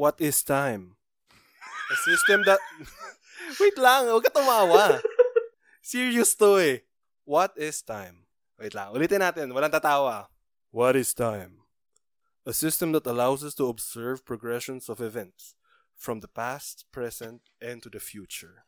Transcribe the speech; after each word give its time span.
What 0.00 0.16
is 0.16 0.40
time? 0.40 0.96
A 1.92 1.96
system 2.08 2.40
that... 2.48 2.56
Wait 3.60 3.76
lang, 3.76 4.08
huwag 4.08 4.24
ka 4.24 4.32
tumawa. 4.32 4.96
Serious 5.84 6.32
to 6.40 6.56
eh. 6.56 6.88
What 7.28 7.52
is 7.60 7.84
time? 7.84 8.24
Wait 8.56 8.72
lang, 8.72 8.96
ulitin 8.96 9.20
natin. 9.20 9.52
Walang 9.52 9.68
tatawa. 9.68 10.32
What 10.72 10.96
is 10.96 11.12
time? 11.12 11.68
A 12.48 12.56
system 12.56 12.96
that 12.96 13.04
allows 13.04 13.44
us 13.44 13.52
to 13.60 13.68
observe 13.68 14.24
progressions 14.24 14.88
of 14.88 15.04
events 15.04 15.52
from 15.92 16.24
the 16.24 16.32
past, 16.32 16.88
present, 16.88 17.52
and 17.60 17.84
to 17.84 17.92
the 17.92 18.00
future. 18.00 18.64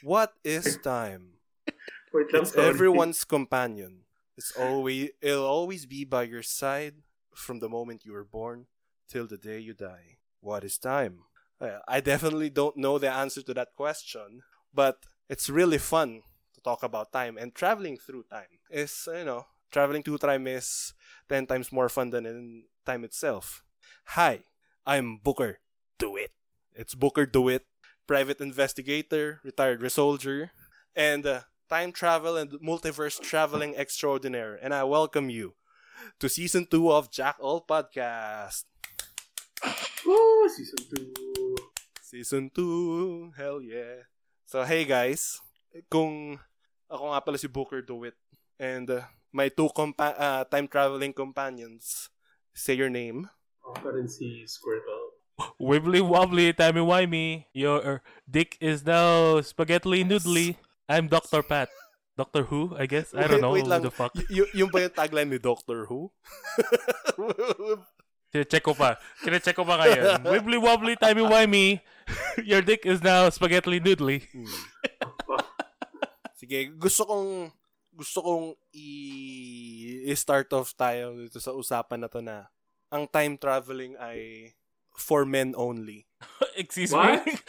What 0.00 0.32
is 0.40 0.80
time? 0.80 1.36
Wait 2.16 2.32
It's 2.32 2.56
sorry. 2.56 2.72
everyone's 2.72 3.28
companion. 3.28 4.08
It's 4.40 4.56
always 4.56 5.12
it'll 5.20 5.44
always 5.44 5.84
be 5.84 6.08
by 6.08 6.24
your 6.24 6.40
side 6.40 7.04
from 7.36 7.60
the 7.60 7.68
moment 7.68 8.08
you 8.08 8.16
were 8.16 8.24
born 8.24 8.72
till 9.04 9.28
the 9.28 9.36
day 9.36 9.60
you 9.60 9.76
die. 9.76 10.16
What 10.46 10.62
is 10.62 10.78
time? 10.78 11.26
Uh, 11.60 11.82
I 11.88 11.98
definitely 11.98 12.50
don't 12.50 12.76
know 12.76 13.02
the 13.02 13.10
answer 13.10 13.42
to 13.42 13.54
that 13.54 13.74
question, 13.74 14.46
but 14.72 15.02
it's 15.28 15.50
really 15.50 15.78
fun 15.78 16.22
to 16.54 16.60
talk 16.60 16.84
about 16.84 17.10
time 17.10 17.34
and 17.36 17.50
traveling 17.52 17.98
through 17.98 18.30
time. 18.30 18.62
Is 18.70 19.08
you 19.10 19.24
know 19.24 19.50
traveling 19.74 20.04
through 20.04 20.22
time 20.22 20.46
is 20.46 20.94
ten 21.28 21.50
times 21.50 21.72
more 21.72 21.88
fun 21.88 22.10
than 22.10 22.26
in 22.26 22.70
time 22.86 23.02
itself. 23.02 23.66
Hi, 24.14 24.46
I'm 24.86 25.18
Booker. 25.18 25.58
DeWitt. 25.98 26.30
It's 26.78 26.94
Booker. 26.94 27.26
DeWitt. 27.26 27.66
Private 28.06 28.38
investigator, 28.38 29.40
retired 29.42 29.82
soldier, 29.90 30.52
and 30.94 31.26
uh, 31.26 31.40
time 31.68 31.90
travel 31.90 32.36
and 32.36 32.52
multiverse 32.62 33.18
traveling 33.18 33.74
extraordinaire. 33.74 34.54
And 34.62 34.70
I 34.72 34.84
welcome 34.84 35.28
you 35.28 35.58
to 36.20 36.28
season 36.28 36.70
two 36.70 36.92
of 36.92 37.10
Jack 37.10 37.34
All 37.40 37.66
Podcast. 37.66 38.62
Oh, 40.06 40.48
season 40.52 40.80
2. 41.16 41.56
Season 42.02 42.44
2, 42.54 43.32
hell 43.36 43.60
yeah. 43.60 44.06
So 44.46 44.62
hey 44.62 44.86
guys, 44.86 45.42
kung 45.90 46.38
ako 46.86 47.02
nga 47.10 47.20
pala 47.20 47.36
si 47.36 47.50
Booker 47.50 47.82
DeWitt 47.82 48.14
and 48.62 48.86
uh, 48.88 49.02
my 49.34 49.50
two 49.50 49.66
compa- 49.74 50.14
uh, 50.14 50.42
time 50.46 50.70
traveling 50.70 51.10
companions, 51.10 52.08
say 52.54 52.78
your 52.78 52.90
name. 52.90 53.26
Ako 53.66 53.90
rin 53.90 54.06
si 54.06 54.46
Squirtle. 54.46 55.18
Wibbly 55.58 56.00
wobbly, 56.00 56.54
timey 56.54 56.80
wimey. 56.80 57.50
Your 57.52 58.00
dick 58.24 58.54
is 58.62 58.86
now 58.86 59.42
spaghetti 59.42 60.06
noodly. 60.06 60.54
I'm 60.88 61.10
Dr. 61.10 61.42
Pat. 61.42 61.68
Doctor 62.16 62.48
Who, 62.48 62.72
I 62.78 62.86
guess. 62.86 63.12
I 63.12 63.26
don't 63.28 63.36
Wait- 63.36 63.40
know 63.44 63.52
wait 63.52 63.64
who 63.66 63.68
lang. 63.68 63.82
the 63.84 63.90
fuck. 63.92 64.14
Y- 64.16 64.24
y- 64.40 64.52
yung 64.64 64.70
ba 64.72 64.80
yung 64.88 64.94
tagline 64.94 65.28
ni 65.28 65.36
Doctor 65.36 65.84
Who? 65.90 66.08
Check 68.44 68.66
ko 68.66 68.74
pa. 68.74 68.98
Kine-check 69.24 69.56
ko 69.56 69.64
pa 69.64 69.80
ngayon. 69.80 70.20
Wibbly 70.26 70.58
wobbly, 70.60 70.94
timey 70.98 71.24
wimey. 71.24 71.68
Your 72.50 72.60
dick 72.60 72.84
is 72.84 73.00
now 73.00 73.30
spaghetti 73.32 73.80
noodly. 73.80 74.26
Sige, 76.36 76.68
gusto 76.76 77.08
kong 77.08 77.48
gusto 77.96 78.20
kong 78.20 78.44
i- 78.76 80.04
i-start 80.04 80.52
off 80.52 80.76
tayo 80.76 81.16
dito 81.16 81.40
sa 81.40 81.56
usapan 81.56 82.04
na 82.04 82.12
to 82.12 82.20
na 82.20 82.52
ang 82.92 83.08
time 83.08 83.40
traveling 83.40 83.96
ay 83.96 84.52
for 84.92 85.24
men 85.24 85.56
only. 85.56 86.04
Excuse 86.60 86.92
What? 86.92 87.24
me? 87.24 87.40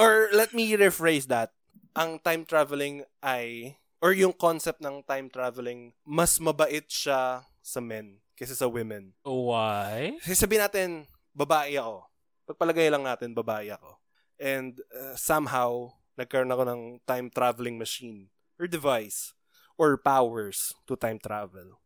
Or 0.00 0.32
let 0.32 0.56
me 0.56 0.72
rephrase 0.72 1.28
that. 1.28 1.52
Ang 1.92 2.24
time 2.24 2.48
traveling 2.48 3.04
ay 3.20 3.76
or 4.00 4.16
yung 4.16 4.32
concept 4.32 4.80
ng 4.80 5.04
time 5.04 5.28
traveling 5.28 5.92
mas 6.02 6.40
mabait 6.40 6.88
siya 6.88 7.44
sa 7.60 7.78
men 7.78 8.21
kaysa 8.36 8.56
sa 8.56 8.68
women. 8.68 9.12
Why? 9.24 10.16
Kasi 10.20 10.34
sabihin 10.36 10.64
natin, 10.64 10.88
babae 11.32 11.76
ako. 11.76 12.06
Pagpalagay 12.48 12.88
lang 12.92 13.04
natin, 13.06 13.36
babae 13.36 13.72
ako. 13.72 14.00
And 14.42 14.80
uh, 14.90 15.14
somehow, 15.14 15.94
nagkaroon 16.18 16.52
ako 16.52 16.64
ng 16.68 16.80
time 17.06 17.26
traveling 17.32 17.78
machine 17.78 18.28
or 18.58 18.68
device 18.68 19.32
or 19.80 19.96
powers 19.96 20.76
to 20.84 20.98
time 20.98 21.16
travel. 21.22 21.80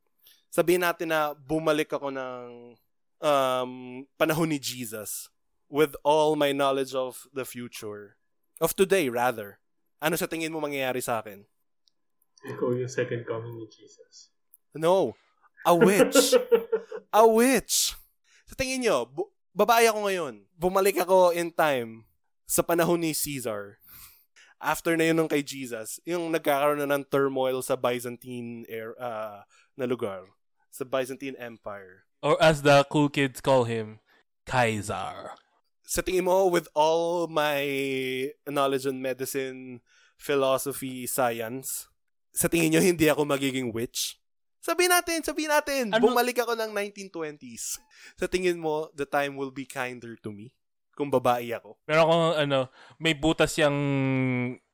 Sabihin 0.50 0.82
natin 0.82 1.12
na 1.12 1.36
bumalik 1.36 1.92
ako 1.92 2.08
ng 2.10 2.74
um, 3.20 3.72
panahon 4.16 4.50
ni 4.50 4.58
Jesus 4.58 5.28
with 5.68 5.94
all 6.02 6.34
my 6.38 6.50
knowledge 6.54 6.94
of 6.94 7.28
the 7.34 7.44
future. 7.44 8.16
Of 8.56 8.72
today, 8.72 9.12
rather. 9.12 9.60
Ano 10.00 10.16
sa 10.16 10.24
tingin 10.24 10.52
mo 10.52 10.64
mangyayari 10.64 11.04
sa 11.04 11.20
akin? 11.20 11.44
Ikaw 12.46 12.68
yung 12.80 12.88
second 12.88 13.28
coming 13.28 13.60
ni 13.60 13.68
Jesus. 13.68 14.32
No. 14.72 15.12
A 15.66 15.74
witch. 15.74 16.38
A 17.10 17.26
witch. 17.38 17.98
Sa 18.46 18.54
tingin 18.54 18.86
nyo, 18.86 19.02
bu- 19.10 19.34
babae 19.50 19.90
ako 19.90 20.06
ngayon. 20.06 20.34
Bumalik 20.54 21.02
ako 21.02 21.34
in 21.34 21.50
time 21.50 22.06
sa 22.46 22.62
panahon 22.62 23.02
ni 23.02 23.10
Caesar. 23.10 23.82
After 24.62 24.94
na 24.94 25.10
yun 25.10 25.18
nung 25.18 25.28
kay 25.28 25.42
Jesus, 25.42 25.98
yung 26.06 26.30
nagkakaroon 26.30 26.80
na 26.80 26.88
ng 26.88 27.04
turmoil 27.10 27.60
sa 27.60 27.74
Byzantine 27.74 28.62
air, 28.70 28.94
ah, 29.02 29.42
na 29.74 29.84
lugar. 29.84 30.30
Sa 30.70 30.86
Byzantine 30.86 31.34
Empire. 31.36 32.06
Or 32.22 32.38
as 32.38 32.62
the 32.62 32.86
cool 32.88 33.10
kids 33.10 33.42
call 33.42 33.66
him, 33.66 33.98
Kaiser. 34.46 35.34
Sa 35.82 36.00
tingin 36.00 36.30
mo, 36.30 36.46
with 36.46 36.70
all 36.78 37.26
my 37.26 37.66
knowledge 38.46 38.86
on 38.86 39.02
medicine, 39.02 39.82
philosophy, 40.16 41.10
science, 41.10 41.90
sa 42.30 42.46
tingin 42.46 42.78
nyo, 42.78 42.82
hindi 42.82 43.10
ako 43.10 43.26
magiging 43.26 43.74
witch? 43.74 44.18
Sabihin 44.66 44.90
natin, 44.90 45.22
sabihin 45.22 45.46
natin, 45.46 45.94
Ano- 45.94 46.10
bumalik 46.10 46.42
ako 46.42 46.58
ng 46.58 46.74
1920s. 46.74 47.78
Sa 48.18 48.26
tingin 48.26 48.58
mo, 48.58 48.90
the 48.98 49.06
time 49.06 49.38
will 49.38 49.54
be 49.54 49.62
kinder 49.62 50.18
to 50.18 50.34
me? 50.34 50.50
Kung 50.98 51.06
babae 51.06 51.54
ako? 51.54 51.78
Meron 51.86 52.02
akong 52.02 52.26
ano, 52.42 52.58
may 52.98 53.14
butas 53.14 53.54
yung 53.62 53.78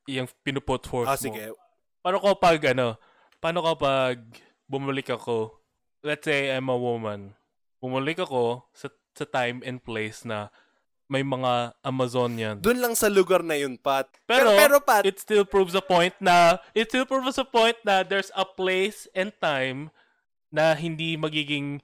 yung 0.09 0.25
pinuput 0.41 0.81
forth 0.89 1.13
Ah, 1.13 1.19
mo. 1.19 1.21
sige. 1.21 1.53
Paano 2.01 2.25
ko 2.25 2.33
pag 2.41 2.57
ano, 2.73 2.97
paano 3.37 3.61
kapag 3.61 4.17
bumalik 4.65 5.13
ako, 5.13 5.61
let's 6.01 6.25
say 6.25 6.49
I'm 6.49 6.73
a 6.73 6.79
woman, 6.79 7.37
bumalik 7.77 8.17
ako 8.17 8.65
sa, 8.73 8.89
sa 9.13 9.29
time 9.29 9.61
and 9.61 9.85
place 9.85 10.25
na 10.25 10.49
may 11.11 11.23
mga 11.23 11.77
Amazonian. 11.85 12.57
Doon 12.63 12.81
lang 12.81 12.95
sa 12.97 13.11
lugar 13.13 13.45
na 13.45 13.59
yun, 13.59 13.77
Pat. 13.77 14.09
Pero, 14.25 14.55
pero, 14.57 14.77
Pat, 14.81 15.05
it 15.05 15.21
still 15.21 15.45
proves 15.45 15.77
a 15.77 15.85
point 15.85 16.15
na, 16.23 16.59
it 16.73 16.89
still 16.89 17.05
proves 17.05 17.37
a 17.37 17.47
point 17.47 17.77
na 17.85 18.03
there's 18.03 18.33
a 18.33 18.47
place 18.47 19.05
and 19.13 19.31
time 19.43 19.93
na 20.53 20.77
hindi 20.77 21.17
magiging 21.17 21.81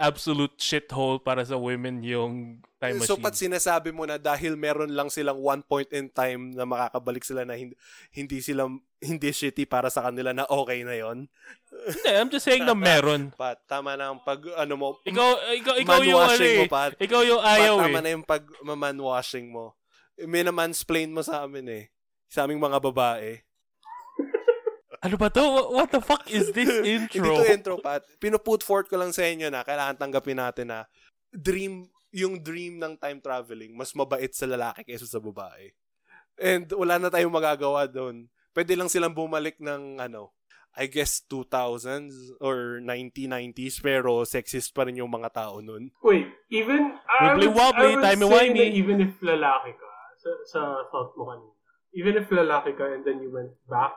absolute 0.00 0.56
shithole 0.56 1.20
para 1.20 1.44
sa 1.44 1.60
women 1.60 2.00
yung 2.00 2.64
time 2.80 2.96
machine. 2.96 3.12
so 3.12 3.20
Pat, 3.20 3.36
sinasabi 3.36 3.92
mo 3.92 4.08
na 4.08 4.16
dahil 4.16 4.56
meron 4.56 4.88
lang 4.88 5.12
silang 5.12 5.36
one 5.36 5.60
point 5.60 5.92
in 5.92 6.08
time 6.08 6.56
na 6.56 6.64
makakabalik 6.64 7.20
sila 7.20 7.44
na 7.44 7.52
hindi, 7.52 7.76
hindi 8.16 8.40
sila, 8.40 8.64
hindi 9.04 9.28
shitty 9.28 9.68
para 9.68 9.92
sa 9.92 10.08
kanila 10.08 10.32
na 10.32 10.48
okay 10.48 10.80
na 10.80 10.96
yon 10.96 11.28
Hindi, 11.70 12.10
I'm 12.16 12.32
just 12.32 12.48
saying 12.48 12.64
na 12.64 12.72
meron. 12.72 13.30
Pat, 13.36 13.60
tama 13.68 14.00
na 14.00 14.16
ang 14.16 14.24
pag, 14.24 14.40
ano 14.56 14.74
mo, 14.80 14.88
Ikaw, 15.04 15.28
ikaw, 15.60 15.74
ikaw 15.76 16.00
yung 16.00 16.16
ano 16.16 16.32
man-washing 16.32 16.54
eh. 16.56 16.58
mo, 16.58 16.64
Pat. 16.72 16.92
Ikaw 16.96 17.20
yung 17.28 17.42
Pat, 17.44 17.52
ayaw 17.60 17.74
tama 17.84 17.98
eh. 18.00 18.02
na 18.02 18.10
yung 18.16 18.24
pag 18.24 18.44
man-washing 18.64 19.46
mo. 19.52 19.76
May 20.16 20.40
na-mansplain 20.42 21.12
mo 21.12 21.20
sa 21.20 21.44
amin 21.44 21.68
eh. 21.68 21.84
Sa 22.32 22.48
aming 22.48 22.60
mga 22.60 22.80
babae. 22.80 23.44
Ano 25.00 25.16
ba 25.16 25.32
to? 25.32 25.72
What 25.72 25.88
the 25.96 26.04
fuck 26.04 26.28
is 26.28 26.52
this 26.52 26.68
intro? 26.84 27.24
Hindi 27.40 27.40
to 27.40 27.52
intro, 27.56 27.74
Pat. 27.80 28.04
Pinuput 28.20 28.60
forth 28.60 28.92
ko 28.92 29.00
lang 29.00 29.16
sa 29.16 29.24
inyo 29.24 29.48
na 29.48 29.64
kailangan 29.64 29.96
tanggapin 29.96 30.36
natin 30.36 30.68
na 30.68 30.84
dream, 31.32 31.88
yung 32.12 32.44
dream 32.44 32.76
ng 32.76 33.00
time 33.00 33.16
traveling, 33.16 33.72
mas 33.72 33.96
mabait 33.96 34.28
sa 34.36 34.44
lalaki 34.44 34.84
kaysa 34.84 35.08
sa 35.08 35.16
babae. 35.16 35.72
And 36.36 36.68
wala 36.76 37.00
na 37.00 37.08
tayong 37.08 37.32
magagawa 37.32 37.88
doon. 37.88 38.28
Pwede 38.52 38.76
lang 38.76 38.92
silang 38.92 39.16
bumalik 39.16 39.56
ng, 39.56 40.04
ano, 40.04 40.36
I 40.76 40.84
guess 40.84 41.24
2000s 41.32 42.36
or 42.44 42.84
1990s, 42.84 43.80
pero 43.80 44.28
sexist 44.28 44.76
pa 44.76 44.84
rin 44.84 45.00
yung 45.00 45.10
mga 45.10 45.32
tao 45.32 45.64
nun. 45.64 45.88
Wait, 46.04 46.28
even... 46.52 47.00
I 47.08 47.32
Wibbly 47.32 47.48
would, 47.48 47.56
wobbly, 47.56 47.90
I 47.96 47.96
would 47.96 48.04
say 48.04 48.36
wimey. 48.36 48.68
na 48.68 48.76
even 48.76 48.98
if 49.00 49.16
lalaki 49.24 49.72
ka, 49.80 49.90
sa, 50.20 50.30
sa 50.44 50.60
thought 50.92 51.16
mo 51.16 51.32
kanina, 51.32 51.56
even 51.96 52.14
if 52.20 52.28
lalaki 52.28 52.76
ka 52.76 52.84
and 52.84 53.02
then 53.02 53.24
you 53.24 53.32
went 53.32 53.56
back 53.64 53.96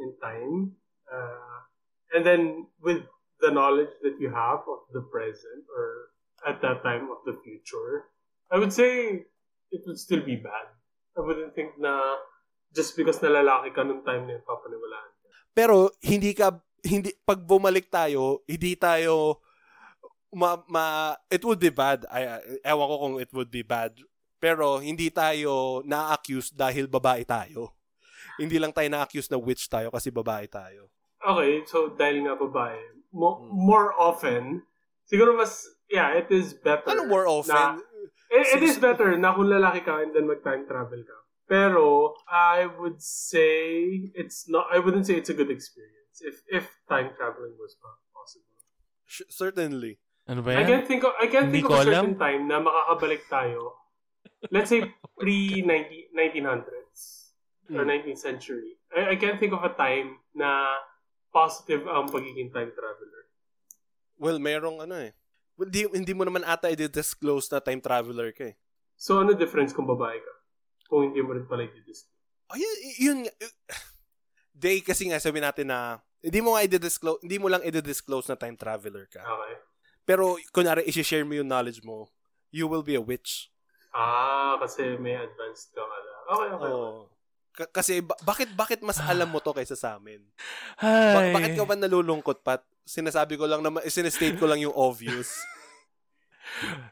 in 0.00 0.16
time, 0.18 0.74
uh, 1.12 1.58
and 2.16 2.24
then 2.24 2.66
with 2.80 3.04
the 3.40 3.50
knowledge 3.50 3.92
that 4.02 4.16
you 4.20 4.28
have 4.32 4.64
of 4.68 4.88
the 4.92 5.04
present 5.12 5.64
or 5.70 6.12
at 6.48 6.60
that 6.64 6.82
time 6.82 7.08
of 7.12 7.20
the 7.24 7.36
future, 7.44 8.10
I 8.50 8.58
would 8.58 8.72
say 8.72 9.24
it 9.70 9.82
would 9.86 9.98
still 9.98 10.24
be 10.24 10.36
bad. 10.36 10.72
I 11.16 11.20
wouldn't 11.20 11.54
think 11.54 11.78
na 11.78 12.16
just 12.74 12.96
because 12.96 13.18
nalalaki 13.18 13.74
ka 13.74 13.82
nung 13.82 14.02
time 14.02 14.26
na 14.26 14.38
yun, 14.38 14.44
papaniwalaan. 14.46 15.10
Pero 15.54 15.90
hindi 16.00 16.32
ka 16.34 16.54
hindi 16.86 17.12
pag 17.26 17.42
bumalik 17.42 17.90
tayo, 17.92 18.40
hindi 18.48 18.78
tayo 18.78 19.42
ma, 20.32 20.62
ma 20.70 21.14
it 21.28 21.42
would 21.44 21.60
be 21.60 21.70
bad. 21.70 22.06
Ay, 22.08 22.26
ewan 22.64 22.86
ko 22.88 22.96
kung 22.96 23.16
it 23.20 23.30
would 23.34 23.50
be 23.50 23.62
bad. 23.66 23.94
Pero 24.40 24.80
hindi 24.80 25.12
tayo 25.12 25.84
na-accuse 25.84 26.54
dahil 26.56 26.88
babae 26.88 27.28
tayo. 27.28 27.76
Hindi 28.40 28.56
lang 28.56 28.72
tayo 28.72 28.88
na-accuse 28.88 29.28
na 29.28 29.36
witch 29.36 29.68
tayo 29.68 29.92
kasi 29.92 30.08
babae 30.08 30.48
tayo. 30.48 30.88
Okay, 31.20 31.60
so 31.68 31.92
dahil 31.92 32.24
nga 32.24 32.34
babae, 32.34 32.80
mo, 33.12 33.36
Hmm. 33.36 33.52
more 33.52 33.92
often, 33.94 34.64
siguro 35.04 35.36
mas 35.36 35.68
yeah, 35.86 36.16
it 36.16 36.32
is 36.32 36.56
better. 36.56 36.88
Ano 36.88 37.04
more 37.04 37.28
often? 37.28 37.84
It, 38.32 38.56
it 38.56 38.62
is 38.62 38.78
better 38.78 39.12
na 39.18 39.34
kung 39.34 39.50
lalaki 39.50 39.84
ka 39.84 40.00
and 40.00 40.14
then 40.14 40.24
mag-time 40.24 40.64
travel 40.64 41.02
ka. 41.02 41.18
Pero, 41.44 42.14
I 42.30 42.64
would 42.70 43.02
say 43.02 43.82
it's 44.14 44.46
not, 44.46 44.70
I 44.70 44.78
wouldn't 44.78 45.04
say 45.04 45.18
it's 45.18 45.28
a 45.28 45.34
good 45.34 45.50
experience 45.50 46.22
if 46.22 46.40
if 46.46 46.64
time 46.86 47.10
traveling 47.18 47.58
was 47.58 47.74
possible. 48.14 48.54
Sh- 49.04 49.26
certainly. 49.28 49.98
Ano 50.30 50.46
ba 50.46 50.54
I 50.54 50.62
yan? 50.62 50.66
can't 50.70 50.86
think 50.86 51.02
of, 51.02 51.10
I 51.18 51.26
can't 51.26 51.50
Hindi 51.50 51.66
think 51.66 51.74
of 51.74 51.74
a 51.74 51.82
certain 51.82 52.14
alam. 52.14 52.22
time 52.22 52.42
na 52.46 52.62
makakabalik 52.62 53.26
tayo. 53.26 53.74
Let's 54.48 54.70
say 54.70 54.86
pre-1900s 55.18 56.79
or 57.70 57.86
Mm. 57.86 58.02
19th 58.02 58.22
century. 58.22 58.76
I, 58.90 59.14
I 59.14 59.16
can't 59.16 59.38
think 59.38 59.54
of 59.54 59.62
a 59.62 59.72
time 59.74 60.18
na 60.34 60.66
positive 61.30 61.86
ang 61.86 62.10
pagiging 62.10 62.50
time 62.50 62.74
traveler. 62.74 63.22
Well, 64.18 64.42
merong 64.42 64.82
ano 64.84 64.98
eh. 64.98 65.14
Well, 65.54 65.70
di, 65.70 65.86
hindi 65.86 66.12
mo 66.12 66.26
naman 66.26 66.42
ata 66.42 66.68
i-disclose 66.68 67.48
na 67.52 67.62
time 67.62 67.80
traveler 67.80 68.34
ka 68.34 68.50
eh. 68.52 68.56
So, 68.98 69.22
ano 69.22 69.32
difference 69.32 69.72
kung 69.72 69.88
babae 69.88 70.18
ka? 70.18 70.34
Kung 70.90 71.08
hindi 71.08 71.22
mo 71.22 71.32
rin 71.32 71.46
pala 71.46 71.64
i-disclose. 71.64 72.10
Oh, 72.50 72.58
yun, 72.58 72.76
yun 72.98 73.18
nga. 73.24 73.32
Day 74.50 74.82
kasi 74.82 75.08
nga 75.08 75.22
sabi 75.22 75.40
natin 75.40 75.70
na 75.70 76.02
hindi 76.20 76.42
mo 76.44 76.52
nga 76.52 76.66
i-disclose, 76.66 77.22
hindi 77.24 77.38
mo 77.40 77.48
lang 77.48 77.64
i-disclose 77.64 78.28
na 78.28 78.36
time 78.36 78.58
traveler 78.58 79.08
ka. 79.08 79.22
Okay. 79.24 79.54
Pero 80.04 80.36
kunwari 80.52 80.84
i-share 80.84 81.24
mo 81.24 81.32
yung 81.38 81.48
knowledge 81.48 81.80
mo, 81.80 82.10
you 82.50 82.66
will 82.66 82.84
be 82.84 82.98
a 82.98 83.00
witch. 83.00 83.48
Ah, 83.94 84.58
kasi 84.60 84.98
may 85.00 85.16
advanced 85.16 85.72
ka 85.72 85.80
ala. 85.80 86.14
Okay, 86.30 86.48
okay. 86.58 86.70
Oo. 86.70 87.08
Ka- 87.60 87.70
kasi 87.70 88.00
ba- 88.00 88.16
bakit 88.22 88.48
bakit 88.54 88.80
mas 88.80 88.96
alam 88.98 89.28
mo 89.28 89.36
to 89.38 89.52
kaysa 89.52 89.76
sa 89.76 90.00
amin? 90.00 90.24
Ay. 90.80 91.12
Ba- 91.12 91.36
bakit 91.36 91.52
ka 91.54 91.64
ba 91.64 91.76
nalulungkot 91.76 92.40
pat? 92.40 92.64
Sinasabi 92.82 93.36
ko 93.36 93.44
lang 93.44 93.60
naman, 93.60 93.84
sinestate 93.84 94.34
ko 94.34 94.48
lang 94.48 94.58
yung 94.58 94.72
obvious. 94.72 95.36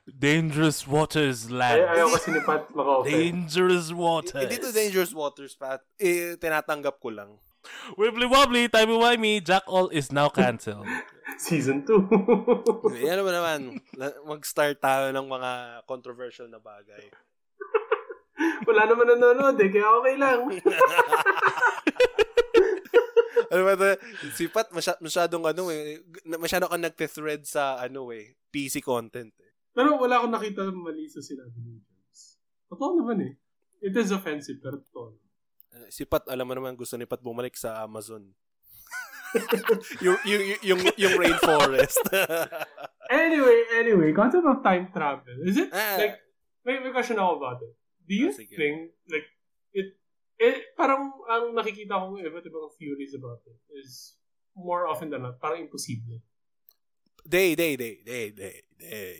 Dangerous 0.07 0.87
waters, 0.87 1.49
Ay, 1.49 1.53
lad. 1.53 1.79
ayaw 1.91 2.09
kasi 2.15 2.31
ni 2.31 2.41
Pat 2.41 2.71
maka-open. 2.71 3.11
Dangerous 3.11 3.91
waters. 3.91 4.39
Hindi 4.39 4.57
to 4.57 4.71
dangerous 4.71 5.11
waters, 5.11 5.53
Pat. 5.55 5.83
Eh, 5.97 6.39
tinatanggap 6.39 6.97
ko 6.99 7.11
lang. 7.11 7.31
Wibbly 7.99 8.25
wobbly, 8.25 8.71
timey 8.71 8.95
wimey, 8.95 9.35
Jack 9.43 9.67
All 9.67 9.91
is 9.91 10.09
now 10.09 10.31
cancelled. 10.31 10.87
Season 11.43 11.83
2. 11.85 13.03
Yan 13.03 13.19
naman 13.19 13.35
naman. 13.35 13.59
Na- 13.95 14.17
Mag-start 14.25 14.79
tayo 14.79 15.11
ng 15.11 15.27
mga 15.27 15.51
controversial 15.85 16.47
na 16.47 16.59
bagay. 16.59 17.11
Wala 18.63 18.83
naman 18.85 19.07
nanonood 19.09 19.57
eh, 19.57 19.69
kaya 19.69 19.89
okay 19.93 20.15
lang. 20.17 20.41
ano 23.51 23.61
ba 23.65 23.73
ito? 23.75 23.87
Si 24.33 24.45
Pat, 24.47 24.69
masya- 24.71 25.01
masyadong 25.01 25.45
ano 25.45 25.71
eh, 25.71 26.03
masyado 26.37 26.69
ka 26.69 26.77
nagte-thread 26.77 27.43
sa 27.43 27.79
ano 27.79 28.11
eh, 28.11 28.37
PC 28.49 28.81
content 28.81 29.33
eh. 29.39 29.51
Pero 29.73 29.95
wala 29.97 30.19
akong 30.19 30.35
nakita 30.35 30.69
mali 30.69 31.07
sa 31.07 31.23
sinabi 31.23 31.55
ni 31.57 31.79
James. 31.79 32.21
Totoo 32.67 32.99
naman 32.99 33.19
eh. 33.25 33.33
It 33.79 33.95
is 33.95 34.11
offensive, 34.11 34.59
pero 34.59 34.83
totoo. 34.83 35.15
Uh, 35.71 35.87
Si 35.89 36.03
Pat, 36.03 36.27
alam 36.27 36.45
mo 36.45 36.53
naman 36.53 36.75
gusto 36.75 36.99
ni 36.99 37.07
Pat 37.07 37.23
bumalik 37.23 37.55
sa 37.55 37.81
Amazon. 37.81 38.27
yung, 40.05 40.19
yung, 40.25 40.43
yung, 40.43 40.61
yung, 40.65 40.81
yung 40.97 41.15
rainforest. 41.17 42.01
Anyway, 43.09 43.65
anyway, 43.73 44.13
concept 44.13 44.45
of 44.45 44.61
time 44.61 44.93
travel. 44.93 45.33
Is 45.41 45.57
it, 45.57 45.73
Ah. 45.73 45.97
like, 45.97 46.21
may, 46.61 46.77
may 46.77 46.93
question 46.93 47.17
ako 47.17 47.41
about 47.41 47.57
it. 47.65 47.73
Do 48.09 48.17
you 48.17 48.33
Ah, 48.33 48.41
think, 48.57 48.97
like, 49.13 49.29
it, 49.77 49.93
eh, 50.41 50.73
parang 50.73 51.13
ang 51.29 51.53
nakikita 51.53 52.01
kong 52.01 52.25
iba't 52.25 52.49
ibang 52.49 52.73
theories 52.81 53.13
about 53.13 53.45
it 53.45 53.61
is 53.77 54.17
more 54.57 54.89
often 54.89 55.13
than 55.13 55.29
not, 55.29 55.37
parang 55.37 55.69
imposible. 55.69 56.25
day, 57.29 57.53
day, 57.53 57.77
day, 57.77 58.01
day, 58.01 58.33
day, 58.33 58.57
day. 58.81 59.19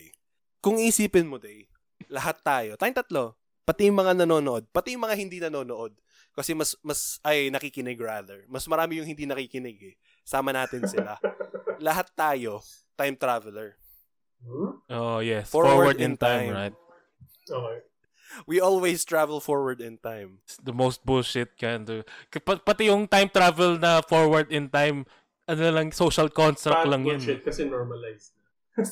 Kung 0.57 0.81
isipin 0.81 1.29
mo, 1.29 1.37
day, 1.37 1.69
lahat 2.09 2.41
tayo, 2.41 2.73
tayong 2.73 2.97
tatlo, 2.97 3.37
pati 3.61 3.85
yung 3.85 4.01
mga 4.01 4.25
nanonood, 4.25 4.65
pati 4.73 4.97
yung 4.97 5.05
mga 5.05 5.15
hindi 5.15 5.37
nanonood, 5.37 5.93
kasi 6.33 6.57
mas, 6.57 6.73
mas, 6.81 7.21
ay, 7.21 7.53
nakikinig 7.53 8.01
rather. 8.01 8.49
Mas 8.49 8.65
marami 8.65 8.97
yung 8.97 9.05
hindi 9.05 9.29
nakikinig 9.29 9.77
eh. 9.93 9.95
Sama 10.25 10.49
natin 10.49 10.89
sila. 10.89 11.21
lahat 11.77 12.09
tayo, 12.17 12.65
time 12.97 13.13
traveler. 13.13 13.77
Hmm? 14.41 14.81
Oh, 14.89 15.19
yes. 15.21 15.51
Forward 15.51 15.69
Forward, 15.75 15.97
in, 16.01 16.15
in 16.15 16.17
time, 16.17 16.49
time. 16.49 16.53
right? 16.55 16.75
Okay. 17.49 17.77
We 18.45 18.61
always 18.61 19.05
travel 19.05 19.39
forward 19.39 19.81
in 19.81 19.97
time. 19.97 20.41
It's 20.45 20.57
the 20.57 20.73
most 20.73 21.05
bullshit 21.05 21.57
can 21.57 21.85
do. 21.85 22.03
K- 22.29 22.41
pa- 22.41 22.61
pati 22.61 22.89
yung 22.89 23.07
time 23.07 23.29
travel 23.29 23.77
na 23.77 24.01
forward 24.01 24.51
in 24.51 24.69
time, 24.69 25.05
ano 25.49 25.65
lang, 25.73 25.89
social 25.91 26.29
construct 26.29 26.85
Bad 26.85 26.91
lang 26.93 27.01
yun. 27.05 27.17
bullshit 27.17 27.41
kasi 27.41 27.65
normalized 27.65 28.33
na. 28.37 28.45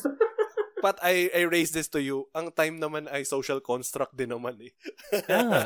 But 0.86 1.02
I, 1.02 1.30
I 1.34 1.50
raise 1.50 1.74
this 1.74 1.90
to 1.94 2.02
you, 2.02 2.30
ang 2.38 2.54
time 2.54 2.78
naman 2.78 3.10
ay 3.10 3.26
social 3.26 3.58
construct 3.62 4.14
din 4.14 4.30
naman 4.30 4.62
eh. 4.62 4.74
Yeah. 5.30 5.66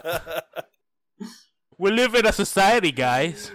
We 1.77 1.89
live 1.89 2.13
in 2.15 2.29
a 2.29 2.35
society, 2.35 2.93
guys. 2.93 3.49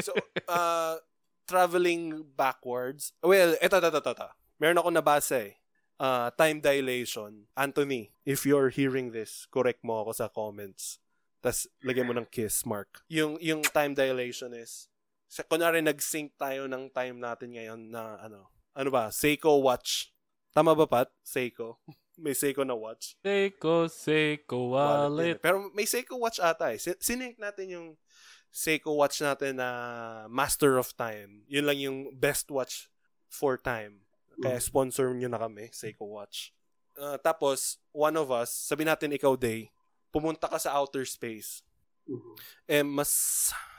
so, 0.00 0.10
uh, 0.50 0.98
traveling 1.46 2.24
backwards. 2.34 3.14
Well, 3.22 3.54
eto, 3.62 3.78
eto, 3.78 3.88
eto, 3.94 4.10
eto. 4.10 4.28
Meron 4.58 4.78
ako 4.82 4.88
nabasa 4.90 5.46
eh. 5.46 5.61
Uh, 6.02 6.34
time 6.34 6.58
dilation. 6.58 7.46
Anthony, 7.54 8.10
if 8.26 8.42
you're 8.42 8.74
hearing 8.74 9.14
this, 9.14 9.46
correct 9.46 9.86
mo 9.86 10.02
ako 10.02 10.10
sa 10.18 10.26
comments. 10.26 10.98
Tapos, 11.38 11.70
lagyan 11.78 12.10
mo 12.10 12.14
ng 12.18 12.26
kiss 12.26 12.66
mark. 12.66 13.06
Yung, 13.06 13.38
yung 13.38 13.62
time 13.62 13.94
dilation 13.94 14.50
is, 14.50 14.90
sa, 15.30 15.46
kunwari 15.46 15.78
nag-sync 15.78 16.34
tayo 16.34 16.66
ng 16.66 16.90
time 16.90 17.22
natin 17.22 17.54
ngayon 17.54 17.80
na, 17.94 18.18
ano, 18.18 18.50
ano 18.74 18.88
ba, 18.90 19.14
Seiko 19.14 19.62
watch. 19.62 20.10
Tama 20.50 20.74
ba, 20.74 20.90
Pat? 20.90 21.08
Seiko. 21.22 21.78
May 22.18 22.34
Seiko 22.34 22.66
na 22.66 22.74
watch. 22.74 23.14
Seiko, 23.22 23.86
Seiko, 23.86 24.74
wallet. 24.74 25.38
Pero 25.40 25.72
may 25.72 25.88
Seiko 25.88 26.20
watch 26.20 26.42
ata 26.42 26.74
eh. 26.74 26.78
Sin- 26.82 27.00
Sinink 27.00 27.40
natin 27.40 27.72
yung 27.72 27.88
Seiko 28.52 28.92
watch 28.92 29.24
natin 29.24 29.56
na 29.56 29.68
Master 30.28 30.76
of 30.76 30.92
Time. 30.92 31.48
Yun 31.48 31.64
lang 31.64 31.78
yung 31.80 31.98
best 32.12 32.52
watch 32.52 32.92
for 33.32 33.56
time. 33.56 34.01
Kaya 34.42 34.58
Mm. 34.58 34.66
sponsor 34.66 35.06
nyo 35.14 35.28
na 35.30 35.38
kami, 35.38 35.70
Seiko 35.70 36.10
Watch. 36.10 36.50
Uh, 36.92 37.16
tapos, 37.16 37.80
one 37.94 38.18
of 38.18 38.28
us, 38.28 38.50
sabi 38.52 38.84
natin 38.84 39.14
ikaw, 39.14 39.38
Day, 39.38 39.70
pumunta 40.12 40.50
ka 40.50 40.58
sa 40.60 40.76
outer 40.76 41.06
space. 41.08 41.64
Mhm. 42.04 42.34
Eh, 42.68 42.84
mas, 42.84 43.10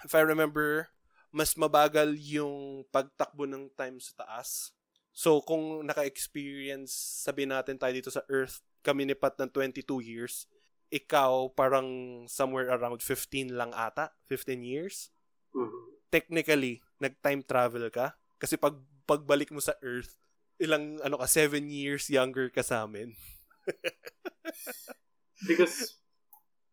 if 0.08 0.16
I 0.16 0.24
remember, 0.24 0.90
mas 1.30 1.54
mabagal 1.54 2.16
yung 2.18 2.88
pagtakbo 2.90 3.44
ng 3.46 3.70
time 3.76 4.00
sa 4.00 4.26
taas. 4.26 4.72
So, 5.14 5.44
kung 5.46 5.86
naka-experience, 5.86 6.90
sabi 7.22 7.46
natin 7.46 7.78
tayo 7.78 7.94
dito 7.94 8.10
sa 8.10 8.26
Earth, 8.32 8.66
kami 8.82 9.06
ni 9.06 9.14
Pat 9.14 9.38
ng 9.38 9.52
22 9.52 10.02
years, 10.02 10.50
ikaw 10.90 11.50
parang 11.54 11.86
somewhere 12.26 12.70
around 12.70 13.02
15 13.02 13.54
lang 13.54 13.70
ata, 13.74 14.14
15 14.26 14.66
years. 14.66 15.14
Mhm. 15.54 16.02
Technically, 16.10 16.82
nag-time 16.98 17.42
travel 17.46 17.90
ka. 17.94 18.18
Kasi 18.42 18.58
pag 18.58 18.78
pagbalik 19.04 19.50
mo 19.54 19.60
sa 19.62 19.74
Earth, 19.82 20.18
ilang 20.64 21.04
ano 21.04 21.20
ka 21.20 21.28
7 21.28 21.68
years 21.68 22.08
younger 22.08 22.48
ka 22.48 22.64
sa 22.64 22.88
amin. 22.88 23.12
Because, 25.48 26.00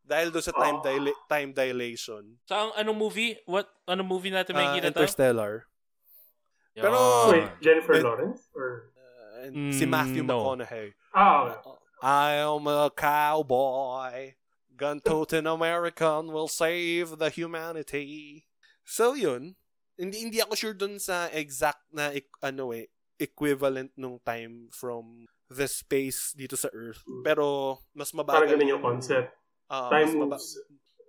Dahil 0.02 0.34
doon 0.34 0.42
sa 0.42 0.50
time 0.50 0.78
Oh. 0.78 0.82
dila- 0.82 1.20
time 1.30 1.50
dilation. 1.54 2.42
Sa 2.42 2.66
ang 2.66 2.72
anong 2.74 2.98
movie? 2.98 3.38
What 3.46 3.70
anong 3.86 4.10
movie 4.10 4.34
natin 4.34 4.58
may 4.58 4.66
Uh? 4.66 4.82
Interstellar. 4.82 5.70
Pero- 6.74 6.90
Yan. 6.90 7.30
wait, 7.30 7.46
Jennifer 7.62 7.94
Eh, 7.94 8.02
Lawrence? 8.02 8.42
Or, 8.50 8.90
Uh, 8.98 9.46
and 9.46 9.70
si 9.70 9.86
Mm, 9.86 9.90
Matthew 9.90 10.22
no. 10.26 10.42
McConaughey. 10.42 10.98
ah, 11.14 11.62
okay. 11.62 11.78
I 12.02 12.42
am 12.42 12.66
a 12.66 12.90
cowboy. 12.90 14.34
Gun-toting 14.74 15.46
American 15.58 16.32
will 16.34 16.48
save 16.50 17.14
the 17.22 17.30
humanity. 17.30 18.46
So 18.82 19.14
yun, 19.14 19.54
hindi 19.94 20.26
hindi 20.26 20.42
ako 20.42 20.54
sure 20.58 20.74
dun 20.74 20.98
sa 20.98 21.30
exact 21.30 21.86
na 21.92 22.10
ano 22.42 22.72
eh 22.74 22.90
equivalent 23.20 23.92
nung 23.94 24.16
time 24.24 24.72
from 24.72 25.28
the 25.52 25.68
space 25.68 26.32
dito 26.32 26.56
sa 26.56 26.72
Earth. 26.72 27.04
Mm. 27.04 27.22
Pero 27.22 27.44
mas 27.92 28.10
Parang 28.10 28.24
mabagal 28.24 28.56
ganun 28.56 28.72
yung 28.72 28.82
concept. 28.82 29.36
Ah, 29.70 29.92
time 29.92 30.18
maba- 30.18 30.40
moves, 30.40 30.58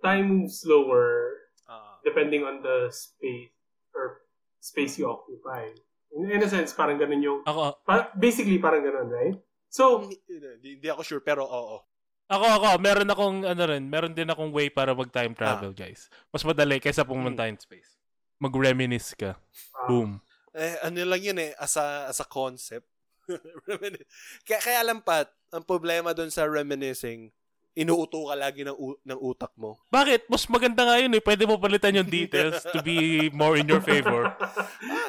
time 0.04 0.26
moves 0.28 0.62
slower 0.62 1.40
ah, 1.66 1.98
depending 2.06 2.46
on 2.46 2.62
the 2.62 2.92
space 2.92 3.50
or 3.96 4.22
space 4.62 5.00
you 5.00 5.08
occupy. 5.08 5.66
In, 6.12 6.28
in 6.28 6.44
a 6.44 6.50
sense, 6.50 6.76
parang 6.76 7.00
ganun 7.00 7.24
yung, 7.24 7.40
Ako, 7.48 7.82
pa- 7.82 8.12
basically 8.14 8.60
parang 8.60 8.84
ganun, 8.84 9.08
right? 9.08 9.36
So, 9.72 10.04
hindi, 10.28 10.84
ako 10.84 11.00
sure 11.00 11.24
pero 11.24 11.48
oo. 11.48 11.80
ako, 12.28 12.44
ako, 12.60 12.68
meron 12.76 13.08
akong, 13.08 13.38
ano 13.48 13.62
rin, 13.64 13.88
meron 13.88 14.12
din 14.12 14.28
akong 14.28 14.52
way 14.52 14.68
para 14.68 14.92
mag-time 14.92 15.32
travel, 15.32 15.72
guys. 15.72 16.12
Mas 16.28 16.44
madali 16.44 16.76
kaysa 16.80 17.04
pumunta 17.08 17.48
in 17.48 17.56
space. 17.56 17.96
Mag-reminisce 18.40 19.16
ka. 19.16 19.36
ah, 19.36 19.88
Boom. 19.88 20.20
Eh, 20.52 20.76
ano 20.84 21.00
lang 21.08 21.22
yun 21.22 21.38
eh, 21.40 21.56
as 21.56 21.76
a, 21.76 22.06
as 22.08 22.20
a 22.20 22.28
concept. 22.28 22.84
kaya, 24.46 24.60
kaya 24.60 24.80
lang 24.84 25.00
pat, 25.00 25.32
ang 25.48 25.64
problema 25.64 26.12
doon 26.12 26.28
sa 26.28 26.44
reminiscing, 26.44 27.32
inuuto 27.72 28.28
ka 28.28 28.36
lagi 28.36 28.68
ng, 28.68 28.76
u- 28.76 29.00
ng 29.00 29.16
utak 29.16 29.48
mo. 29.56 29.80
Bakit? 29.88 30.28
Mas 30.28 30.44
maganda 30.52 30.84
nga 30.84 31.00
yun 31.00 31.16
eh. 31.16 31.24
Pwede 31.24 31.48
mo 31.48 31.56
palitan 31.56 31.96
yung 31.96 32.10
details 32.10 32.60
to 32.68 32.84
be 32.84 33.32
more 33.32 33.56
in 33.56 33.64
your 33.64 33.80
favor. 33.80 34.28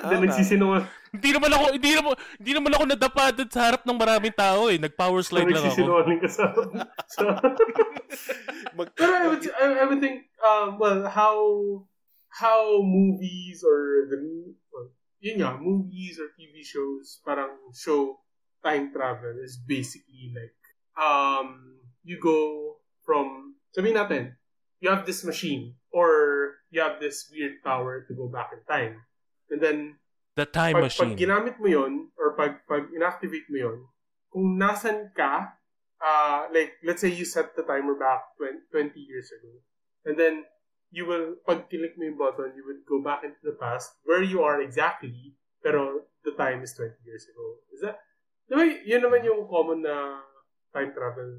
Then 0.07 0.23
Ah, 0.23 0.31
nagsisinungaling. 0.31 0.87
hindi 1.11 1.29
naman 1.35 1.51
ako, 1.51 1.65
hindi 1.75 1.91
naman, 1.91 2.13
hindi 2.39 2.51
naman 2.55 2.71
ako 2.71 2.83
nadapa 2.87 3.23
doon 3.35 3.51
sa 3.51 3.61
harap 3.67 3.83
ng 3.83 3.99
maraming 3.99 4.35
tao 4.35 4.71
eh. 4.71 4.79
Nag-power 4.79 5.19
slide 5.27 5.51
lang 5.51 5.59
ako. 5.59 5.67
Nagsisinungaling 5.75 6.19
ka 6.23 6.29
sa... 6.31 6.43
sa 7.19 7.21
Mag- 8.79 8.95
Pero 8.95 9.11
I 9.11 9.27
would, 9.27 9.43
I, 9.43 9.65
I 9.83 9.85
would 9.85 9.99
think, 9.99 10.31
um, 10.39 10.79
well, 10.79 11.03
how 11.11 11.35
how 12.33 12.79
movies 12.81 13.61
or 13.61 14.07
the 14.09 14.17
yun 15.23 15.39
nga, 15.39 15.55
movies 15.55 16.19
or 16.19 16.35
TV 16.35 16.59
shows 16.67 17.23
parang 17.23 17.55
show 17.71 18.19
time 18.59 18.91
travel 18.91 19.39
is 19.39 19.55
basically 19.55 20.35
like 20.35 20.59
um 20.99 21.79
you 22.03 22.19
go 22.19 22.75
from 23.07 23.55
sabihin 23.71 23.95
natin 23.95 24.35
you 24.83 24.91
have 24.91 25.07
this 25.07 25.23
machine 25.23 25.79
or 25.95 26.59
you 26.71 26.83
have 26.83 26.99
this 26.99 27.31
weird 27.31 27.63
power 27.63 28.03
to 28.03 28.11
go 28.11 28.27
back 28.27 28.51
in 28.51 28.59
time 28.67 28.99
and 29.47 29.63
then 29.63 29.95
The 30.33 30.49
time 30.49 30.73
pag, 30.81 30.89
machine. 30.89 31.13
pag 31.13 31.21
ginamit 31.21 31.55
mo 31.61 31.69
yon 31.69 32.09
or 32.17 32.33
pag, 32.33 32.65
pag 32.65 32.89
inactivate 32.89 33.45
mo 33.53 33.57
yon 33.69 33.79
kung 34.33 34.57
nasan 34.57 35.13
ka, 35.13 35.53
uh, 36.01 36.49
like, 36.49 36.73
let's 36.81 37.05
say 37.05 37.13
you 37.13 37.21
set 37.21 37.53
the 37.53 37.61
timer 37.61 37.93
back 37.93 38.33
20, 38.41 38.65
20 38.73 38.97
years 38.97 39.29
ago, 39.29 39.61
and 40.09 40.17
then 40.17 40.41
you 40.93 41.09
will, 41.09 41.41
pag 41.41 41.65
click 41.67 41.97
mo 41.97 42.05
yung 42.05 42.21
button, 42.21 42.53
you 42.53 42.61
would 42.69 42.85
go 42.85 43.01
back 43.01 43.25
into 43.25 43.41
the 43.41 43.57
past 43.57 43.97
where 44.05 44.21
you 44.21 44.45
are 44.45 44.61
exactly, 44.61 45.33
pero 45.59 46.05
the 46.21 46.37
time 46.37 46.61
is 46.61 46.77
20 46.77 46.93
years 47.01 47.25
ago. 47.25 47.45
Is 47.73 47.81
that, 47.81 47.97
di 48.45 48.53
ba, 48.53 48.63
yun 48.85 49.01
naman 49.01 49.25
yung 49.25 49.49
common 49.49 49.81
na 49.81 50.21
time 50.69 50.93
travel. 50.93 51.33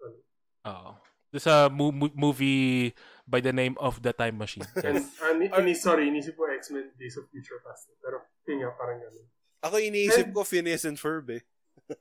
ano. 0.00 0.16
Oo. 0.64 0.90
There's 1.30 1.46
a 1.46 1.70
mo- 1.70 1.94
mo- 1.94 2.16
movie 2.16 2.90
by 3.22 3.38
the 3.38 3.54
name 3.54 3.78
of 3.78 4.02
The 4.02 4.10
Time 4.10 4.34
Machine. 4.34 4.66
And, 4.82 4.98
Yes. 4.98 5.14
uh, 5.22 5.36
ni, 5.38 5.46
ini, 5.46 5.72
sorry, 5.78 6.10
inisip 6.10 6.34
ko 6.34 6.50
X-Men 6.50 6.90
Days 6.98 7.14
of 7.20 7.30
Future 7.30 7.62
Past. 7.62 7.86
Pero, 8.02 8.18
yun 8.50 8.66
nga, 8.66 8.74
parang 8.74 8.98
gano'n. 8.98 9.28
Ako 9.60 9.76
iniisip 9.78 10.32
ko 10.32 10.42
Phineas 10.42 10.88
and 10.88 10.96
Ferb 10.96 11.30
eh. 11.36 11.44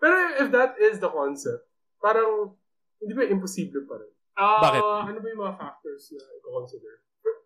Pero 0.00 0.14
if 0.36 0.48
that 0.52 0.76
is 0.78 1.00
the 1.00 1.08
concept, 1.08 1.64
parang 1.96 2.52
hindi 3.00 3.16
ba 3.16 3.24
imposible 3.24 3.82
pa 3.88 3.96
rin? 3.98 4.12
Ah, 4.36 4.60
Bakit? 4.60 4.82
Ano 5.08 5.18
ba 5.18 5.28
yung 5.28 5.42
mga 5.42 5.56
factors 5.56 6.12
na 6.12 6.22
i-consider? 6.36 6.94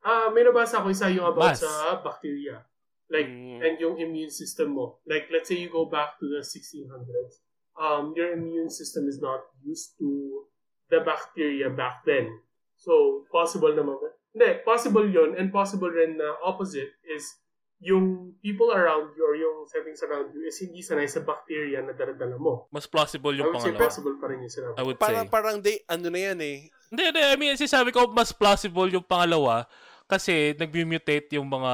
Ah, 0.02 0.26
may 0.28 0.42
nabasa 0.42 0.82
ko 0.82 0.90
isa 0.90 1.06
yung 1.08 1.24
about 1.24 1.54
Mas. 1.54 1.62
sa 1.62 2.00
bacteria. 2.00 2.66
Like, 3.06 3.26
Mm. 3.26 3.58
and 3.60 3.74
yung 3.78 3.96
immune 3.96 4.30
system 4.30 4.74
mo. 4.74 5.02
Like, 5.04 5.26
let's 5.30 5.46
say 5.46 5.58
you 5.58 5.68
go 5.68 5.84
back 5.84 6.18
to 6.18 6.26
the 6.26 6.42
1600s. 6.42 7.42
Um, 7.74 8.14
your 8.14 8.30
immune 8.30 8.70
system 8.70 9.06
is 9.06 9.18
not 9.18 9.40
used 9.60 9.98
to 9.98 10.46
the 10.88 11.00
bacteria 11.00 11.70
back 11.70 12.02
then. 12.04 12.30
So, 12.74 13.24
possible 13.30 13.70
naman. 13.70 13.98
Hindi, 14.30 14.62
possible 14.62 15.04
yon 15.04 15.34
and 15.34 15.50
possible 15.50 15.90
rin 15.90 16.14
na 16.16 16.38
opposite 16.40 16.94
is 17.04 17.38
yung 17.80 18.36
people 18.38 18.70
around 18.70 19.10
you 19.16 19.22
or 19.24 19.34
yung 19.34 19.64
settings 19.66 20.02
around 20.02 20.30
you 20.30 20.44
is 20.44 20.54
hindi 20.60 20.78
sanay 20.78 21.08
sa 21.08 21.20
bacteria 21.20 21.80
na 21.80 21.90
daradala 21.90 22.36
mo. 22.36 22.68
Mas 22.70 22.86
plausible 22.86 23.32
I 23.32 23.40
yung 23.40 23.50
would 23.50 23.58
say 23.58 23.72
pangalawa. 23.72 23.86
possible 23.88 24.14
pa 24.20 24.26
rin 24.28 24.38
yung 24.40 24.52
sinabi. 24.52 24.74
I 24.76 24.82
would 24.84 25.00
Parang, 25.00 25.26
say. 25.26 25.32
parang 25.32 25.56
they, 25.60 25.76
ano 25.88 26.06
na 26.08 26.20
yan 26.20 26.38
eh. 26.40 26.58
Hindi, 26.90 27.02
hindi. 27.06 27.22
I 27.22 27.36
mean, 27.38 27.54
sinasabi 27.54 27.94
ko, 27.94 28.10
mas 28.10 28.34
plausible 28.34 28.90
yung 28.90 29.06
pangalawa 29.06 29.64
kasi 30.04 30.58
nag-mutate 30.58 31.38
yung 31.38 31.46
mga 31.46 31.72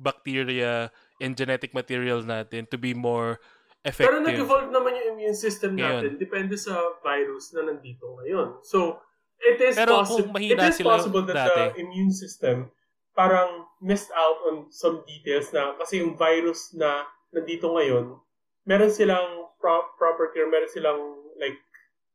bacteria 0.00 0.88
and 1.20 1.36
genetic 1.36 1.76
materials 1.76 2.24
natin 2.24 2.64
to 2.64 2.80
be 2.80 2.96
more 2.96 3.36
Pero 3.84 4.16
effective. 4.16 4.24
nag-evolve 4.24 4.72
naman 4.72 4.96
yung 4.96 5.08
immune 5.14 5.36
system 5.36 5.76
natin 5.76 6.16
Ngayon. 6.16 6.20
depende 6.20 6.56
sa 6.56 6.72
virus 7.00 7.52
na 7.52 7.68
nandito 7.68 8.08
ngayon. 8.16 8.64
So, 8.64 8.96
it 9.36 9.60
is, 9.60 9.76
Pero 9.76 10.00
possi- 10.00 10.24
kung 10.24 10.36
it 10.36 10.56
is 10.56 10.76
sila 10.76 10.96
possible 10.96 11.24
that 11.28 11.36
dati. 11.36 11.60
the 11.76 11.84
immune 11.84 12.12
system 12.12 12.72
parang 13.12 13.68
missed 13.80 14.08
out 14.16 14.40
on 14.48 14.72
some 14.72 15.04
details 15.04 15.52
na 15.52 15.76
kasi 15.76 16.00
yung 16.00 16.16
virus 16.16 16.72
na 16.72 17.04
nandito 17.28 17.68
ngayon, 17.68 18.16
meron 18.64 18.88
silang 18.88 19.48
pro- 19.60 19.92
property 19.96 20.40
or 20.40 20.48
meron 20.48 20.68
silang 20.68 21.00
like 21.36 21.56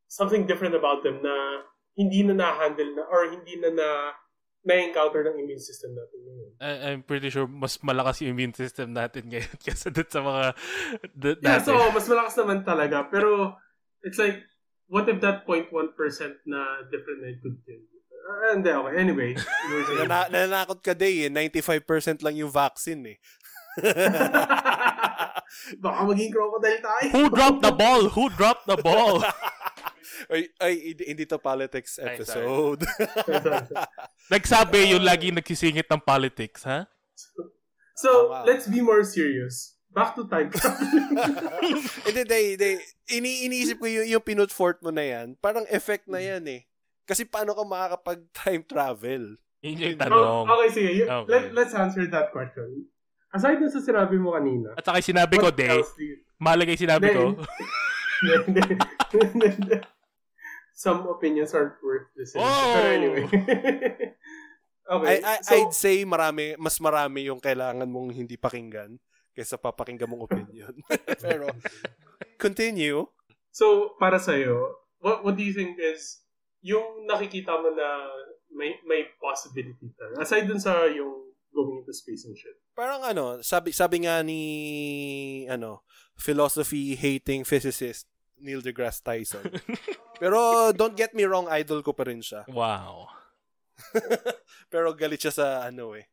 something 0.07 0.45
different 0.45 0.73
about 0.73 1.05
them 1.05 1.21
na 1.21 1.61
hindi 1.95 2.23
na 2.23 2.35
na-handle 2.35 2.91
na 2.93 3.03
or 3.07 3.31
hindi 3.31 3.55
na 3.57 3.71
na 3.71 3.87
na-encounter 4.65 5.21
ng 5.23 5.37
immune 5.37 5.61
system 5.61 5.93
natin 5.93 6.19
ngayon. 6.25 6.49
I- 6.57 6.81
I'm 6.89 7.01
pretty 7.05 7.29
sure 7.29 7.45
mas 7.45 7.77
malakas 7.79 8.19
yung 8.19 8.33
immune 8.33 8.57
system 8.57 8.91
natin 8.91 9.29
ngayon 9.29 9.53
kaysa 9.63 9.93
dun 9.93 10.09
sa 10.09 10.19
mga 10.19 10.43
d- 11.13 11.37
Yeah, 11.39 11.61
so 11.61 11.77
mas 11.93 12.09
malakas 12.09 12.33
naman 12.35 12.65
talaga. 12.65 13.05
Pero 13.07 13.53
it's 14.01 14.17
like, 14.17 14.41
what 14.89 15.05
if 15.05 15.21
that 15.21 15.45
0.1% 15.45 15.69
na 16.45 16.59
different 16.89 17.19
na 17.21 17.29
could 17.39 17.61
kill 17.61 17.77
you? 17.77 17.99
Uh, 18.25 18.57
hindi, 18.57 18.73
okay. 18.73 18.93
Anyway. 18.97 19.31
Nana- 20.01 20.33
nananakot 20.33 20.81
ka 20.81 20.97
day 20.97 21.25
eh. 21.25 21.31
95% 21.31 22.25
lang 22.25 22.33
yung 22.33 22.49
vaccine 22.49 23.13
eh. 23.13 23.17
Baka 25.83 25.99
maging 26.03 26.31
crocodile 26.33 26.81
tayo. 26.81 27.05
Who 27.13 27.23
dropped 27.29 27.61
the 27.61 27.69
ball? 27.71 28.01
Who 28.09 28.23
dropped 28.33 28.65
the 28.65 28.79
ball? 28.81 29.21
Ay, 30.27 30.49
ay, 30.57 30.73
hindi, 30.91 31.03
hindi 31.05 31.23
to 31.25 31.37
politics 31.37 31.97
episode. 31.97 32.81
Nagsabi 34.33 34.91
yung 34.91 35.01
lagi 35.01 35.29
nagsisingit 35.29 35.85
ng 35.85 36.01
politics, 36.01 36.65
ha? 36.65 36.89
so, 37.95 38.29
Tama. 38.29 38.45
let's 38.45 38.65
be 38.65 38.81
more 38.81 39.03
serious. 39.03 39.77
Back 39.89 40.13
to 40.19 40.27
time 40.27 40.51
traveling. 40.51 41.07
Hindi, 42.03 42.21
day, 42.27 42.59
day. 42.59 42.75
Ini 43.07 43.47
iniisip 43.47 43.79
ko 43.79 43.87
yung, 43.87 44.03
yung 44.11 44.19
pinut 44.19 44.51
fort 44.51 44.75
mo 44.83 44.91
na 44.91 44.99
yan, 44.99 45.39
parang 45.39 45.63
effect 45.71 46.03
na 46.11 46.19
yan 46.19 46.43
eh. 46.51 46.67
Kasi 47.07 47.23
paano 47.23 47.55
ka 47.55 47.63
makakapag-time 47.63 48.67
travel? 48.67 49.39
Yun 49.63 49.79
yung 49.79 49.95
Oh, 49.95 50.03
tanong. 50.03 50.43
okay, 50.51 50.69
sige. 50.75 50.89
You- 50.99 51.07
Okay. 51.07 51.31
Let, 51.31 51.43
let's 51.55 51.71
answer 51.71 52.03
that 52.11 52.35
question. 52.35 52.91
Aside 53.31 53.63
dun 53.63 53.71
sa 53.71 53.79
sinabi 53.79 54.19
mo 54.19 54.35
kanina, 54.35 54.75
At 54.75 54.83
saka 54.83 54.99
sinabi 54.99 55.39
ko, 55.39 55.47
de, 55.47 55.79
you... 55.95 56.19
malagay 56.43 56.75
sinabi 56.75 57.15
ko. 57.15 57.39
Some 60.75 61.07
opinions 61.07 61.55
aren't 61.55 61.79
worth 61.79 62.11
listening. 62.19 62.43
to. 62.43 62.51
Oh! 62.51 62.71
Pero 62.75 62.87
anyway. 62.91 63.25
okay. 64.91 65.07
I, 65.07 65.15
I, 65.23 65.35
so, 65.39 65.55
I'd 65.55 65.71
say 65.71 66.03
marami, 66.03 66.59
mas 66.59 66.75
marami 66.83 67.31
yung 67.31 67.39
kailangan 67.39 67.87
mong 67.87 68.11
hindi 68.11 68.35
pakinggan 68.35 68.99
kaysa 69.31 69.55
papakinggan 69.55 70.11
mong 70.11 70.27
opinion. 70.27 70.75
Pero, 71.23 71.47
continue. 72.35 73.07
so, 73.55 73.95
para 73.99 74.19
sa'yo, 74.19 74.75
what, 74.99 75.23
what 75.23 75.35
do 75.39 75.43
you 75.43 75.55
think 75.55 75.79
is 75.79 76.23
yung 76.59 77.07
nakikita 77.07 77.55
mo 77.55 77.71
na 77.71 78.11
may, 78.51 78.75
may 78.83 79.07
possibility 79.19 79.91
talaga? 79.95 80.27
Aside 80.27 80.47
dun 80.47 80.59
sa 80.59 80.87
yung 80.91 81.31
going 81.55 81.83
into 81.83 81.95
space 81.95 82.27
and 82.27 82.35
shit. 82.35 82.55
Parang 82.75 82.99
ano, 82.99 83.39
sabi 83.39 83.71
sabi 83.71 84.03
nga 84.03 84.19
ni 84.19 84.41
ano, 85.47 85.87
philosophy 86.19 86.99
hating 86.99 87.47
physicist 87.47 88.11
Neil 88.35 88.59
deGrasse 88.59 88.99
Tyson. 88.99 89.47
Pero 90.17 90.71
don't 90.71 90.95
get 90.95 91.11
me 91.13 91.27
wrong, 91.27 91.47
idol 91.51 91.83
ko 91.83 91.91
pa 91.91 92.07
rin 92.07 92.23
siya. 92.23 92.47
Wow. 92.47 93.11
Pero 94.71 94.95
galit 94.95 95.19
siya 95.21 95.33
sa 95.35 95.47
ano 95.67 95.93
eh, 95.95 96.07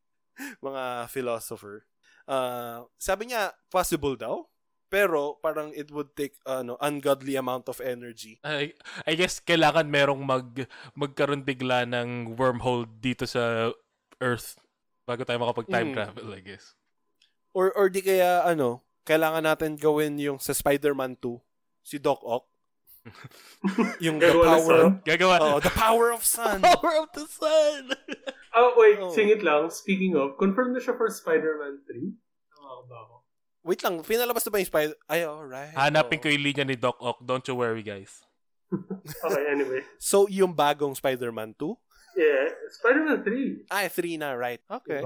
mga 0.59 1.06
philosopher. 1.09 1.87
Uh, 2.26 2.87
sabi 2.99 3.30
niya 3.30 3.50
possible 3.66 4.14
daw, 4.14 4.47
pero 4.87 5.40
parang 5.40 5.73
it 5.73 5.88
would 5.88 6.12
take 6.12 6.37
ano 6.44 6.76
ungodly 6.78 7.32
amount 7.35 7.64
of 7.73 7.80
energy. 7.80 8.37
I, 8.44 8.76
I 9.09 9.16
guess 9.16 9.40
kailangan 9.40 9.88
merong 9.88 10.21
mag 10.21 10.68
magkaroon 10.92 11.49
bigla 11.49 11.88
ng 11.88 12.37
wormhole 12.37 12.85
dito 13.00 13.25
sa 13.25 13.73
Earth 14.21 14.61
bago 15.09 15.25
tayo 15.25 15.40
makapag-time 15.40 15.90
Mm. 15.90 15.97
travel, 15.97 16.28
I 16.37 16.42
guess. 16.44 16.76
Or 17.56 17.73
or 17.73 17.88
di 17.88 18.04
kaya 18.04 18.44
ano, 18.44 18.85
kailangan 19.09 19.49
natin 19.49 19.80
gawin 19.80 20.21
yung 20.21 20.37
sa 20.37 20.52
Spider-Man 20.52 21.16
2, 21.25 21.40
si 21.80 21.97
Doc 21.97 22.21
Ock. 22.21 22.51
Yung 23.99 24.18
the 24.23 24.30
power 24.30 25.02
Gagawa. 25.02 25.37
oh, 25.42 25.59
the 25.59 25.71
power 25.75 26.12
of 26.14 26.23
sun. 26.23 26.62
Power 26.66 27.02
of 27.02 27.11
the 27.14 27.26
sun! 27.26 27.90
Oh, 28.54 28.75
wait. 28.76 28.99
Oh. 29.00 29.11
Singit 29.11 29.42
lang. 29.42 29.71
Speaking 29.75 30.14
of, 30.14 30.38
confirm 30.38 30.73
na 30.75 30.80
siya 30.80 30.94
for 30.94 31.11
Spider-Man 31.11 31.82
3? 31.88 32.14
Tama 32.54 32.68
ko 32.68 32.82
ba 32.87 32.97
ako? 33.02 33.14
Wait 33.62 33.80
lang, 33.82 33.94
pinalabas 34.02 34.42
na 34.47 34.50
ba 34.50 34.59
yung 34.59 34.71
Spider... 34.71 34.94
Ay, 35.11 35.23
alright. 35.26 35.75
Hanapin 35.75 36.18
Oh. 36.18 36.23
ko 36.23 36.28
yung 36.30 36.42
linya 36.44 36.64
ni 36.66 36.76
Doc 36.78 36.99
Ock. 37.02 37.23
Don't 37.23 37.47
you 37.47 37.54
worry, 37.54 37.82
guys. 37.82 38.23
Okay, 39.26 39.44
anyway. 39.50 39.82
So, 40.00 40.26
yung 40.32 40.56
bagong 40.56 40.97
Spider-Man 40.97 41.54
2? 41.61 41.76
Yeah, 42.16 42.49
Spider-Man 42.80 43.21
3. 43.25 43.68
Ay, 43.68 43.87
3 43.88 44.16
na, 44.21 44.32
right. 44.32 44.61
Okay. 44.68 45.00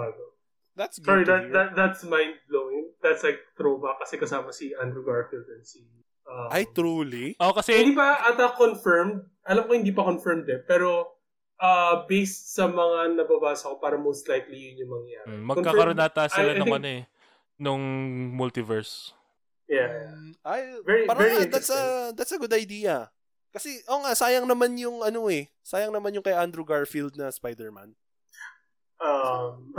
That's 0.76 1.00
good 1.00 1.08
Sorry, 1.08 1.24
that, 1.24 1.52
that 1.56 1.68
that's 1.72 2.04
mind 2.04 2.36
blowing. 2.52 2.92
That's 3.00 3.24
like 3.24 3.40
throwback 3.56 3.96
kasi 4.04 4.20
kasama 4.20 4.52
si 4.52 4.76
Andrew 4.76 5.00
Garfield 5.00 5.48
and 5.48 5.64
si 5.64 5.80
um, 6.26 6.48
Ay, 6.50 6.66
truly? 6.68 7.34
Oh, 7.38 7.50
kasi 7.50 7.74
Hindi 7.74 7.94
pa 7.94 8.20
ata 8.22 8.52
confirmed. 8.52 9.24
Alam 9.46 9.62
ko 9.64 9.72
hindi 9.72 9.90
pa 9.90 10.02
confirmed 10.02 10.46
eh. 10.46 10.60
Pero 10.60 11.14
uh, 11.56 12.02
based 12.04 12.52
sa 12.52 12.66
mga 12.66 13.14
nababasa 13.14 13.70
ko, 13.70 13.78
para 13.78 13.96
most 13.96 14.26
likely 14.26 14.70
yun 14.70 14.84
yung 14.84 14.92
mangyayari. 14.92 15.26
mm, 15.30 15.42
magkakaroon 15.46 15.96
nata 15.96 16.26
sila 16.26 16.52
I- 16.52 16.56
I 16.56 16.60
ng 16.60 16.66
think- 16.66 16.78
ano 16.78 16.88
eh, 16.90 17.02
nung 17.56 17.82
multiverse. 18.34 19.14
Yeah. 19.66 20.14
Um, 20.14 20.30
ay, 20.46 20.78
Very- 20.82 21.06
parang 21.06 21.22
very 21.22 21.36
ah, 21.42 21.50
that's 21.50 21.70
a 21.70 21.82
that's 22.14 22.30
a 22.30 22.38
good 22.38 22.54
idea. 22.54 23.10
Kasi, 23.50 23.80
oh 23.88 24.04
nga, 24.04 24.12
sayang 24.12 24.44
naman 24.44 24.76
yung 24.76 25.00
ano 25.00 25.26
eh. 25.26 25.48
Sayang 25.64 25.88
naman 25.90 26.12
yung 26.12 26.22
kay 26.22 26.36
Andrew 26.36 26.62
Garfield 26.62 27.16
na 27.16 27.32
Spider-Man. 27.32 27.96
Um, 29.00 29.72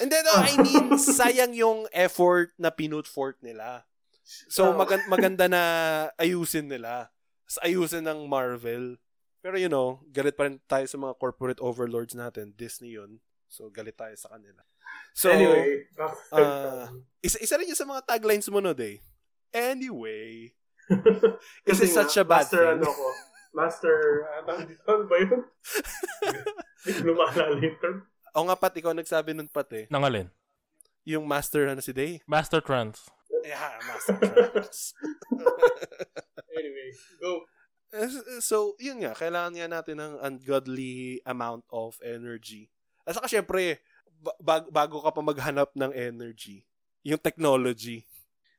And 0.00 0.08
then, 0.08 0.22
oh, 0.30 0.38
I 0.38 0.54
mean, 0.62 0.94
sayang 1.18 1.52
yung 1.52 1.90
effort 1.90 2.54
na 2.56 2.70
pinut 2.70 3.10
forth 3.10 3.42
nila. 3.42 3.84
So, 4.24 4.70
Oh. 4.70 4.76
magan- 4.76 5.06
maganda 5.12 5.46
na 5.46 5.62
ayusin 6.16 6.68
nila. 6.68 7.10
Ayusin 7.60 8.06
ng 8.06 8.30
Marvel. 8.30 8.96
Pero 9.40 9.56
you 9.56 9.72
know, 9.72 10.04
galit 10.12 10.36
pa 10.36 10.46
rin 10.46 10.60
tayo 10.68 10.84
sa 10.84 11.00
mga 11.00 11.16
corporate 11.16 11.58
overlords 11.58 12.12
natin. 12.12 12.52
Disney 12.54 12.94
yun. 12.94 13.18
So, 13.50 13.66
galit 13.72 13.98
tayo 13.98 14.14
sa 14.14 14.30
kanila. 14.30 14.62
So, 15.10 15.26
anyway, 15.32 15.90
ah, 16.30 16.86
isa, 17.18 17.42
isa 17.42 17.58
rin 17.58 17.66
yun 17.66 17.78
sa 17.78 17.88
mga 17.88 18.06
taglines 18.06 18.46
mo 18.46 18.62
no, 18.62 18.70
day. 18.70 19.02
Anyway. 19.50 20.54
Is 21.66 21.78
Kasi 21.78 21.90
it 21.90 21.94
such 21.94 22.14
a 22.18 22.24
bad 22.26 22.46
master, 22.46 22.62
thing? 22.62 22.74
ano 22.78 22.86
ko, 22.86 23.06
master, 23.54 23.96
uh, 24.46 24.62
dito, 24.62 24.82
ano 24.90 25.04
ba 25.06 25.16
yun? 25.18 25.40
Hindi 26.86 27.66
yung 27.66 27.78
term. 27.82 27.96
O 28.30 28.46
nga 28.46 28.54
pat, 28.54 28.74
ikaw 28.78 28.94
nagsabi 28.94 29.34
nun 29.34 29.50
pat 29.50 29.70
eh. 29.74 29.84
Nangalin. 29.90 30.30
Yung 31.02 31.26
master 31.26 31.66
ano 31.66 31.82
si 31.82 31.90
Day. 31.90 32.22
Master 32.30 32.62
Trans. 32.62 33.10
Yeah, 33.46 33.78
master 33.86 34.16
trans. 34.26 34.92
Anyway, 36.50 36.88
go. 37.22 37.46
Eh, 37.94 38.10
So, 38.42 38.74
yun 38.78 39.02
nga, 39.02 39.14
kailangan 39.14 39.54
nga 39.56 39.68
natin 39.70 39.96
ng 39.98 40.14
ungodly 40.20 41.22
amount 41.24 41.64
of 41.70 41.96
energy. 42.02 42.70
At 43.06 43.16
saka 43.18 43.30
syempre, 43.30 43.80
ba- 44.20 44.36
bag- 44.38 44.70
bago 44.70 45.00
ka 45.00 45.10
pa 45.10 45.22
maghanap 45.24 45.72
ng 45.74 45.90
energy, 45.94 46.66
yung 47.02 47.22
technology. 47.22 48.04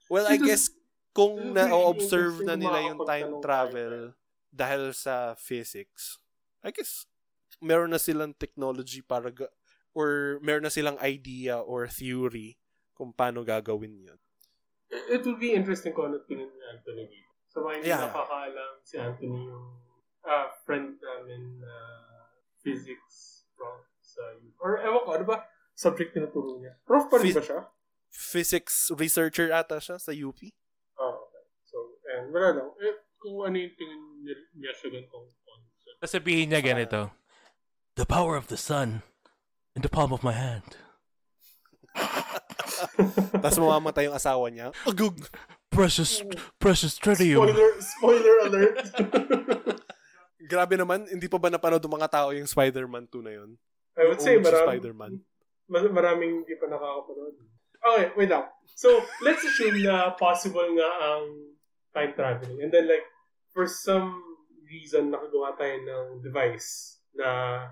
Well, 0.10 0.28
I 0.28 0.36
guess 0.40 0.72
kung 1.12 1.54
na-observe 1.54 2.44
na 2.44 2.56
nila 2.56 2.80
yung 2.92 3.00
time 3.04 3.32
travel 3.40 4.16
dahil 4.52 4.92
sa 4.92 5.36
physics, 5.38 6.20
I 6.64 6.72
guess 6.72 7.06
meron 7.62 7.94
na 7.94 8.02
silang 8.02 8.34
technology 8.36 9.00
para 9.04 9.30
ga- 9.32 9.52
or 9.94 10.40
meron 10.42 10.66
na 10.68 10.74
silang 10.74 10.98
idea 11.00 11.60
or 11.60 11.86
theory 11.88 12.56
kung 12.96 13.12
paano 13.14 13.44
gagawin 13.46 14.12
yun. 14.12 14.20
It 14.92 15.24
would 15.24 15.40
be 15.40 15.56
interesting 15.56 15.96
kung 15.96 16.12
ano 16.12 16.20
tingin 16.28 16.48
ni 16.48 16.62
Anthony 16.68 17.08
dito. 17.08 17.32
Sa 17.48 17.60
mga 17.60 17.74
hindi 17.80 17.88
Yeah. 17.88 18.04
nakakaalam, 18.06 18.74
si 18.84 18.96
Anthony 18.96 19.40
yung 19.48 19.68
ah, 20.22 20.48
friend 20.64 21.00
namin 21.00 21.60
na 21.60 21.74
physics 22.60 23.48
prof 23.56 23.82
sa 24.04 24.22
Or 24.60 24.78
ewan 24.78 25.02
ko, 25.02 25.10
ano 25.16 25.26
ba 25.26 25.38
subject 25.74 26.14
tinuturo 26.14 26.60
niya? 26.60 26.76
Prof 26.84 27.08
pa 27.10 27.18
rin 27.18 27.32
Phys- 27.32 27.38
ba 27.40 27.44
siya? 27.44 27.60
Physics 28.12 28.76
researcher 28.94 29.48
ata 29.50 29.80
siya 29.80 29.96
sa 29.96 30.12
UP. 30.12 30.38
Oh, 31.00 31.26
okay. 31.26 31.44
So, 31.64 31.78
and 32.12 32.30
wala 32.30 32.52
lang. 32.54 32.70
Eh, 32.84 33.00
kung 33.16 33.40
ano 33.42 33.56
yung 33.56 33.74
tingin 33.80 34.02
niya- 34.22 34.48
niya 34.54 34.74
sa 34.76 34.92
ganitong 34.92 35.32
concept. 35.42 35.98
Sasabihin 36.04 36.52
niya 36.52 36.60
ganito. 36.62 37.16
The 37.96 38.04
power 38.06 38.36
of 38.36 38.52
the 38.52 38.60
sun 38.60 39.02
in 39.74 39.82
the 39.82 39.90
palm 39.92 40.12
of 40.12 40.22
my 40.22 40.36
hand. 40.36 40.76
Tapos 43.44 43.58
mamamatay 43.58 44.08
yung 44.08 44.16
asawa 44.16 44.48
niya. 44.48 44.72
Agug! 44.84 45.18
Precious, 45.72 46.20
precious 46.60 47.00
tritium. 47.00 47.48
Spoiler, 47.48 47.72
spoiler 47.80 48.36
alert. 48.44 48.78
Grabe 50.52 50.76
naman, 50.76 51.08
hindi 51.08 51.32
pa 51.32 51.40
ba 51.40 51.48
napanood 51.48 51.80
ng 51.80 51.96
mga 51.96 52.12
tao 52.12 52.30
yung 52.36 52.44
Spider-Man 52.44 53.08
2 53.08 53.24
na 53.24 53.34
yun? 53.40 53.50
I 53.96 54.04
would 54.04 54.20
say 54.20 54.36
Yung 54.36 54.44
marami, 54.44 54.68
Spider-Man. 54.68 55.14
mas- 55.70 55.94
maraming 55.94 56.44
hindi 56.44 56.56
pa 56.60 56.68
nakakapanood. 56.68 57.36
Okay, 57.82 58.06
wait 58.14 58.30
lang. 58.30 58.46
So, 58.76 58.92
let's 59.24 59.42
assume 59.42 59.80
na 59.80 60.12
possible 60.14 60.68
nga 60.76 60.90
ang 61.02 61.24
time 61.94 62.12
traveling. 62.14 62.60
And 62.62 62.70
then 62.70 62.86
like, 62.86 63.08
for 63.56 63.64
some 63.66 64.20
reason, 64.68 65.10
nakagawa 65.10 65.56
tayo 65.56 65.76
ng 65.80 66.06
device 66.20 67.00
na, 67.16 67.28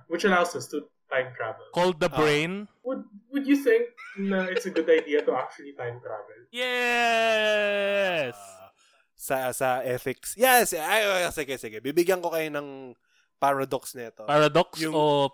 which 0.07 0.23
allows 0.23 0.55
us 0.55 0.71
to 0.71 0.87
time 1.11 1.35
travel. 1.35 1.67
Called 1.73 1.99
the 1.99 2.07
Ah. 2.07 2.15
brain. 2.15 2.67
Would 2.83 3.03
would 3.29 3.45
you 3.45 3.59
think 3.59 3.91
na 4.17 4.49
it's 4.49 4.65
a 4.65 4.73
good 4.73 4.89
idea 4.89 5.21
to 5.21 5.35
actually 5.37 5.77
time 5.77 6.01
travel? 6.01 6.39
Yes! 6.49 8.33
Ah, 8.33 8.71
sa 9.13 9.35
sa 9.53 9.67
ethics. 9.85 10.33
Yes, 10.33 10.73
ay, 10.73 11.05
ay, 11.05 11.29
sige, 11.29 11.59
sige. 11.61 11.77
Bibigyan 11.83 12.23
ko 12.23 12.33
kayo 12.33 12.49
ng 12.49 12.97
paradox 13.37 13.93
nito. 13.93 14.25
Paradox 14.25 14.79
Yung- 14.81 14.95
o 14.95 15.29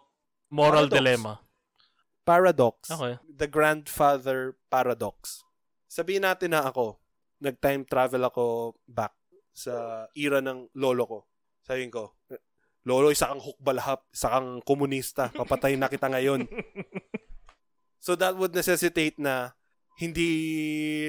moral 0.52 0.92
Paradox. 0.92 0.98
dilemma? 0.98 1.34
paradox. 2.26 2.90
Okay. 2.90 3.22
The 3.30 3.46
grandfather 3.46 4.58
paradox. 4.74 5.46
Sabihin 5.86 6.26
natin 6.26 6.58
na 6.58 6.66
ako, 6.66 6.98
nag-time 7.38 7.86
travel 7.86 8.26
ako 8.26 8.74
back 8.90 9.14
sa 9.54 10.06
era 10.18 10.42
ng 10.42 10.74
lolo 10.74 11.06
ko. 11.06 11.20
Sabihin 11.62 11.94
ko, 11.94 12.18
Lolo, 12.86 13.10
isa 13.10 13.26
kang 13.26 13.42
hukbalhap, 13.42 14.06
isa 14.14 14.30
kang 14.30 14.62
komunista, 14.62 15.34
papatay 15.34 15.74
na 15.74 15.90
kita 15.90 16.06
ngayon. 16.06 16.46
So 18.06 18.14
that 18.14 18.38
would 18.38 18.54
necessitate 18.54 19.18
na 19.18 19.58
hindi 19.98 20.30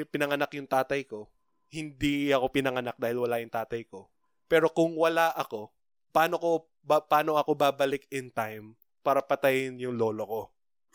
pinanganak 0.09 0.49
yung 0.57 0.65
tatay 0.65 1.05
ko. 1.05 1.29
Hindi 1.69 2.33
ako 2.33 2.49
pinanganak 2.49 2.97
dahil 2.97 3.21
wala 3.21 3.37
yung 3.37 3.53
tatay 3.53 3.85
ko. 3.85 4.09
Pero 4.49 4.73
kung 4.73 4.97
wala 4.97 5.29
ako, 5.37 5.77
paano 6.09 6.41
ko 6.41 6.51
ba, 6.81 7.05
paano 7.05 7.37
ako 7.37 7.53
babalik 7.53 8.09
in 8.09 8.33
time 8.33 8.81
para 9.05 9.21
patayin 9.21 9.77
yung 9.77 10.01
lolo 10.01 10.25
ko? 10.25 10.43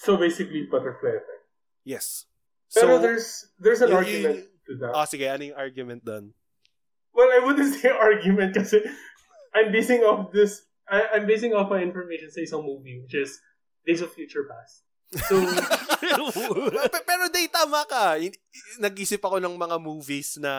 So 0.02 0.18
basically, 0.18 0.66
butterfly 0.66 1.22
effect. 1.22 1.46
Yes. 1.86 2.26
Pero 2.74 2.98
So, 2.98 3.04
there's 3.06 3.28
there's 3.62 3.82
an 3.86 3.94
y- 3.94 4.02
argument 4.02 4.40
to 4.66 4.72
that. 4.82 4.92
ah, 4.98 5.06
sige, 5.06 5.30
ano 5.30 5.54
yung 5.54 5.60
argument 5.60 6.02
doon? 6.02 6.34
Well, 7.14 7.30
I 7.30 7.46
wouldn't 7.46 7.76
say 7.78 7.94
argument 7.94 8.58
kasi 8.58 8.82
I'm 9.54 9.70
basing 9.70 10.02
off 10.02 10.34
this. 10.34 10.66
I, 10.90 11.14
I'm 11.14 11.30
basing 11.30 11.54
off 11.54 11.70
my 11.70 11.86
information 11.86 12.34
sa 12.34 12.42
isang 12.42 12.66
movie, 12.66 12.98
which 13.06 13.14
is 13.14 13.38
Days 13.86 14.02
of 14.02 14.10
Future 14.18 14.50
Past. 14.50 14.82
So, 15.12 15.36
Pe- 16.94 17.06
Pero 17.08 17.28
day, 17.28 17.48
tama 17.52 17.84
ka. 17.84 18.16
Nag-isip 18.80 19.20
ako 19.20 19.44
ng 19.44 19.56
mga 19.60 19.78
movies 19.80 20.40
na 20.40 20.54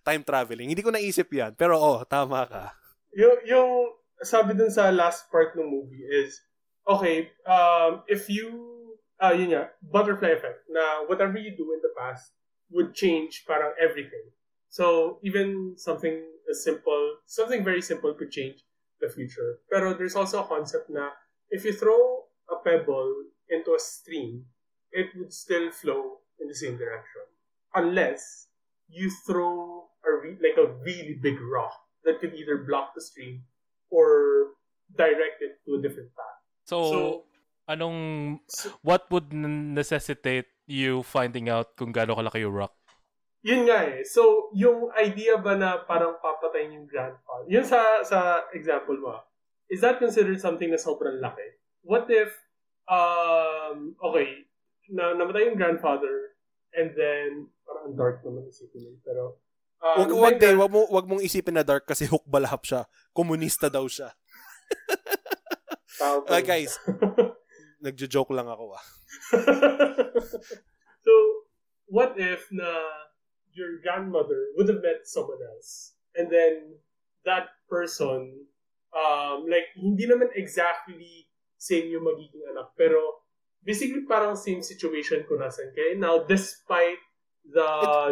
time 0.00 0.24
traveling. 0.24 0.72
Hindi 0.72 0.80
ko 0.80 0.88
naisip 0.88 1.28
yan. 1.28 1.52
Pero 1.52 1.76
oh, 1.76 2.00
tama 2.08 2.48
ka. 2.48 2.72
yung, 3.12 3.36
yung 3.44 3.70
sabi 4.24 4.56
dun 4.56 4.72
sa 4.72 4.88
last 4.90 5.28
part 5.28 5.52
ng 5.54 5.68
movie 5.68 6.02
is, 6.08 6.40
okay, 6.88 7.30
um, 7.44 8.02
if 8.08 8.26
you, 8.32 8.48
ah, 9.20 9.32
yun 9.36 9.52
nga, 9.52 9.70
butterfly 9.84 10.32
effect, 10.32 10.64
na 10.72 11.04
whatever 11.06 11.36
you 11.36 11.52
do 11.52 11.68
in 11.72 11.80
the 11.84 11.92
past 11.96 12.32
would 12.72 12.96
change 12.96 13.44
parang 13.46 13.76
everything. 13.76 14.32
So, 14.72 15.18
even 15.22 15.76
something 15.76 16.24
as 16.50 16.64
simple, 16.64 17.22
something 17.26 17.62
very 17.62 17.80
simple 17.80 18.12
could 18.16 18.32
change 18.32 18.64
the 19.00 19.08
future. 19.08 19.62
Pero 19.70 19.94
there's 19.94 20.16
also 20.16 20.42
a 20.42 20.48
concept 20.48 20.90
na 20.90 21.14
if 21.52 21.64
you 21.64 21.72
throw 21.72 22.26
a 22.50 22.56
pebble 22.60 23.33
into 23.50 23.74
a 23.74 23.80
stream, 23.80 24.46
it 24.92 25.10
would 25.16 25.32
still 25.32 25.70
flow 25.70 26.22
in 26.40 26.48
the 26.48 26.54
same 26.56 26.76
direction. 26.76 27.24
Unless 27.74 28.48
you 28.88 29.10
throw 29.26 29.88
a 30.04 30.10
re- 30.22 30.38
like 30.40 30.58
a 30.60 30.70
really 30.84 31.18
big 31.20 31.40
rock 31.40 31.74
that 32.04 32.20
could 32.20 32.34
either 32.34 32.62
block 32.62 32.92
the 32.94 33.00
stream 33.00 33.42
or 33.90 34.52
direct 34.94 35.40
it 35.40 35.58
to 35.66 35.76
a 35.76 35.80
different 35.82 36.12
path. 36.14 36.38
So, 36.68 36.76
So, 36.90 37.00
anong, 37.68 38.40
so 38.48 38.70
what 38.82 39.10
would 39.10 39.32
necessitate 39.32 40.46
you 40.66 41.02
finding 41.02 41.48
out 41.48 41.76
kung 41.76 41.92
gaano 41.92 42.16
kalaki 42.16 42.44
yung 42.44 42.54
rock? 42.54 42.74
yun 43.44 43.68
nga 43.68 43.84
eh. 43.84 44.00
So, 44.08 44.48
yung 44.56 44.88
idea 44.96 45.36
ba 45.36 45.52
na 45.52 45.84
parang 45.84 46.16
papatayin 46.16 46.80
yung 46.80 46.88
grandfather, 46.88 47.44
yun 47.44 47.60
sa, 47.68 48.00
sa 48.00 48.48
example 48.56 48.96
mo, 48.96 49.20
is 49.68 49.84
that 49.84 50.00
considered 50.00 50.40
something 50.40 50.72
na 50.72 50.80
sobrang 50.80 51.20
laki? 51.20 51.44
What 51.84 52.08
if, 52.08 52.32
um, 52.88 53.96
okay, 54.00 54.44
na 54.92 55.16
namatay 55.16 55.48
yung 55.52 55.58
grandfather, 55.58 56.36
and 56.76 56.92
then, 56.92 57.48
parang 57.64 57.92
ang 57.92 57.96
dark 57.96 58.20
naman 58.24 58.44
isipin 58.48 58.92
yun, 58.92 58.96
pero, 59.00 59.40
um, 59.80 59.96
Wag, 60.04 60.10
wag, 60.12 60.36
day, 60.40 60.54
wag, 60.56 60.72
mo, 60.72 60.84
wag 60.90 61.06
mong 61.08 61.24
isipin 61.24 61.56
na 61.56 61.64
dark 61.64 61.88
kasi 61.88 62.04
hukbalhap 62.04 62.64
siya. 62.64 62.84
Komunista 63.16 63.72
daw 63.72 63.88
siya. 63.88 64.12
Yun. 66.04 66.44
guys, 66.44 66.76
nagjo-joke 67.84 68.34
lang 68.34 68.50
ako 68.50 68.76
ah. 68.76 68.84
so, 71.06 71.12
what 71.88 72.12
if 72.18 72.44
na 72.50 72.66
your 73.54 73.78
grandmother 73.80 74.50
would 74.58 74.68
have 74.68 74.82
met 74.82 75.06
someone 75.06 75.40
else, 75.54 75.94
and 76.18 76.28
then 76.28 76.76
that 77.24 77.54
person, 77.70 78.34
um, 78.92 79.46
like, 79.48 79.70
hindi 79.78 80.04
naman 80.04 80.28
exactly 80.34 81.30
same 81.64 81.88
yung 81.88 82.04
magiging 82.04 82.44
anak, 82.52 82.76
pero 82.76 83.24
basically 83.64 84.04
parang 84.04 84.36
same 84.36 84.60
situation 84.60 85.24
kung 85.24 85.40
nasan 85.40 85.72
kayo. 85.72 85.96
Now, 85.96 86.20
despite 86.20 87.00
the 87.48 87.68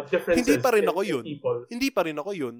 differences 0.09 0.49
hindi 0.49 0.57
pa 0.57 0.73
rin 0.73 0.85
in- 0.85 0.89
ako 0.89 1.01
in 1.05 1.09
yun. 1.13 1.23
people. 1.23 1.57
Hindi 1.69 1.89
pa 1.93 2.01
rin 2.09 2.17
ako 2.17 2.31
yun. 2.33 2.55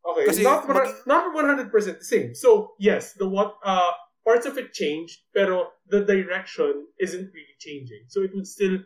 Okay, 0.00 0.24
Kasi 0.24 0.40
not 0.40 0.64
mag- 0.64 1.04
not 1.04 1.36
100% 1.36 1.68
the 2.00 2.08
same. 2.08 2.32
So, 2.32 2.72
yes, 2.80 3.12
the 3.20 3.28
what 3.28 3.60
uh 3.60 3.92
parts 4.24 4.44
of 4.44 4.56
it 4.60 4.72
changed, 4.72 5.24
pero 5.32 5.72
the 5.88 6.04
direction 6.04 6.84
isn't 7.00 7.28
really 7.32 7.56
changing. 7.56 8.08
So 8.12 8.20
it 8.20 8.32
would 8.36 8.44
still 8.44 8.84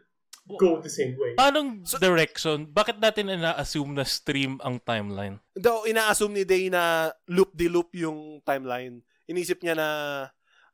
go 0.59 0.79
the 0.79 0.91
same 0.91 1.19
way. 1.19 1.35
Anong 1.39 1.83
direction? 1.99 2.71
Bakit 2.71 3.03
natin 3.03 3.27
ina-assume 3.27 3.91
na 3.95 4.07
stream 4.07 4.63
ang 4.63 4.79
timeline? 4.83 5.43
Daw, 5.55 5.83
ina-assume 5.87 6.43
ni 6.43 6.45
Day 6.47 6.71
na 6.71 7.11
loop-de-loop 7.27 7.91
yung 7.99 8.39
timeline. 8.47 9.03
Inisip 9.27 9.63
niya 9.63 9.75
na 9.75 9.89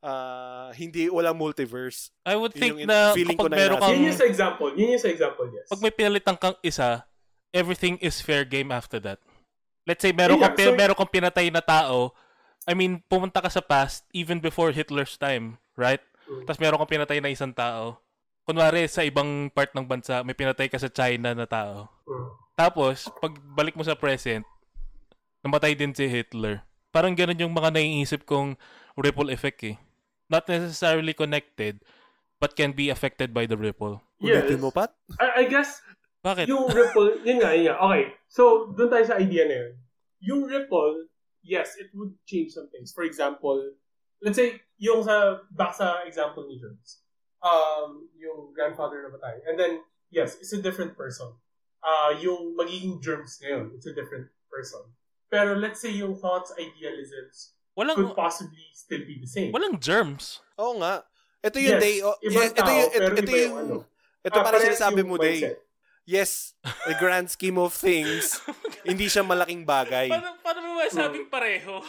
ah, 0.02 0.70
hindi, 0.74 1.10
walang 1.10 1.38
multiverse. 1.38 2.10
I 2.26 2.34
would 2.38 2.54
Yun 2.54 2.60
think 2.60 2.74
yung 2.84 2.88
na 2.90 2.98
feeling 3.14 3.38
ko 3.38 3.46
kapag 3.46 3.52
na 3.52 3.58
meron 3.58 3.76
kang 3.80 3.94
Yun 3.94 4.08
yung 4.10 4.18
sa 4.18 4.26
example. 4.26 4.70
Yun 4.74 4.88
yung 4.94 5.02
sa 5.02 5.10
example, 5.10 5.46
yes. 5.50 5.66
pag 5.70 5.82
may 5.82 5.92
pinalitan 5.94 6.36
kang 6.38 6.56
isa, 6.62 7.06
everything 7.50 7.96
is 7.98 8.20
fair 8.22 8.44
game 8.44 8.70
after 8.70 8.98
that. 9.02 9.18
Let's 9.88 10.04
say 10.04 10.12
meron 10.12 10.38
Yeah, 10.38 10.52
kang 10.52 10.74
so- 10.74 10.78
meron 10.78 10.98
kang 10.98 11.12
pinatay 11.12 11.48
na 11.48 11.64
tao, 11.64 12.12
I 12.68 12.76
mean, 12.76 13.00
pumunta 13.08 13.40
ka 13.40 13.48
sa 13.48 13.64
past 13.64 14.04
even 14.12 14.44
before 14.44 14.76
Hitler's 14.76 15.16
time, 15.16 15.56
right? 15.72 16.04
Mm. 16.28 16.44
Tapos 16.44 16.60
meron 16.60 16.78
kang 16.84 16.92
pinatay 17.00 17.18
na 17.24 17.32
isang 17.32 17.56
tao. 17.56 18.04
Kunwari 18.44 18.84
sa 18.88 19.04
ibang 19.04 19.48
part 19.48 19.72
ng 19.72 19.88
bansa, 19.88 20.20
may 20.20 20.36
pinatay 20.36 20.68
ka 20.68 20.76
sa 20.76 20.92
China 20.92 21.32
na 21.32 21.48
tao. 21.48 21.88
Mm. 22.04 22.28
Tapos, 22.58 23.08
pag 23.22 23.32
balik 23.56 23.78
mo 23.78 23.86
sa 23.86 23.96
present, 23.96 24.44
namatay 25.40 25.72
din 25.78 25.96
si 25.96 26.04
Hitler. 26.10 26.66
Parang 26.92 27.16
ganun 27.16 27.38
yung 27.38 27.54
mga 27.54 27.72
naiisip 27.72 28.26
kong 28.28 28.58
ripple 28.98 29.30
effect 29.30 29.62
eh. 29.64 29.76
Not 30.28 30.48
necessarily 30.48 31.16
connected, 31.16 31.80
but 32.40 32.54
can 32.54 32.72
be 32.72 32.88
affected 32.92 33.32
by 33.32 33.46
the 33.46 33.56
ripple. 33.56 34.02
Yes. 34.20 34.44
Ulitin 34.44 34.60
mo, 34.60 34.70
Pat? 34.70 34.92
I, 35.18 35.42
I 35.42 35.44
guess, 35.48 35.80
Bakit? 36.24 36.46
yung 36.46 36.68
ripple, 36.68 37.24
yun 37.24 37.40
nga, 37.40 37.56
yun 37.56 37.72
nga. 37.72 37.76
Okay, 37.80 38.12
so, 38.28 38.72
doon 38.76 38.90
tayo 38.92 39.04
sa 39.06 39.16
idea 39.16 39.48
na 39.48 39.56
yun. 39.64 39.72
Yung 40.20 40.42
ripple, 40.44 41.08
yes, 41.42 41.78
it 41.78 41.88
would 41.94 42.12
change 42.26 42.52
some 42.52 42.68
things. 42.68 42.92
For 42.92 43.06
example, 43.06 43.72
let's 44.20 44.36
say, 44.36 44.60
yung 44.76 45.06
sa, 45.06 45.42
back 45.54 45.74
sa 45.74 46.04
example 46.04 46.44
ni 46.44 46.58
Jones, 46.58 47.02
um, 47.42 48.10
yung 48.18 48.52
grandfather 48.54 49.02
na 49.02 49.14
batay. 49.14 49.38
And 49.46 49.58
then, 49.58 49.80
yes, 50.10 50.36
it's 50.42 50.52
a 50.52 50.62
different 50.62 50.98
person. 50.98 51.32
Uh, 51.78 52.18
yung 52.18 52.58
magiging 52.58 52.98
germs 52.98 53.38
ngayon, 53.38 53.70
it's 53.74 53.86
a 53.86 53.94
different 53.94 54.26
person. 54.50 54.82
Pero 55.30 55.54
let's 55.54 55.80
say 55.80 55.92
yung 55.92 56.16
thoughts, 56.18 56.50
idealisms, 56.58 57.54
Walang, 57.78 57.94
could 57.96 58.18
possibly 58.18 58.66
still 58.74 59.06
be 59.06 59.22
the 59.22 59.30
same. 59.30 59.54
walang 59.54 59.78
germs. 59.78 60.42
Oo 60.58 60.82
nga. 60.82 61.06
Ito 61.38 61.56
yung 61.56 61.78
Yes, 61.78 61.80
Day. 61.80 61.96
Oh, 62.02 62.18
ibang 62.18 62.34
yeah, 62.34 62.50
ito 62.50 62.58
tao, 62.60 62.74
yung, 62.74 62.90
ito, 62.90 63.08
ito 63.14 63.30
yung 63.30 63.38
yung, 63.38 63.56
ano. 63.56 63.74
ito 64.20 64.34
Ah, 64.34 64.42
parang 64.42 64.62
sinasabi 64.64 65.00
mo, 65.00 65.14
Day. 65.14 65.54
Yes, 66.02 66.56
the 66.82 66.96
grand 66.96 67.28
scheme 67.28 67.54
of 67.56 67.70
things, 67.70 68.40
hindi 68.88 69.06
siya 69.06 69.22
malaking 69.22 69.62
bagay. 69.62 70.08
paano, 70.08 70.40
paano 70.40 70.58
mo 70.64 70.70
masabing 70.80 71.28
pareho? 71.28 71.84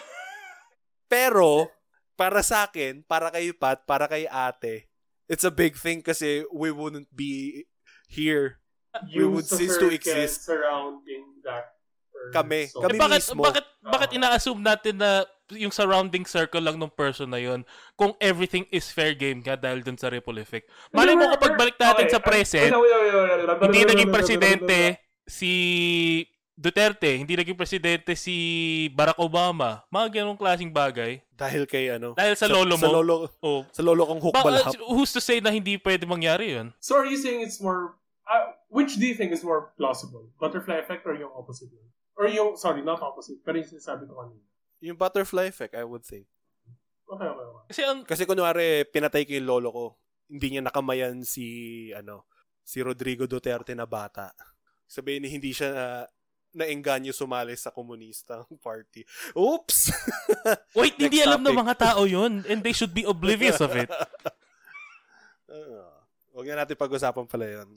Pero, 1.07 1.71
para 2.13 2.43
sa 2.43 2.63
akin, 2.63 3.01
para 3.01 3.31
kay 3.31 3.49
Pat, 3.49 3.81
para 3.83 4.05
kay 4.05 4.27
ate, 4.27 4.85
it's 5.25 5.41
a 5.43 5.49
big 5.49 5.73
thing 5.73 6.03
kasi 6.03 6.43
we 6.51 6.69
wouldn't 6.69 7.09
be 7.09 7.63
here. 8.05 8.59
We 9.07 9.23
Yung 9.23 9.33
would 9.33 9.47
cease 9.47 9.77
to 9.77 9.87
exist. 9.87 10.43
surrounding 10.43 11.39
that. 11.41 11.73
Kami. 12.29 12.67
Kami 12.69 12.93
Eh, 12.93 12.99
bakit, 12.99 13.21
mismo. 13.23 13.41
bakit, 13.41 13.65
bakit 13.81 14.09
Ah. 14.11 14.17
ina-assume 14.19 14.59
natin 14.59 14.99
na 14.99 15.23
yung 15.51 15.71
surrounding 15.71 16.23
circle 16.23 16.61
lang 16.61 16.77
ng 16.77 16.91
person 16.91 17.25
na 17.25 17.37
yon 17.37 17.65
kung 17.93 18.13
everything 18.17 18.69
is 18.69 18.87
fair 18.87 19.13
game 19.13 19.39
ka 19.39 19.55
dahil 19.55 19.81
dun 19.81 19.95
sa 19.95 20.07
ripple 20.07 20.37
effect. 20.37 20.69
Malay 20.89 21.13
mo 21.13 21.29
kapag 21.31 21.57
balik 21.57 21.75
natin 21.75 22.05
okay, 22.05 22.13
sa 22.13 22.19
present, 22.19 22.69
hindi 23.63 23.81
naging 23.83 24.09
presidente 24.09 24.77
si 25.25 25.51
Duterte, 26.53 27.15
hindi 27.15 27.39
naging 27.39 27.55
presidente 27.55 28.19
si 28.19 28.35
Barack 28.91 29.15
Obama. 29.15 29.79
Mga 29.87 30.19
ganong 30.19 30.35
klaseng 30.35 30.67
bagay. 30.67 31.23
Dahil 31.31 31.63
kay 31.63 31.87
ano. 31.87 32.11
Dahil 32.19 32.35
sa 32.35 32.51
lolo 32.51 32.75
Sa 32.75 32.91
mo. 32.91 32.99
lolo, 32.99 33.15
Oh. 33.39 33.63
sa 33.71 33.79
lolo 33.79 34.03
kong 34.03 34.19
Ba- 34.19 34.43
hukbalhap. 34.43 34.75
who's 34.91 35.15
to 35.15 35.23
say 35.23 35.39
na 35.39 35.55
hindi 35.55 35.79
pwede 35.79 36.03
mangyari 36.03 36.51
yun? 36.51 36.75
So 36.83 36.99
are 36.99 37.07
you 37.07 37.15
saying 37.15 37.39
it's 37.39 37.63
more, 37.63 37.95
uh, 38.27 38.51
which 38.67 38.99
do 38.99 39.07
you 39.07 39.15
think 39.15 39.31
is 39.31 39.39
more 39.39 39.71
plausible? 39.79 40.27
Butterfly 40.35 40.83
effect 40.83 41.07
or 41.07 41.15
yung 41.15 41.31
opposite? 41.31 41.71
Or 42.19 42.27
yung, 42.27 42.59
sorry, 42.59 42.83
not 42.83 42.99
opposite, 42.99 43.39
pero 43.39 43.55
yung 43.55 43.71
sinasabi 43.71 44.03
ko 44.03 44.19
kanina. 44.19 44.43
Yung 44.79 44.97
butterfly 44.99 45.51
effect, 45.51 45.75
I 45.75 45.83
would 45.83 46.03
think. 46.03 46.27
Okay, 47.09 47.25
okay, 47.25 47.45
okay. 47.45 47.65
Kasi 47.73 47.81
ang 47.83 47.99
Kasi 48.05 48.23
kunwari, 48.29 48.85
pinatay 48.87 49.25
ko 49.25 49.35
yung 49.35 49.49
lolo 49.49 49.69
ko. 49.73 49.85
Hindi 50.29 50.55
niya 50.55 50.63
nakamayan 50.63 51.25
si, 51.25 51.89
ano, 51.91 52.29
si 52.61 52.85
Rodrigo 52.85 53.25
Duterte 53.25 53.73
na 53.73 53.89
bata. 53.89 54.29
Sabihin 54.85 55.25
ni 55.25 55.29
hindi 55.33 55.51
siya 55.51 55.69
na, 55.73 55.85
naengganyo 56.53 57.13
sumali 57.13 57.53
sa 57.57 57.73
komunistang 57.73 58.45
party. 58.65 59.05
Oops! 59.33 59.79
Wait, 60.77 60.97
hindi 60.97 61.21
alam 61.21 61.41
ng 61.41 61.57
mga 61.57 61.75
tao 61.77 62.05
yun 62.05 62.45
and 62.45 62.61
they 62.61 62.73
should 62.73 62.93
be 62.93 63.05
oblivious 63.05 63.57
of 63.61 63.73
it. 63.73 63.89
Huwag 66.33 66.55
na 66.55 66.63
natin 66.63 66.79
pag-usapan 66.79 67.27
pala 67.27 67.45
yun. 67.51 67.69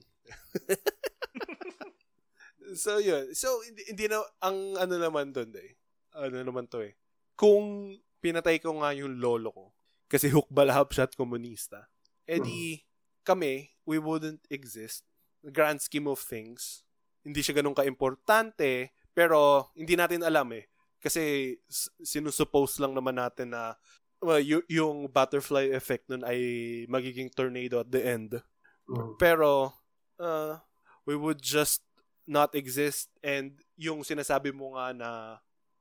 so, 2.79 3.03
yun. 3.03 3.33
So, 3.35 3.49
hindi, 3.67 3.83
hindi 3.91 4.05
na, 4.07 4.23
ang 4.39 4.79
ano 4.79 4.95
naman 5.03 5.35
doon, 5.35 5.51
eh. 5.57 5.75
Ano 6.17 6.41
naman 6.43 6.69
to 6.69 6.85
eh. 6.85 6.95
Kung 7.37 7.97
pinatay 8.23 8.61
ko 8.63 8.79
nga 8.81 8.93
yung 8.95 9.19
lolo 9.19 9.51
ko, 9.51 9.67
kasi 10.07 10.29
hukbalahap 10.29 10.93
siya 10.93 11.09
at 11.09 11.17
komunista, 11.17 11.89
edi, 12.29 12.85
kami, 13.25 13.73
we 13.89 13.97
wouldn't 13.97 14.45
exist. 14.53 15.09
The 15.43 15.51
grand 15.51 15.81
scheme 15.81 16.07
of 16.07 16.21
things, 16.23 16.85
hindi 17.25 17.41
siya 17.43 17.63
ganun 17.63 17.75
ka-importante, 17.75 18.95
pero 19.17 19.71
hindi 19.75 19.97
natin 19.97 20.23
alam 20.23 20.53
eh. 20.55 20.69
Kasi 21.03 21.57
sinusuppose 21.99 22.79
lang 22.79 22.95
naman 22.95 23.19
natin 23.19 23.51
na 23.51 23.75
well, 24.23 24.39
y- 24.39 24.69
yung 24.71 25.11
butterfly 25.11 25.75
effect 25.75 26.07
nun 26.07 26.23
ay 26.23 26.39
magiging 26.87 27.27
tornado 27.27 27.83
at 27.83 27.91
the 27.91 28.03
end. 28.07 28.39
Mm. 28.87 29.19
Pero, 29.19 29.75
uh, 30.23 30.63
we 31.03 31.19
would 31.19 31.43
just 31.43 31.83
not 32.23 32.55
exist 32.55 33.11
and 33.19 33.59
yung 33.75 34.07
sinasabi 34.07 34.55
mo 34.55 34.79
nga 34.79 34.95
na 34.95 35.11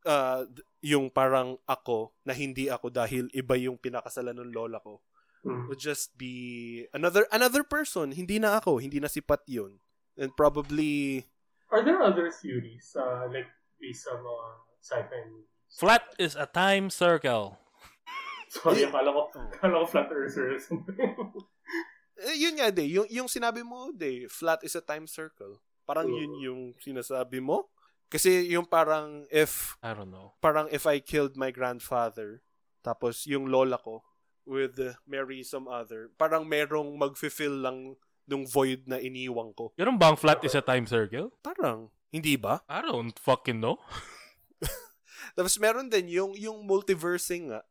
uh, 0.05 0.45
d- 0.45 0.63
yung 0.81 1.09
parang 1.09 1.57
ako 1.65 2.13
na 2.25 2.33
hindi 2.33 2.67
ako 2.67 2.89
dahil 2.89 3.27
iba 3.31 3.55
yung 3.57 3.77
pinakasalan 3.77 4.37
ng 4.37 4.53
lola 4.53 4.79
ko 4.81 5.01
Mm. 5.41 5.73
would 5.73 5.81
just 5.81 6.13
be 6.21 6.85
another 6.93 7.25
another 7.33 7.65
person 7.65 8.13
hindi 8.13 8.37
na 8.37 8.61
ako 8.61 8.77
hindi 8.77 9.01
na 9.01 9.09
si 9.09 9.25
Pat 9.25 9.41
yun 9.49 9.81
and 10.13 10.29
probably 10.37 11.25
Are 11.73 11.81
there 11.81 11.97
other 12.03 12.27
theories, 12.29 12.93
uh, 12.99 13.25
like, 13.31 13.47
based 13.79 14.03
on 14.11 14.19
mga 14.19 14.45
sci-fi 14.83 15.19
movies? 15.31 15.47
Flat 15.71 16.03
is 16.19 16.35
a 16.35 16.43
time 16.43 16.91
circle. 16.91 17.55
Sorry, 18.51 18.83
akala 18.83 19.15
ko, 19.15 19.31
akala 19.55 19.79
ko 19.79 19.85
flat 19.87 20.11
earther 20.11 20.51
or 20.51 20.59
something. 20.59 20.99
eh, 22.27 22.35
yun 22.37 22.59
nga 22.59 22.69
de 22.69 22.85
yung 22.85 23.07
yung 23.09 23.29
sinabi 23.31 23.63
mo 23.63 23.89
de 23.95 24.27
flat 24.27 24.61
is 24.61 24.75
a 24.75 24.83
time 24.83 25.07
circle 25.07 25.57
parang 25.87 26.11
Oo. 26.11 26.17
yun 26.19 26.31
yung 26.43 26.61
sinasabi 26.77 27.41
mo 27.41 27.70
kasi 28.11 28.51
yung 28.51 28.67
parang 28.67 29.23
if 29.31 29.79
I 29.79 29.95
don't 29.95 30.11
know. 30.11 30.35
parang 30.43 30.67
if 30.67 30.83
I 30.83 30.99
killed 30.99 31.39
my 31.39 31.49
grandfather, 31.49 32.43
tapos 32.83 33.23
yung 33.23 33.47
lola 33.47 33.79
ko 33.79 34.03
with 34.43 34.75
uh, 34.83 34.99
marry 35.07 35.47
some 35.47 35.71
other, 35.71 36.11
parang 36.19 36.43
merong 36.43 36.99
mag-fill 36.99 37.63
lang 37.63 37.95
nung 38.27 38.43
void 38.43 38.83
na 38.83 38.99
iniwang 38.99 39.55
ko. 39.55 39.71
Ganun 39.79 39.95
ba 39.95 40.11
ang 40.11 40.19
flat 40.19 40.43
is 40.43 40.55
a 40.55 40.61
time 40.61 40.85
circle? 40.85 41.31
Parang, 41.39 41.89
hindi 42.11 42.35
ba? 42.35 42.61
I 42.67 42.83
don't 42.83 43.15
fucking 43.15 43.63
know. 43.63 43.79
Tapos 45.37 45.55
meron 45.59 45.87
din 45.87 46.11
yung, 46.11 46.31
yung 46.35 46.67
multiversing 46.67 47.55
nga. 47.55 47.63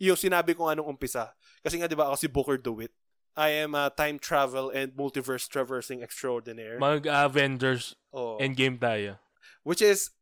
Yung 0.00 0.18
sinabi 0.18 0.56
ko 0.56 0.66
nga 0.66 0.76
nung 0.76 0.88
umpisa. 0.88 1.32
Kasi 1.60 1.80
nga 1.80 1.88
di 1.88 1.96
ba 1.96 2.08
ako 2.10 2.16
si 2.18 2.28
Booker 2.28 2.58
DeWitt. 2.60 2.92
I 3.34 3.50
am 3.66 3.74
a 3.74 3.90
time 3.90 4.22
travel 4.22 4.70
and 4.70 4.94
multiverse 4.94 5.50
traversing 5.50 6.06
extraordinaire. 6.06 6.78
Mag-Avengers 6.78 7.98
oh. 8.14 8.38
Endgame 8.38 8.78
tayo. 8.78 9.18
Which 9.64 9.82
is 9.82 10.12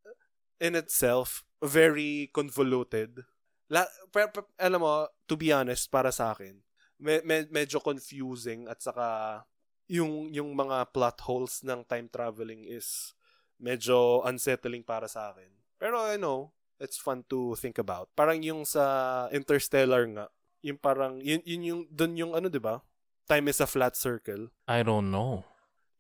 in 0.59 0.79
itself 0.79 1.43
very 1.61 2.31
convoluted. 2.33 3.27
La, 3.69 3.85
per, 4.11 4.31
per- 4.31 4.49
alam 4.59 4.81
mo, 4.81 5.07
to 5.27 5.35
be 5.35 5.51
honest, 5.51 5.91
para 5.91 6.11
sa 6.13 6.33
akin, 6.33 6.63
me, 6.99 7.21
me- 7.27 7.51
medyo 7.51 7.83
confusing 7.83 8.67
at 8.71 8.79
saka 8.81 9.43
yung 9.91 10.31
yung 10.31 10.55
mga 10.55 10.89
plot 10.95 11.19
holes 11.27 11.61
ng 11.67 11.85
time 11.85 12.07
traveling 12.09 12.65
is 12.65 13.13
medyo 13.59 14.23
unsettling 14.25 14.83
para 14.87 15.11
sa 15.11 15.35
akin. 15.35 15.51
Pero 15.77 15.99
I 15.99 16.17
know, 16.17 16.55
it's 16.79 16.97
fun 16.99 17.27
to 17.29 17.59
think 17.59 17.77
about. 17.79 18.09
Parang 18.15 18.41
yung 18.43 18.63
sa 18.63 19.27
Interstellar 19.35 20.07
nga, 20.11 20.27
yung 20.63 20.79
parang 20.79 21.19
yun, 21.19 21.43
yun 21.43 21.63
yung 21.67 21.81
doon 21.91 22.13
yung 22.15 22.33
ano 22.39 22.47
'di 22.47 22.63
ba? 22.63 22.81
Time 23.27 23.51
is 23.51 23.63
a 23.63 23.67
flat 23.71 23.95
circle 23.95 24.51
I 24.67 24.83
don't 24.83 25.11
know. 25.15 25.47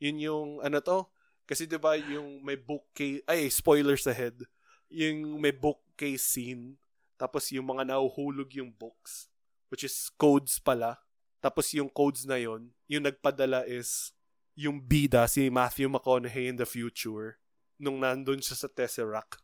yun 0.02 0.18
yung 0.18 0.48
ano 0.62 0.82
to 0.82 1.06
kasi 1.52 1.68
'di 1.68 1.76
ba 1.76 2.00
yung 2.00 2.40
may 2.40 2.56
bookcase 2.56 3.20
ay 3.28 3.52
spoilers 3.52 4.08
ahead 4.08 4.40
yung 4.88 5.36
may 5.36 5.52
bookcase 5.52 6.24
scene 6.24 6.80
tapos 7.20 7.52
yung 7.52 7.68
mga 7.68 7.92
nahuhulog 7.92 8.48
yung 8.56 8.72
books 8.72 9.32
which 9.72 9.88
is 9.88 10.12
codes 10.20 10.60
pala. 10.60 11.00
Tapos 11.40 11.72
yung 11.72 11.88
codes 11.88 12.28
na 12.28 12.36
yon 12.36 12.76
yung 12.90 13.08
nagpadala 13.08 13.64
is 13.64 14.12
yung 14.52 14.84
bida 14.84 15.24
si 15.24 15.48
Matthew 15.48 15.88
McConaughey 15.88 16.52
in 16.52 16.60
the 16.60 16.68
future 16.68 17.40
nung 17.80 18.04
nandun 18.04 18.44
siya 18.44 18.54
sa 18.54 18.68
Tesseract. 18.68 19.40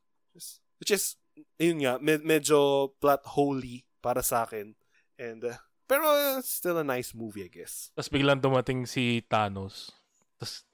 Which 0.77 0.93
is 0.93 1.17
yun 1.57 1.81
nga 1.81 1.97
med- 1.97 2.29
medyo 2.29 2.93
plot 3.01 3.25
holy 3.33 3.89
para 4.05 4.21
sa 4.21 4.45
akin. 4.45 4.77
And 5.17 5.49
uh, 5.49 5.59
pero 5.89 6.05
uh, 6.05 6.45
still 6.45 6.77
a 6.79 6.87
nice 6.87 7.17
movie 7.17 7.49
I 7.49 7.51
guess. 7.51 7.89
Tapos 7.97 8.13
biglang 8.13 8.45
dumating 8.45 8.85
si 8.85 9.25
Thanos. 9.25 9.97
Tapos, 10.39 10.68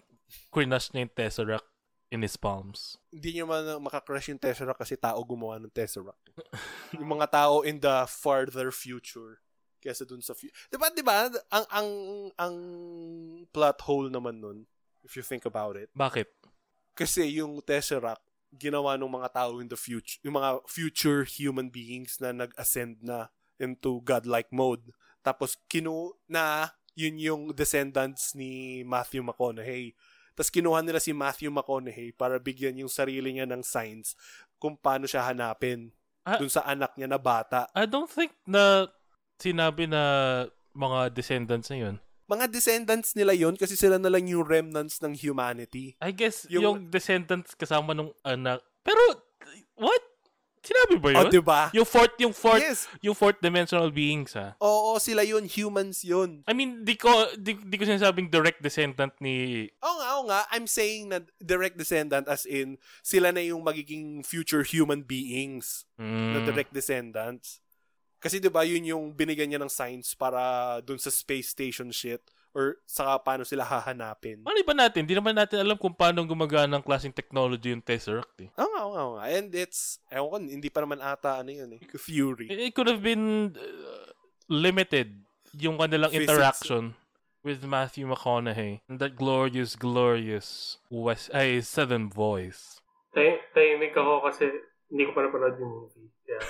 crush 0.51 0.91
niya 0.93 1.07
yung 1.07 1.15
Tesseract 1.15 1.69
in 2.13 2.23
his 2.23 2.39
palms. 2.39 2.99
Hindi 3.11 3.41
nyo 3.41 3.51
man 3.51 3.65
makakrush 3.83 4.31
yung 4.31 4.39
Tesseract 4.39 4.79
kasi 4.79 4.95
tao 4.95 5.19
gumawa 5.27 5.59
ng 5.59 5.73
Tesseract. 5.73 6.31
yung 6.99 7.11
mga 7.19 7.27
tao 7.31 7.67
in 7.67 7.83
the 7.83 8.07
farther 8.07 8.71
future 8.71 9.43
kesa 9.85 10.09
dun 10.09 10.25
sa 10.25 10.33
future. 10.33 10.57
Diba, 10.73 10.89
diba, 10.97 11.29
ang, 11.53 11.67
ang, 11.69 11.91
ang 12.41 12.57
plot 13.53 13.85
hole 13.85 14.09
naman 14.09 14.41
nun, 14.41 14.65
if 15.05 15.13
you 15.13 15.21
think 15.21 15.45
about 15.45 15.77
it, 15.77 15.93
Bakit? 15.93 16.33
kasi 16.97 17.37
yung 17.37 17.61
Tesseract, 17.61 18.25
ginawa 18.55 18.97
ng 18.97 19.11
mga 19.11 19.29
tao 19.35 19.61
in 19.61 19.69
the 19.69 19.77
future, 19.77 20.17
yung 20.25 20.41
mga 20.41 20.65
future 20.65 21.29
human 21.29 21.69
beings 21.69 22.17
na 22.23 22.33
nag-ascend 22.33 23.03
na 23.05 23.29
into 23.61 24.01
godlike 24.07 24.49
mode. 24.49 24.95
Tapos, 25.21 25.61
kinu, 25.69 26.17
na, 26.31 26.73
yun 26.95 27.19
yung 27.19 27.43
descendants 27.53 28.33
ni 28.33 28.83
Matthew 28.87 29.27
McConaughey. 29.27 29.93
Tapos 30.35 30.51
kinuha 30.51 30.83
nila 30.83 30.99
si 30.99 31.15
Matthew 31.15 31.51
McConaughey 31.51 32.11
para 32.11 32.37
bigyan 32.37 32.83
yung 32.83 32.91
sarili 32.91 33.31
niya 33.31 33.47
ng 33.47 33.63
signs 33.63 34.19
kung 34.59 34.75
paano 34.75 35.07
siya 35.07 35.25
hanapin 35.25 35.95
Ah. 36.25 36.41
dun 36.41 36.49
sa 36.49 36.65
anak 36.65 36.97
niya 36.97 37.07
na 37.07 37.21
bata. 37.21 37.69
I 37.73 37.85
don't 37.85 38.09
think 38.09 38.33
na 38.45 38.89
sinabi 39.37 39.85
na 39.85 40.03
mga 40.73 41.13
descendants 41.13 41.69
na 41.69 41.77
yun. 41.79 41.95
Mga 42.25 42.49
descendants 42.49 43.13
nila 43.13 43.37
yon 43.37 43.55
kasi 43.55 43.77
sila 43.77 44.01
na 44.01 44.09
lang 44.09 44.25
yung 44.25 44.43
remnants 44.43 45.05
ng 45.05 45.13
humanity. 45.13 45.93
I 46.01 46.11
guess 46.11 46.49
Yung- 46.49 46.65
yung, 46.65 46.79
descendants 46.89 47.53
kasama 47.53 47.93
nung 47.93 48.17
anak. 48.25 48.65
Pero? 48.81 49.24
Ba 51.05 51.13
O, 51.13 51.29
yun? 51.29 51.31
diba? 51.31 51.61
Yung 51.77 51.85
fourth, 51.85 52.17
yung 52.17 52.33
fourth, 52.33 52.65
Yes. 52.65 52.89
yung 53.05 53.13
fourth 53.13 53.37
dimensional 53.39 53.93
beings, 53.93 54.33
ha? 54.33 54.57
Oo, 54.57 54.97
sila 54.97 55.21
yun. 55.21 55.45
Humans 55.45 56.01
yun. 56.01 56.41
I 56.49 56.57
mean, 56.57 56.81
di 56.81 56.97
ko, 56.97 57.13
di, 57.37 57.53
di 57.55 57.77
ko 57.77 57.85
sinasabing 57.85 58.33
direct 58.33 58.65
descendant 58.65 59.13
ni... 59.21 59.69
Oo 59.85 59.97
nga, 60.01 60.09
oo 60.17 60.25
nga. 60.25 60.41
I'm 60.49 60.65
saying 60.65 61.13
na 61.13 61.21
direct 61.37 61.77
descendant 61.77 62.25
as 62.25 62.49
in 62.49 62.81
sila 63.05 63.29
na 63.31 63.45
yung 63.45 63.61
magiging 63.61 64.25
future 64.25 64.65
human 64.65 65.05
beings 65.05 65.85
na 66.01 66.41
Mm, 66.41 66.49
direct 66.49 66.73
descendants. 66.73 67.61
Kasi 68.17 68.41
'di 68.41 68.49
ba 68.49 68.65
yun 68.65 68.89
yung 68.89 69.13
binigyan 69.13 69.53
niya 69.53 69.61
ng 69.61 69.69
signs 69.69 70.17
para 70.17 70.41
dun 70.81 70.97
sa 70.97 71.13
space 71.13 71.53
station 71.53 71.93
shit 71.93 72.25
or 72.55 72.79
saka 72.87 73.19
paano 73.19 73.43
sila 73.43 73.67
hahanapin. 73.67 74.47
Ano 74.47 74.63
ba 74.63 74.73
natin? 74.73 75.03
Di 75.05 75.19
naman 75.19 75.35
natin 75.35 75.59
alam 75.59 75.75
kung 75.75 75.91
paano 75.91 76.23
gumagana 76.23 76.79
ng 76.79 76.87
klaseng 76.87 77.11
technology 77.11 77.75
yung 77.75 77.83
Tesseract, 77.83 78.39
eh. 78.41 78.49
Oo 78.55 78.71
nga, 78.71 78.81
oo 78.81 78.93
nga, 78.95 79.03
oo 79.03 79.15
nga. 79.19 79.25
And 79.27 79.51
it's, 79.51 79.99
ewan 80.07 80.31
ko, 80.31 80.37
hindi 80.47 80.71
pa 80.71 80.81
naman 80.81 81.03
ata 81.03 81.43
ano 81.43 81.51
yun 81.51 81.75
eh. 81.75 81.81
Fury. 81.99 82.47
It, 82.47 82.71
it 82.71 82.73
could 82.73 82.87
have 82.87 83.03
been 83.03 83.51
uh, 83.59 84.07
limited 84.47 85.19
yung 85.59 85.77
kanilang 85.77 86.15
Physics. 86.15 86.31
interaction 86.31 86.83
with 87.43 87.67
Matthew 87.67 88.07
McConaughey 88.07 88.81
and 88.89 89.03
that 89.03 89.19
glorious, 89.19 89.75
glorious 89.75 90.79
West, 90.89 91.35
ay, 91.35 91.59
Southern 91.61 92.07
voice. 92.09 92.79
Tay- 93.11 93.43
tahimik 93.51 93.93
ako 93.93 94.31
kasi 94.31 94.47
hindi 94.89 95.05
ko 95.05 95.13
pa 95.13 95.27
napanood 95.27 95.59
yung 95.59 95.73
movie. 95.83 96.07
Kaya. 96.23 96.39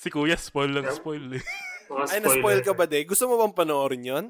Si 0.00 0.08
Kuya, 0.08 0.40
spoil 0.40 0.72
lang, 0.72 0.88
Yeah. 0.88 0.96
spoil 0.96 1.26
eh. 1.36 1.44
Mga 1.86 2.04
Ay, 2.10 2.20
na-spoil 2.22 2.60
ka 2.62 2.72
ba, 2.74 2.84
de? 2.84 3.00
Gusto 3.06 3.30
mo 3.30 3.38
bang 3.38 3.54
panoorin 3.54 4.02
yon? 4.02 4.24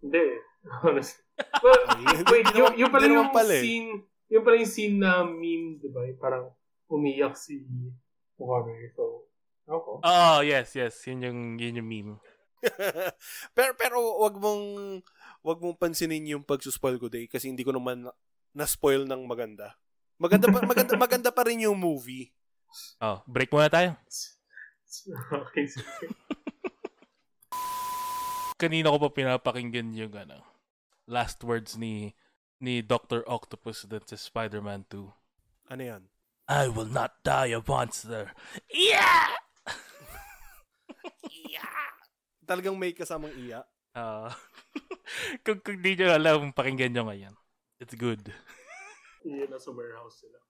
Hindi. 0.00 0.24
Honestly. 0.84 1.22
Well, 1.64 1.80
wait, 2.32 2.46
yung, 2.52 2.74
yung 2.76 2.92
pala 2.92 3.06
yung 3.08 3.32
pala 3.32 3.54
eh. 3.56 3.64
scene, 3.64 3.90
yung 4.28 4.44
pala 4.44 4.56
yung 4.60 4.72
scene 4.72 4.96
na 5.00 5.24
meme, 5.24 5.80
di 5.80 5.88
ba? 5.88 6.04
Parang 6.20 6.52
umiyak 6.86 7.34
si 7.34 7.64
Mukame. 8.36 8.92
So, 8.92 9.24
ako. 9.64 10.04
Oh, 10.04 10.38
yes, 10.44 10.76
yes. 10.76 10.94
Yun 11.08 11.24
yung, 11.24 11.40
yun 11.56 11.78
yung 11.80 11.88
meme. 11.88 12.14
pero 13.56 13.72
pero 13.72 13.96
wag 14.20 14.36
mong 14.36 14.64
wag 15.40 15.58
mong 15.64 15.80
pansinin 15.80 16.36
yung 16.36 16.44
pagsuspoil 16.44 17.00
ko 17.00 17.08
day 17.08 17.24
kasi 17.24 17.48
hindi 17.48 17.64
ko 17.64 17.72
naman 17.72 18.04
na- 18.04 18.16
na-spoil 18.52 19.08
ng 19.08 19.24
maganda. 19.24 19.80
Maganda 20.20 20.52
pa, 20.52 20.60
maganda 20.60 20.92
maganda 21.00 21.30
pa 21.32 21.48
rin 21.48 21.64
yung 21.64 21.80
movie. 21.80 22.28
Oh, 23.00 23.24
break 23.24 23.48
muna 23.48 23.72
tayo. 23.72 23.96
okay, 25.48 25.64
sige. 25.64 25.88
Kanina 28.60 28.92
ko 28.92 29.00
pa 29.00 29.08
pinapakinggan 29.08 29.96
yung 29.96 30.12
ano, 30.12 30.44
last 31.08 31.40
words 31.40 31.80
ni 31.80 32.12
ni 32.60 32.84
Dr. 32.84 33.24
Octopus 33.24 33.88
dun 33.88 34.04
sa 34.04 34.20
Spider-Man 34.20 34.84
2. 34.92 35.72
Ano 35.72 35.80
yan? 35.80 36.02
I 36.44 36.68
will 36.68 36.92
not 36.92 37.24
die 37.24 37.56
a 37.56 37.64
monster. 37.64 38.36
Yeah! 38.68 39.32
Talagang 42.50 42.76
may 42.76 42.92
kasamang 42.92 43.32
iya. 43.32 43.64
Ah. 43.96 44.28
kung, 45.46 45.64
kung 45.64 45.80
di 45.80 45.96
nyo 45.96 46.12
alam, 46.12 46.52
pakinggan 46.52 46.92
nyo 46.92 47.08
ngayon. 47.08 47.32
It's 47.80 47.96
good. 47.96 48.28
Yun 49.24 49.48
nasa 49.48 49.72
warehouse 49.72 50.20
sila. 50.20 50.40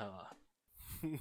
Ah. 0.00 0.32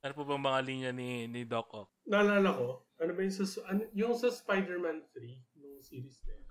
ano 0.00 0.12
po 0.16 0.22
bang 0.24 0.42
mga 0.42 0.60
linya 0.64 0.90
ni, 0.96 1.28
ni 1.28 1.44
Doc 1.44 1.68
Ock? 1.76 1.92
Naalala 2.08 2.50
ko, 2.56 2.88
ano 2.96 3.10
ba 3.12 3.20
yung 3.20 3.34
sa, 3.36 3.44
ano, 3.68 3.82
yung 3.92 4.14
sa 4.16 4.32
Spider-Man 4.32 5.04
3, 5.12 5.60
nung 5.60 5.80
series 5.84 6.20
na 6.24 6.32
yun. 6.36 6.46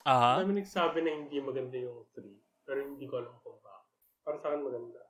Aha. 0.00 0.32
Dami 0.42 0.52
nagsabi 0.58 0.98
na 1.04 1.12
hindi 1.12 1.36
maganda 1.38 1.76
yung 1.76 2.08
3. 2.16 2.24
Pero 2.66 2.78
hindi 2.82 3.04
ko 3.06 3.20
alam 3.20 3.34
kung 3.44 3.60
bakit. 3.60 3.94
Para 4.24 4.36
sa 4.40 4.46
akin 4.50 4.62
maganda. 4.64 5.00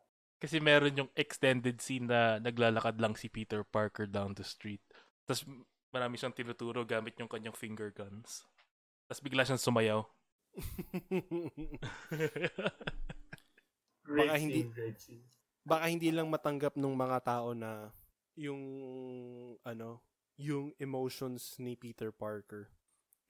Kasi 0.41 0.57
meron 0.57 0.97
yung 0.97 1.11
extended 1.15 1.81
scene 1.85 2.09
na 2.09 2.41
naglalakad 2.41 2.97
lang 2.97 3.13
si 3.13 3.29
Peter 3.29 3.61
Parker 3.61 4.09
down 4.09 4.33
the 4.35 4.45
street. 4.45 4.81
Tapos 5.29 5.45
marami 5.93 6.17
siyang 6.17 6.33
tinuturo 6.33 6.83
gamit 6.89 7.15
yung 7.21 7.29
kanyang 7.29 7.53
finger 7.53 7.93
guns. 7.93 8.49
Tapos 9.05 9.21
bigla 9.21 9.45
siyang 9.45 9.61
sumayaw. 9.61 10.01
Great 14.11 14.27
Baka 14.27 14.39
scene, 14.41 14.51
hindi- 14.51 14.73
great 14.75 14.99
scene. 14.99 15.23
Baka 15.71 15.87
hindi 15.87 16.11
lang 16.11 16.27
matanggap 16.27 16.75
ng 16.75 16.95
mga 16.99 17.19
tao 17.23 17.55
na 17.55 17.95
yung 18.35 18.63
ano, 19.63 20.03
yung 20.35 20.75
emotions 20.83 21.55
ni 21.63 21.79
Peter 21.79 22.11
Parker. 22.11 22.75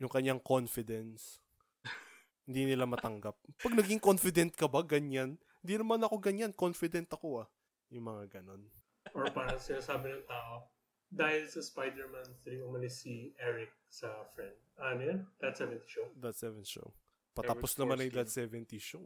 Yung 0.01 0.09
kanyang 0.09 0.41
confidence. 0.41 1.45
hindi 2.49 2.73
nila 2.73 2.89
matanggap. 2.89 3.37
Pag 3.61 3.77
naging 3.77 4.01
confident 4.01 4.57
ka 4.57 4.65
ba, 4.65 4.81
ganyan? 4.81 5.37
Hindi 5.61 5.75
naman 5.77 6.01
ako 6.01 6.17
ganyan. 6.17 6.57
Confident 6.57 7.13
ako 7.13 7.45
ah. 7.45 7.49
Yung 7.93 8.09
mga 8.09 8.41
ganon. 8.41 8.65
Or 9.13 9.29
parang 9.29 9.61
sinasabi 9.61 10.09
ng 10.09 10.25
tao, 10.25 10.73
dahil 11.11 11.45
sa 11.51 11.61
Spider-Man 11.61 12.39
3, 12.47 12.65
umalis 12.65 13.05
si 13.05 13.35
Eric 13.37 13.75
sa 13.91 14.25
friend. 14.33 14.57
Ano 14.81 15.03
yun? 15.03 15.19
That 15.43 15.59
70 15.59 15.85
show. 15.85 16.07
That 16.17 16.39
7 16.39 16.65
show. 16.65 16.95
Patapos 17.37 17.77
Eric 17.77 17.81
naman 17.85 17.97
Forstin. 17.99 18.17
That 18.17 18.31
70 18.33 18.79
show. 18.81 19.05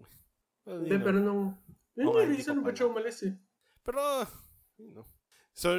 Well, 0.69 0.85
Hindi, 0.85 0.97
pero 1.01 1.19
nung... 1.19 1.57
Yun 1.95 2.11
Okay, 2.11 2.15
yung 2.15 2.27
hindi 2.27 2.37
reason 2.39 2.57
ba't 2.63 2.75
siya 2.75 2.87
umalis 2.91 3.19
eh. 3.27 3.35
Pero, 3.85 4.01
you 4.81 4.91
know. 4.91 5.07
So, 5.55 5.79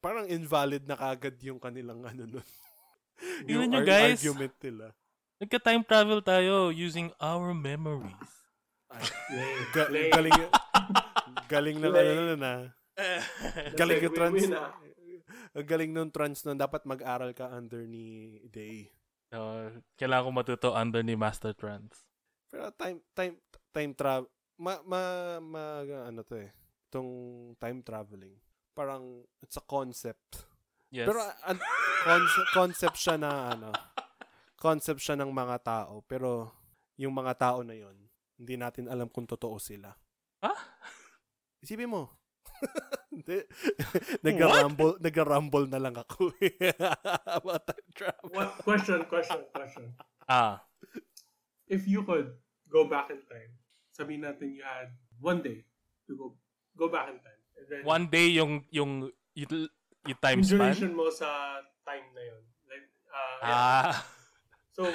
parang 0.00 0.26
invalid 0.28 0.88
na 0.88 0.96
kagad 0.96 1.36
yung 1.44 1.60
kanilang 1.60 2.00
ano 2.04 2.24
nun. 2.24 2.48
Tingnan 3.44 3.68
nyo, 3.68 3.80
ar- 3.84 3.88
guys. 3.88 4.16
argument 4.20 4.56
nila. 4.64 4.86
Nagka-time 5.40 5.82
travel 5.84 6.20
tayo 6.24 6.72
using 6.72 7.12
our 7.20 7.52
memories. 7.52 8.32
Ay, 8.88 9.04
ga- 9.76 9.92
galing, 9.92 10.40
galing 11.48 11.76
ng 11.80 11.94
ano 11.94 12.22
na 12.32 12.36
na. 12.36 12.52
Galing 13.80 14.04
yung 14.04 14.12
trans. 14.12 14.34
win-win, 14.36 14.52
ah. 14.60 14.76
Ang 15.56 15.66
galing 15.72 15.90
nung 15.90 16.12
trans 16.12 16.44
nun. 16.44 16.58
Dapat 16.60 16.84
mag-aral 16.84 17.32
ka 17.32 17.48
under 17.48 17.88
ni 17.88 18.38
Day. 18.52 18.92
Uh, 19.30 19.70
kailangan 19.96 20.26
ko 20.26 20.30
matuto 20.34 20.68
under 20.74 21.00
ni 21.00 21.14
Master 21.14 21.54
Trans. 21.54 21.94
Pero 22.50 22.68
time, 22.74 22.98
time, 23.14 23.38
time 23.70 23.92
travel, 23.94 24.26
ma, 24.60 24.76
ma, 24.84 25.00
ma, 25.40 25.62
ano 26.06 26.20
to 26.20 26.36
eh. 26.36 26.52
Itong 26.92 27.10
time 27.56 27.80
traveling. 27.80 28.36
Parang, 28.76 29.24
it's 29.40 29.56
a 29.56 29.64
concept. 29.64 30.44
Yes. 30.92 31.08
Pero 31.08 31.24
an- 31.24 31.64
concept, 32.04 32.48
concept 32.52 32.96
siya 33.00 33.16
na 33.16 33.30
ano, 33.56 33.70
concept 34.60 35.00
siya 35.00 35.16
ng 35.16 35.32
mga 35.32 35.56
tao. 35.64 36.04
Pero 36.04 36.52
yung 37.00 37.16
mga 37.16 37.32
tao 37.40 37.58
na 37.64 37.72
yon 37.72 37.96
hindi 38.40 38.56
natin 38.56 38.88
alam 38.88 39.08
kung 39.08 39.28
totoo 39.28 39.60
sila. 39.60 39.92
Ah? 40.40 40.56
Isipin 41.60 41.92
mo. 41.92 42.08
Hindi. 43.12 43.44
nag-rumble, 44.24 44.96
nag-rumble 44.96 45.66
na 45.68 45.80
lang 45.80 45.92
ako 45.92 46.32
about 47.40 47.68
time 47.68 47.88
travel. 47.92 48.32
What? 48.32 48.64
Question, 48.64 49.04
question, 49.08 49.44
question. 49.52 49.92
ah, 50.24 50.64
If 51.68 51.84
you 51.84 52.00
could 52.08 52.32
go 52.72 52.88
back 52.88 53.12
in 53.12 53.20
time, 53.28 53.59
sabihin 54.00 54.24
natin 54.24 54.56
you 54.56 54.64
had 54.64 54.88
one 55.20 55.44
day 55.44 55.60
to 56.08 56.16
go 56.16 56.32
go 56.72 56.88
back 56.88 57.12
in 57.12 57.20
time. 57.20 57.42
And 57.60 57.66
then, 57.68 57.80
one 57.84 58.08
day 58.08 58.32
yung 58.32 58.64
yung 58.72 59.12
yung, 59.36 59.68
yung 60.08 60.20
time 60.24 60.40
span. 60.40 60.72
duration 60.72 60.96
mo 60.96 61.12
sa 61.12 61.60
time 61.84 62.08
na 62.16 62.22
yun. 62.24 62.42
Like, 62.64 62.88
uh, 63.12 63.36
yeah. 63.44 63.52
Ah, 63.52 63.92
So, 64.80 64.88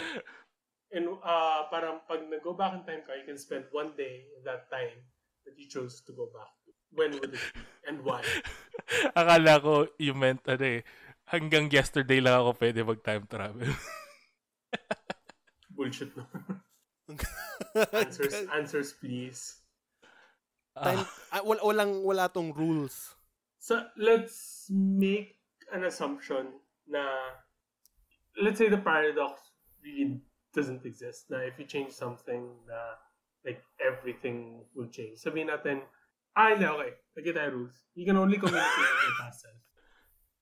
and 0.89 1.06
uh, 1.22 1.70
parang 1.70 2.02
pag 2.10 2.26
nag-go 2.26 2.58
back 2.58 2.74
in 2.74 2.82
time 2.89 3.06
ka, 3.06 3.13
you 3.13 3.28
can 3.28 3.38
spend 3.38 3.70
one 3.70 3.94
day 3.94 4.26
in 4.34 4.41
that 4.41 4.65
time 4.74 4.98
that 5.46 5.54
you 5.54 5.70
chose 5.70 6.02
to 6.10 6.12
go 6.15 6.26
back 6.34 6.50
to. 6.65 6.74
When 6.96 7.13
would 7.22 7.38
it 7.38 7.38
be? 7.38 7.62
And 7.86 8.02
why? 8.02 8.26
akala 9.20 9.62
ko 9.62 9.86
you 10.02 10.18
meant 10.18 10.41
ano 10.50 10.63
eh, 10.63 10.82
hanggang 11.30 11.70
yesterday 11.70 12.18
lang 12.18 12.41
ako 12.41 12.58
pwede 12.58 12.82
mag 12.82 13.02
time 13.06 13.30
travel. 13.30 13.70
Bullshit 15.76 16.10
no. 16.18 16.26
Answers, 17.94 18.36
answers 18.58 18.89
please. 18.94 19.62
Time, 20.76 21.08
ah, 21.32 21.41
wal, 21.44 21.60
walang, 21.63 22.04
wala 22.04 22.28
tong 22.28 22.52
rules. 22.52 23.15
So, 23.60 23.88
let's 23.96 24.68
make 24.70 25.39
an 25.72 25.88
assumption 25.88 26.60
na, 26.88 27.08
let's 28.36 28.60
say 28.60 28.68
the 28.68 28.84
paradox 28.84 29.39
really 29.80 30.20
doesn't 30.54 30.86
exist. 30.86 31.32
Na 31.32 31.48
if 31.48 31.56
you 31.58 31.65
change 31.65 31.96
something, 31.96 32.52
na 32.68 33.00
like 33.48 33.63
everything 33.80 34.68
will 34.76 34.91
change. 34.91 35.24
Sabihin 35.24 35.48
natin, 35.48 35.80
ah, 36.36 36.52
hindi, 36.52 36.68
okay. 36.68 36.91
Lagyan 37.15 37.34
tayo 37.39 37.50
rules. 37.56 37.76
You 37.96 38.04
can 38.04 38.20
only 38.20 38.36
communicate 38.36 38.76
with 38.76 39.00
your 39.08 39.18
past 39.24 39.39
self. 39.41 39.60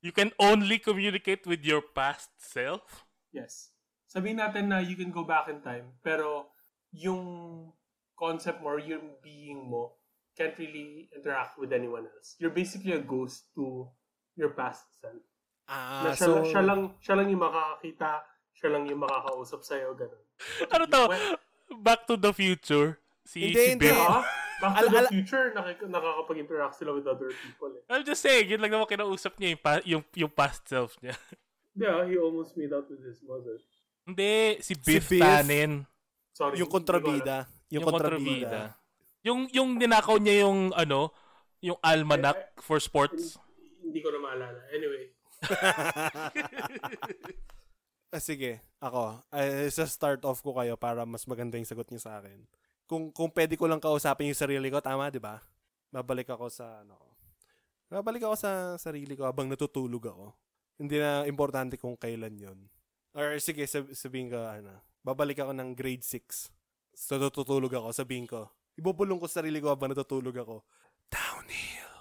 You 0.03 0.11
can 0.11 0.29
only 0.35 0.77
communicate 0.79 1.43
with 1.45 1.61
your 1.63 1.83
past 1.85 2.33
self? 2.41 3.05
Yes. 3.31 3.71
Sabihin 4.09 4.41
natin 4.41 4.69
na 4.69 4.81
you 4.81 4.97
can 4.97 5.09
go 5.13 5.25
back 5.25 5.49
in 5.49 5.61
time, 5.61 5.93
pero 6.01 6.52
yung 6.93 7.23
concept 8.13 8.61
mo 8.61 8.77
or 8.77 8.79
yung 8.79 9.17
being 9.19 9.65
mo 9.65 9.97
can't 10.33 10.57
really 10.57 11.09
interact 11.13 11.57
with 11.61 11.69
anyone 11.69 12.09
else. 12.09 12.33
You're 12.41 12.53
basically 12.53 12.93
a 12.93 13.01
ghost 13.01 13.49
to 13.53 13.85
your 14.33 14.49
past 14.49 14.85
self. 14.97 15.21
Ah, 15.69 16.09
Na 16.09 16.09
siya, 16.13 16.25
so, 16.25 16.33
lang, 16.33 16.45
siya, 16.49 16.61
lang, 16.65 16.81
siya 16.97 17.13
lang 17.17 17.27
yung 17.29 17.43
makakakita, 17.45 18.09
siya 18.57 18.69
lang 18.73 18.83
yung 18.89 19.01
makakausap 19.01 19.61
sa'yo, 19.61 19.93
ganun. 19.93 20.23
Ano 20.73 20.83
to? 20.89 21.03
Well, 21.09 21.37
Back 21.73 22.05
to 22.05 22.17
the 22.17 22.33
future. 22.33 22.97
Si, 23.25 23.39
Hindi, 23.49 23.61
si 23.61 23.69
hindi. 23.77 23.89
Ah, 23.93 24.21
back 24.59 24.73
to 24.73 24.85
Al- 24.85 24.93
the 24.93 25.01
al- 25.05 25.13
future, 25.13 25.45
nakik- 25.55 25.85
nakakapag-interact 25.85 26.75
sila 26.75 26.91
with 26.93 27.07
other 27.07 27.29
people. 27.31 27.71
Eh. 27.77 27.81
I'm 27.93 28.03
just 28.03 28.21
saying, 28.21 28.49
yun 28.49 28.59
lang 28.59 28.73
naman 28.73 28.89
kinausap 28.89 29.37
niya 29.37 29.53
yung, 29.53 29.61
pa- 29.63 29.85
yung, 29.85 30.03
yung 30.13 30.33
past 30.33 30.65
self 30.65 30.97
niya. 30.99 31.13
Yeah, 31.73 32.05
he 32.05 32.17
almost 32.17 32.53
made 32.53 32.69
out 32.69 32.85
with 32.85 33.01
his 33.01 33.17
mother. 33.25 33.57
Hindi, 34.05 34.61
si 34.61 34.77
Biff, 34.77 35.09
Biff. 35.09 35.21
Tannen. 35.21 35.89
Sorry. 36.33 36.57
yung 36.57 36.69
kontrabida. 36.69 37.45
Yung, 37.69 37.85
kontrabida. 37.85 38.73
Yung, 39.21 39.45
yung 39.53 39.77
ninakaw 39.77 40.17
niya 40.17 40.49
yung, 40.49 40.73
ano, 40.73 41.13
yung 41.61 41.77
almanac 41.79 42.57
for 42.59 42.81
sports. 42.81 43.37
Hindi 43.79 44.01
ko 44.01 44.09
na 44.11 44.19
maalala. 44.19 44.59
Anyway. 44.73 45.13
Ah, 48.13 48.21
sige, 48.21 48.61
ako. 48.77 49.25
Uh, 49.33 49.65
sa 49.73 49.89
start 49.89 50.21
off 50.21 50.45
ko 50.45 50.53
kayo 50.53 50.77
para 50.77 51.01
mas 51.01 51.25
maganda 51.25 51.57
yung 51.57 51.65
sagot 51.65 51.89
niyo 51.89 51.97
sa 51.97 52.21
akin. 52.21 52.45
Kung 52.85 53.09
kung 53.09 53.33
pwede 53.33 53.57
ko 53.57 53.65
lang 53.65 53.81
kausapin 53.81 54.29
yung 54.29 54.37
sarili 54.37 54.69
ko, 54.69 54.77
tama, 54.85 55.09
'di 55.09 55.17
ba? 55.17 55.41
Babalik 55.89 56.29
ako 56.29 56.45
sa 56.53 56.85
ano. 56.85 56.93
Babalik 57.89 58.21
ako 58.21 58.37
sa 58.37 58.77
sarili 58.77 59.17
ko 59.17 59.25
habang 59.25 59.49
natutulog 59.49 60.13
ako. 60.13 60.29
Hindi 60.77 61.01
na 61.01 61.25
importante 61.25 61.73
kung 61.81 61.97
kailan 61.97 62.37
'yon. 62.37 62.59
Or 63.17 63.33
sige, 63.41 63.65
sab- 63.65 63.89
sabihin 63.97 64.29
ko 64.29 64.45
ano, 64.45 64.77
babalik 65.03 65.43
ako 65.43 65.51
ng 65.51 65.75
grade 65.75 66.01
6. 66.01 66.49
So 66.95 67.19
natutulog 67.19 67.75
ako, 67.75 67.91
sabihin 67.91 68.25
ko. 68.25 68.47
Ibubulong 68.79 69.19
ko 69.19 69.27
sa 69.27 69.43
sarili 69.43 69.59
ko 69.59 69.69
habang 69.69 69.91
natutulog 69.91 70.33
ako. 70.33 70.63
Downhill. 71.11 71.91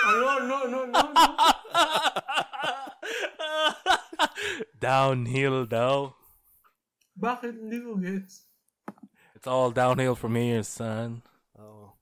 Ano, 0.00 0.26
no, 0.42 0.58
no, 0.66 0.80
no, 0.90 1.00
no. 1.06 1.24
downhill 4.80 5.64
daw. 5.70 6.12
Bakit 7.14 7.52
hindi 7.54 7.78
ko 7.84 8.00
gets? 8.00 8.48
It's 9.36 9.46
all 9.48 9.70
downhill 9.70 10.16
from 10.18 10.36
here, 10.36 10.64
son. 10.64 11.22
Oo. 11.56 11.94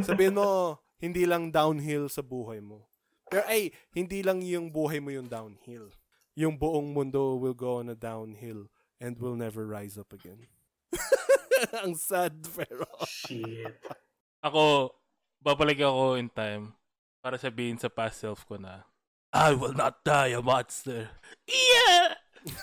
Sabihin 0.00 0.36
mo, 0.36 0.78
hindi 1.00 1.24
lang 1.24 1.52
downhill 1.52 2.08
sa 2.08 2.20
buhay 2.24 2.60
mo. 2.60 2.88
Pero 3.28 3.44
ay, 3.48 3.72
hindi 3.92 4.24
lang 4.24 4.40
yung 4.40 4.72
buhay 4.72 5.00
mo 5.00 5.12
yung 5.12 5.28
downhill. 5.28 5.92
Yung 6.38 6.56
buong 6.56 6.96
mundo 6.96 7.36
will 7.36 7.56
go 7.56 7.80
on 7.82 7.92
a 7.92 7.98
downhill 7.98 8.68
and 9.00 9.18
will 9.18 9.34
never 9.34 9.66
rise 9.66 9.98
up 9.98 10.12
again. 10.12 10.46
Ang 11.84 11.94
sad, 11.94 12.38
pero... 12.54 12.86
Shit. 13.06 13.78
Ako, 14.42 14.94
babalik 15.42 15.82
ako 15.82 16.14
in 16.14 16.30
time 16.30 16.74
para 17.18 17.38
sabihin 17.38 17.78
sa 17.78 17.90
past 17.90 18.22
self 18.22 18.46
ko 18.46 18.58
na, 18.58 18.86
I 19.34 19.52
will 19.52 19.74
not 19.74 20.06
die 20.06 20.32
a 20.32 20.40
monster. 20.40 21.10
Yeah! 21.44 22.14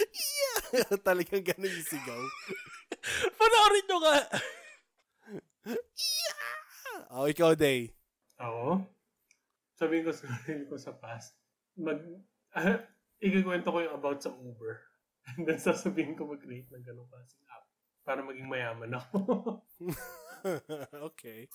yeah! 0.00 0.58
Talagang 1.06 1.44
ganun 1.44 1.70
yung 1.70 1.88
sigaw. 1.88 2.22
Panoorin 3.36 3.84
nyo 3.86 3.98
nga! 4.02 4.18
Oh, 7.10 7.26
ikaw, 7.28 7.54
Day. 7.58 7.92
Ako? 8.40 8.86
Sabihin 9.76 10.06
ko 10.06 10.12
sa 10.14 10.24
sarili 10.30 10.64
ko 10.66 10.76
sa 10.78 10.94
past, 10.96 11.36
mag, 11.76 12.00
ikikwento 13.20 13.68
ko 13.68 13.78
yung 13.84 13.96
about 13.96 14.20
sa 14.20 14.32
Uber. 14.32 14.74
And 15.36 15.44
then 15.46 15.60
sasabihin 15.60 16.16
ko 16.16 16.26
mag-create 16.26 16.72
ng 16.72 16.84
ganong 16.84 17.08
klaseng 17.12 17.44
app 17.52 17.64
para 18.02 18.24
maging 18.24 18.48
mayaman 18.48 18.96
ako. 18.96 19.18
okay. 21.12 21.46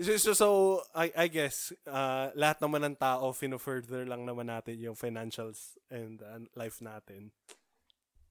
So, 0.00 0.16
so, 0.16 0.32
so 0.32 0.48
I, 0.96 1.12
I 1.14 1.26
guess, 1.28 1.72
uh, 1.86 2.32
lahat 2.32 2.64
naman 2.64 2.82
ng 2.88 2.96
tao, 2.96 3.30
fino-further 3.36 4.08
lang 4.08 4.24
naman 4.24 4.48
natin 4.48 4.80
yung 4.80 4.96
financials 4.96 5.76
and 5.92 6.24
uh, 6.24 6.40
life 6.56 6.80
natin. 6.80 7.30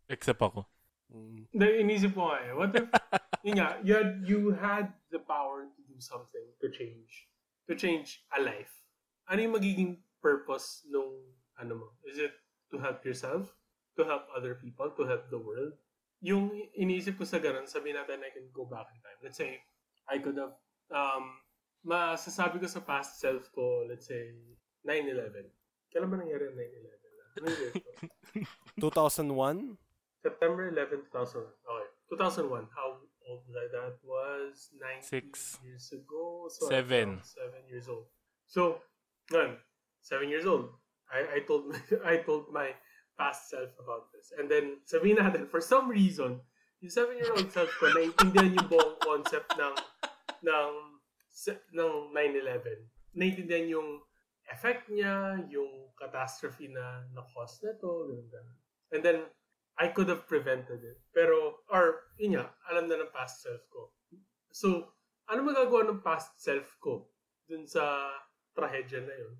Except 0.09 0.41
ako. 0.41 0.65
Mm. 1.13 1.45
Inisip 1.53 2.17
ko 2.17 2.33
nga 2.33 2.37
eh. 2.41 2.51
What 2.57 2.73
if, 2.73 2.89
yun 3.45 3.55
nga, 3.61 3.77
you 3.85 3.93
had, 3.93 4.11
you 4.25 4.39
had 4.57 4.85
the 5.13 5.21
power 5.21 5.69
to 5.69 5.81
do 5.85 5.97
something 6.01 6.43
to 6.59 6.67
change, 6.73 7.29
to 7.69 7.77
change 7.77 8.25
a 8.33 8.41
life. 8.41 8.73
Ano 9.29 9.39
yung 9.45 9.55
magiging 9.55 10.01
purpose 10.19 10.83
nung, 10.89 11.21
ano 11.59 11.73
mo? 11.75 11.87
Is 12.07 12.17
it 12.17 12.33
to 12.71 12.77
help 12.79 13.05
yourself? 13.05 13.53
To 13.97 14.03
help 14.03 14.25
other 14.33 14.55
people? 14.57 14.89
To 14.97 15.03
help 15.05 15.29
the 15.29 15.37
world? 15.37 15.77
Yung 16.23 16.49
iniisip 16.73 17.19
ko 17.19 17.27
sa 17.27 17.37
ganun, 17.37 17.67
sabihin 17.67 17.99
natin 17.99 18.23
I 18.23 18.31
can 18.31 18.47
go 18.55 18.65
back 18.65 18.87
in 18.89 18.99
time. 19.03 19.19
Let's 19.21 19.37
say, 19.37 19.59
I 20.07 20.17
could 20.17 20.39
have, 20.39 20.55
um, 20.89 21.35
masasabi 21.83 22.63
ko 22.63 22.67
sa 22.67 22.79
past 22.81 23.19
self 23.19 23.51
ko, 23.51 23.85
let's 23.85 24.07
say, 24.07 24.33
9-11. 24.87 25.51
Kailan 25.91 26.09
ba 26.09 26.17
nangyari 26.17 26.47
ang 26.47 26.57
9-11? 26.57 27.11
Ano 27.33 27.45
yung 27.49 27.59
year 27.59 27.71
ko? 27.75 27.81
2001? 28.79 29.77
September 30.25 30.63
11, 30.71 31.11
2001. 31.11 31.43
Okay. 31.43 31.87
2001. 32.15 32.71
How 32.71 32.95
old 33.27 33.43
was 33.43 33.55
I? 33.59 33.67
That 33.67 33.95
was 34.05 34.71
9 34.79 35.03
Six. 35.03 35.59
years 35.59 35.91
ago. 35.91 36.47
So 36.47 36.71
Seven. 36.71 37.19
Seven 37.23 37.63
years 37.67 37.91
old. 37.91 38.07
So, 38.47 38.79
ngayon, 39.31 39.59
seven 39.99 40.27
years 40.31 40.45
old. 40.47 40.71
I, 41.11 41.37
I 41.37 41.39
told 41.43 41.71
I 42.05 42.23
told 42.23 42.51
my 42.51 42.71
past 43.17 43.49
self 43.49 43.69
about 43.77 44.09
this. 44.13 44.33
And 44.37 44.49
then, 44.49 44.81
sabihin 44.89 45.21
natin, 45.21 45.49
for 45.49 45.61
some 45.61 45.89
reason, 45.89 46.41
yung 46.81 46.93
seven-year-old 46.93 47.49
self 47.53 47.69
ko, 47.77 47.93
naiintindihan 47.93 48.57
yung 48.57 48.67
buong 48.67 48.97
concept 48.99 49.53
ng, 49.55 49.75
ng, 50.43 50.71
ng 51.77 51.93
9-11. 52.11 52.89
Naiintindihan 53.13 53.69
yung 53.69 53.89
effect 54.49 54.89
niya, 54.89 55.39
yung 55.47 55.93
catastrophe 55.95 56.67
na 56.67 57.05
na-cause 57.13 57.61
na 57.63 57.77
to, 57.77 58.09
ganun. 58.27 58.57
And 58.93 59.01
then, 59.05 59.19
I 59.73 59.89
could 59.89 60.09
have 60.09 60.29
prevented 60.29 60.85
it. 60.85 61.01
Pero, 61.13 61.65
or, 61.69 62.13
yun 62.21 62.37
nga, 62.37 62.53
alam 62.69 62.85
na 62.85 63.01
ng 63.01 63.13
past 63.13 63.41
self 63.41 63.61
ko. 63.73 63.93
So, 64.53 64.93
ano 65.25 65.41
magagawa 65.41 65.89
ng 65.89 66.05
past 66.05 66.37
self 66.37 66.77
ko 66.77 67.09
dun 67.49 67.65
sa 67.65 68.13
trahedya 68.53 69.01
na 69.01 69.15
yun? 69.17 69.33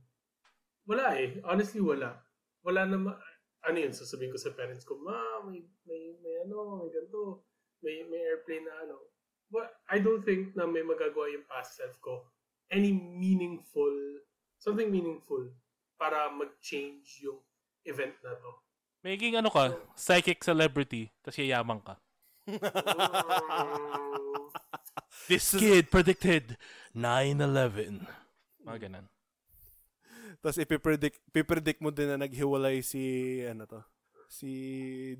Wala 0.87 1.15
eh. 1.19 1.39
Honestly, 1.47 1.79
wala. 1.79 2.19
Wala 2.63 2.87
na, 2.87 2.97
ma- 2.99 3.21
ano 3.63 3.77
yun, 3.79 3.95
sasabihin 3.95 4.31
ko 4.31 4.39
sa 4.39 4.55
parents 4.55 4.83
ko, 4.83 4.99
ma, 4.99 5.43
may, 5.47 5.63
may, 5.87 6.15
may 6.19 6.35
ano, 6.43 6.83
may 6.83 6.91
ganito, 6.91 7.47
may, 7.79 8.03
may 8.07 8.19
airplane 8.27 8.67
na 8.67 8.75
ano. 8.83 8.99
But 9.47 9.71
I 9.87 10.03
don't 10.03 10.25
think 10.25 10.57
na 10.57 10.65
may 10.65 10.81
magagawa 10.81 11.29
yung 11.31 11.47
past 11.47 11.79
self 11.79 11.95
ko 12.03 12.27
any 12.73 12.91
meaningful, 12.91 13.93
something 14.57 14.89
meaningful 14.89 15.45
para 16.01 16.33
mag-change 16.33 17.21
yung 17.21 17.37
event 17.85 18.17
na 18.25 18.33
to. 18.33 18.51
Magiging 19.05 19.37
ano 19.37 19.53
ka, 19.53 19.77
psychic 19.93 20.41
celebrity, 20.41 21.13
tapos 21.21 21.37
yayaman 21.37 21.77
ka. 21.85 22.01
This 25.29 25.55
kid 25.55 25.93
predicted 25.93 26.57
9-11. 26.97 28.09
Mga 28.65 28.89
ganun. 28.89 29.05
Tapos 30.39 30.57
ipipredict, 30.57 31.19
ipipredict 31.29 31.79
mo 31.83 31.91
din 31.91 32.09
na 32.13 32.17
naghiwalay 32.23 32.79
si, 32.79 33.39
ano 33.45 33.67
to, 33.67 33.79
si 34.31 34.49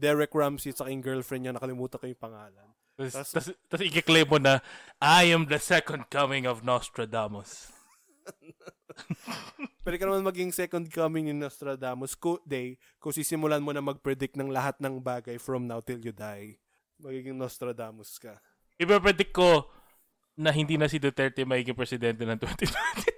Derek 0.02 0.34
Ramsey 0.34 0.74
sa 0.74 0.90
yung 0.90 1.04
girlfriend 1.04 1.46
niya, 1.46 1.54
nakalimutan 1.54 2.02
ko 2.02 2.06
yung 2.10 2.24
pangalan. 2.24 2.70
Tapos, 2.94 3.82
i-claim 3.82 4.30
mo 4.30 4.38
na, 4.38 4.62
I 5.02 5.34
am 5.34 5.50
the 5.50 5.58
second 5.58 6.06
coming 6.14 6.46
of 6.46 6.62
Nostradamus. 6.62 7.74
Pwede 9.84 9.98
ka 9.98 10.06
naman 10.06 10.24
maging 10.24 10.54
second 10.54 10.86
coming 10.94 11.26
ni 11.28 11.34
Nostradamus 11.34 12.14
ko 12.14 12.38
day 12.46 12.78
kung 13.02 13.12
sisimulan 13.12 13.60
mo 13.60 13.74
na 13.74 13.82
mag-predict 13.82 14.38
ng 14.38 14.54
lahat 14.54 14.78
ng 14.78 15.02
bagay 15.02 15.42
from 15.42 15.66
now 15.66 15.82
till 15.82 16.00
you 16.00 16.14
die. 16.14 16.62
Magiging 17.02 17.36
Nostradamus 17.36 18.22
ka. 18.22 18.38
Ipapredict 18.78 19.34
ko 19.34 19.68
na 20.38 20.50
hindi 20.54 20.78
na 20.78 20.90
si 20.90 20.98
Duterte 20.98 21.46
magiging 21.46 21.78
presidente 21.78 22.26
ng 22.26 22.38
2022. 22.38 23.13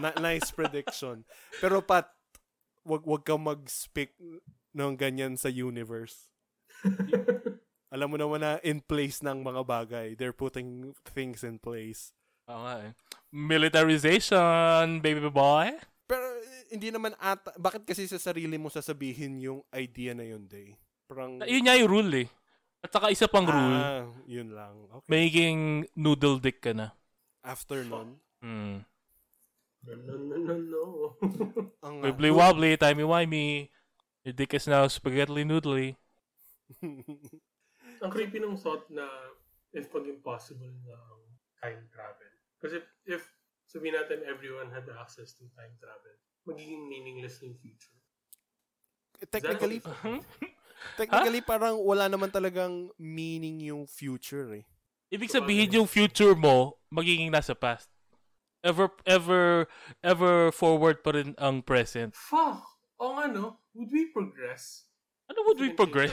N- 0.00 0.18
nice 0.20 0.50
prediction. 0.50 1.24
Pero 1.58 1.80
Pat, 1.80 2.10
wag 2.84 3.04
wag 3.04 3.22
kang 3.22 3.44
mag-speak 3.44 4.16
ng 4.74 4.92
ganyan 4.96 5.34
sa 5.36 5.50
universe. 5.50 6.30
Alam 7.94 8.14
mo 8.14 8.16
naman 8.16 8.40
na 8.40 8.62
in 8.62 8.78
place 8.78 9.18
ng 9.18 9.42
mga 9.42 9.62
bagay. 9.66 10.08
They're 10.14 10.36
putting 10.36 10.94
things 11.10 11.42
in 11.42 11.58
place. 11.58 12.14
Oo 12.46 12.62
nga 12.62 12.74
eh. 12.86 12.92
Militarization, 13.34 15.02
baby 15.02 15.26
boy. 15.26 15.74
Pero 16.06 16.22
eh, 16.38 16.70
hindi 16.70 16.94
naman 16.94 17.18
ata, 17.18 17.54
bakit 17.58 17.82
kasi 17.86 18.06
sa 18.06 18.18
sarili 18.18 18.58
mo 18.58 18.70
sasabihin 18.70 19.42
yung 19.42 19.60
idea 19.74 20.14
na 20.14 20.26
yun, 20.26 20.46
Day? 20.46 20.78
Parang, 21.10 21.42
Yun 21.42 21.66
nga 21.66 21.74
yung 21.74 21.90
rule 21.90 22.26
eh. 22.26 22.28
At 22.80 22.90
saka 22.94 23.12
isa 23.12 23.26
pang 23.28 23.44
rule, 23.44 23.76
ah, 23.76 24.08
yun 24.24 24.56
lang. 24.56 24.88
Okay. 24.88 25.06
magiging 25.10 25.84
noodle 25.92 26.40
dick 26.40 26.64
ka 26.64 26.72
na. 26.72 26.96
After 27.44 27.84
nun, 27.84 28.22
Hmm. 28.40 28.84
no, 29.84 29.92
no, 29.96 30.14
no, 30.16 30.36
no, 30.36 30.54
no. 30.56 30.82
ang 31.84 32.00
Wibbly 32.04 32.32
wobbly, 32.32 32.76
timey 32.76 33.04
wimey. 33.04 33.68
Your 34.24 34.36
dick 34.36 34.52
is 34.52 34.68
now 34.68 34.84
spaghetti 34.88 35.44
noodly. 35.44 35.96
Ang 38.00 38.12
creepy 38.12 38.40
ng 38.40 38.56
thought 38.56 38.88
na 38.88 39.04
if 39.76 39.88
pag 39.92 40.08
impossible 40.08 40.72
na 40.88 40.96
ang 40.96 41.20
time 41.60 41.80
travel. 41.92 42.32
Kasi 42.60 42.80
if, 42.80 42.86
if 43.04 43.22
sabihin 43.68 43.96
natin 43.96 44.24
everyone 44.24 44.72
had 44.72 44.88
access 44.96 45.36
to 45.36 45.44
time 45.52 45.72
travel, 45.76 46.14
magiging 46.48 46.88
meaningless 46.88 47.44
yung 47.44 47.56
future. 47.60 47.96
technically, 49.28 49.80
Is 49.80 49.88
that- 49.88 50.24
technically 50.96 51.44
parang 51.50 51.76
wala 51.76 52.08
naman 52.08 52.32
talagang 52.32 52.88
meaning 52.96 53.60
yung 53.68 53.84
future 53.84 54.56
eh. 54.56 54.64
Ibig 55.12 55.28
sabihin 55.28 55.76
yung 55.76 55.88
future 55.90 56.32
mo, 56.32 56.80
magiging 56.88 57.28
nasa 57.28 57.52
past. 57.52 57.90
Ever, 58.60 58.92
ever, 59.06 59.66
ever 60.04 60.52
forward 60.52 61.00
pa 61.00 61.16
rin 61.16 61.32
ang 61.40 61.64
present. 61.64 62.12
Fuck! 62.12 62.60
O 63.00 63.16
nga 63.16 63.32
no, 63.32 63.56
would 63.72 63.88
we 63.88 64.12
progress? 64.12 64.84
Ano 65.32 65.48
would 65.48 65.56
we 65.56 65.72
progress? 65.72 66.12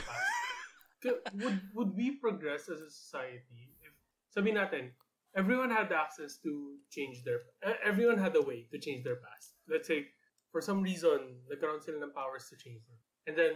the 1.03 1.19
would, 1.35 1.59
would 1.75 1.91
we 1.91 2.15
progress 2.15 2.69
as 2.71 2.79
a 2.79 2.87
society 2.89 3.75
if, 3.83 3.91
sabihin 4.31 4.55
natin, 4.55 4.95
everyone 5.35 5.69
had 5.69 5.91
access 5.91 6.39
to 6.39 6.79
change 6.89 7.27
their, 7.27 7.51
everyone 7.83 8.17
had 8.17 8.35
a 8.35 8.41
way 8.41 8.65
to 8.71 8.79
change 8.79 9.03
their 9.03 9.19
past. 9.19 9.59
Let's 9.67 9.87
say, 9.87 10.07
for 10.51 10.61
some 10.63 10.81
reason, 10.81 11.43
nagkaroon 11.51 11.83
sila 11.83 11.99
ng 11.99 12.15
powers 12.15 12.47
to 12.49 12.55
change 12.55 12.81
them. 12.87 12.99
And 13.27 13.35
then, 13.35 13.53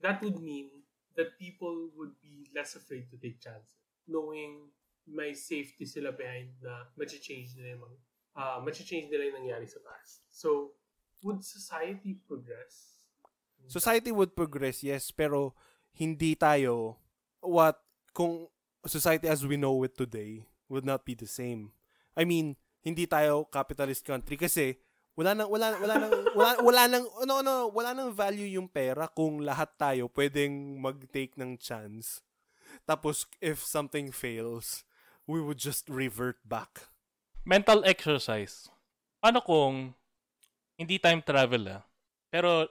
that 0.00 0.24
would 0.24 0.40
mean 0.40 0.82
that 1.20 1.36
people 1.36 1.92
would 1.94 2.16
be 2.24 2.48
less 2.56 2.74
afraid 2.74 3.12
to 3.12 3.20
take 3.20 3.44
chances. 3.44 3.68
Knowing 4.08 4.72
may 5.04 5.34
safety 5.34 5.84
sila 5.84 6.16
behind 6.16 6.56
na 6.64 6.88
change 7.04 7.52
nila 7.54 7.76
yung, 7.76 7.84
mga- 7.84 8.09
ah 8.36 8.62
change 8.72 9.10
nila 9.10 9.30
yung 9.30 9.46
nangyari 9.46 9.66
sa 9.66 9.82
past. 9.82 10.26
So, 10.30 10.74
would 11.22 11.44
society 11.44 12.18
progress? 12.26 13.00
Society 13.68 14.10
would 14.10 14.34
progress, 14.34 14.82
yes, 14.82 15.12
pero 15.12 15.54
hindi 15.94 16.34
tayo 16.34 16.96
what 17.44 17.80
kung 18.16 18.48
society 18.86 19.28
as 19.28 19.44
we 19.44 19.56
know 19.60 19.76
it 19.84 19.96
today 19.96 20.48
would 20.68 20.84
not 20.86 21.04
be 21.04 21.14
the 21.14 21.28
same. 21.28 21.72
I 22.16 22.24
mean, 22.24 22.56
hindi 22.80 23.04
tayo 23.04 23.46
capitalist 23.52 24.04
country 24.06 24.40
kasi 24.40 24.80
wala 25.18 25.36
nang 25.36 25.48
wala 25.52 25.76
wala 25.76 25.94
nang 26.00 26.12
wala, 26.38 26.52
wala 26.64 26.82
nang 26.88 27.04
no 27.28 27.44
no 27.44 27.68
wala 27.68 27.92
nang 27.92 28.14
value 28.14 28.56
yung 28.56 28.70
pera 28.70 29.10
kung 29.10 29.44
lahat 29.44 29.68
tayo 29.76 30.08
pwedeng 30.16 30.80
mag-take 30.80 31.36
ng 31.36 31.60
chance. 31.60 32.24
Tapos 32.88 33.28
if 33.42 33.60
something 33.60 34.14
fails, 34.14 34.86
we 35.26 35.42
would 35.42 35.60
just 35.60 35.86
revert 35.90 36.40
back. 36.46 36.89
Mental 37.44 37.80
exercise. 37.88 38.68
Paano 39.20 39.40
kung 39.40 39.96
hindi 40.76 40.96
time 41.00 41.20
travel 41.24 41.80
ah, 41.80 41.82
pero 42.28 42.68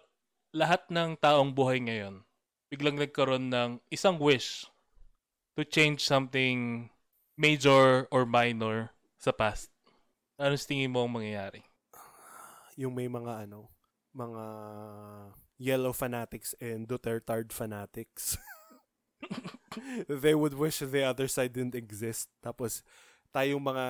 lahat 0.53 0.89
ng 0.89 1.17
taong 1.17 1.53
buhay 1.53 1.81
ngayon, 1.81 2.25
biglang 2.69 2.97
nagkaroon 2.97 3.49
ng 3.49 3.81
isang 3.89 4.17
wish 4.17 4.65
to 5.57 5.65
change 5.65 6.05
something 6.05 6.89
major 7.37 8.05
or 8.13 8.25
minor 8.25 8.93
sa 9.17 9.33
past. 9.33 9.73
Ano 10.39 10.55
sa 10.55 10.69
tingin 10.69 10.93
mo 10.93 11.05
ang 11.05 11.13
mangyayari? 11.13 11.65
Yung 12.79 12.95
may 12.95 13.11
mga 13.11 13.49
ano, 13.49 13.67
mga 14.15 14.43
yellow 15.59 15.91
fanatics 15.91 16.55
and 16.63 16.87
Duterte 16.87 17.51
fanatics. 17.51 18.39
they 20.23 20.33
would 20.33 20.55
wish 20.55 20.79
the 20.79 21.03
other 21.03 21.27
side 21.27 21.51
didn't 21.51 21.75
exist. 21.75 22.31
Tapos, 22.39 22.81
tayong 23.35 23.61
mga... 23.61 23.85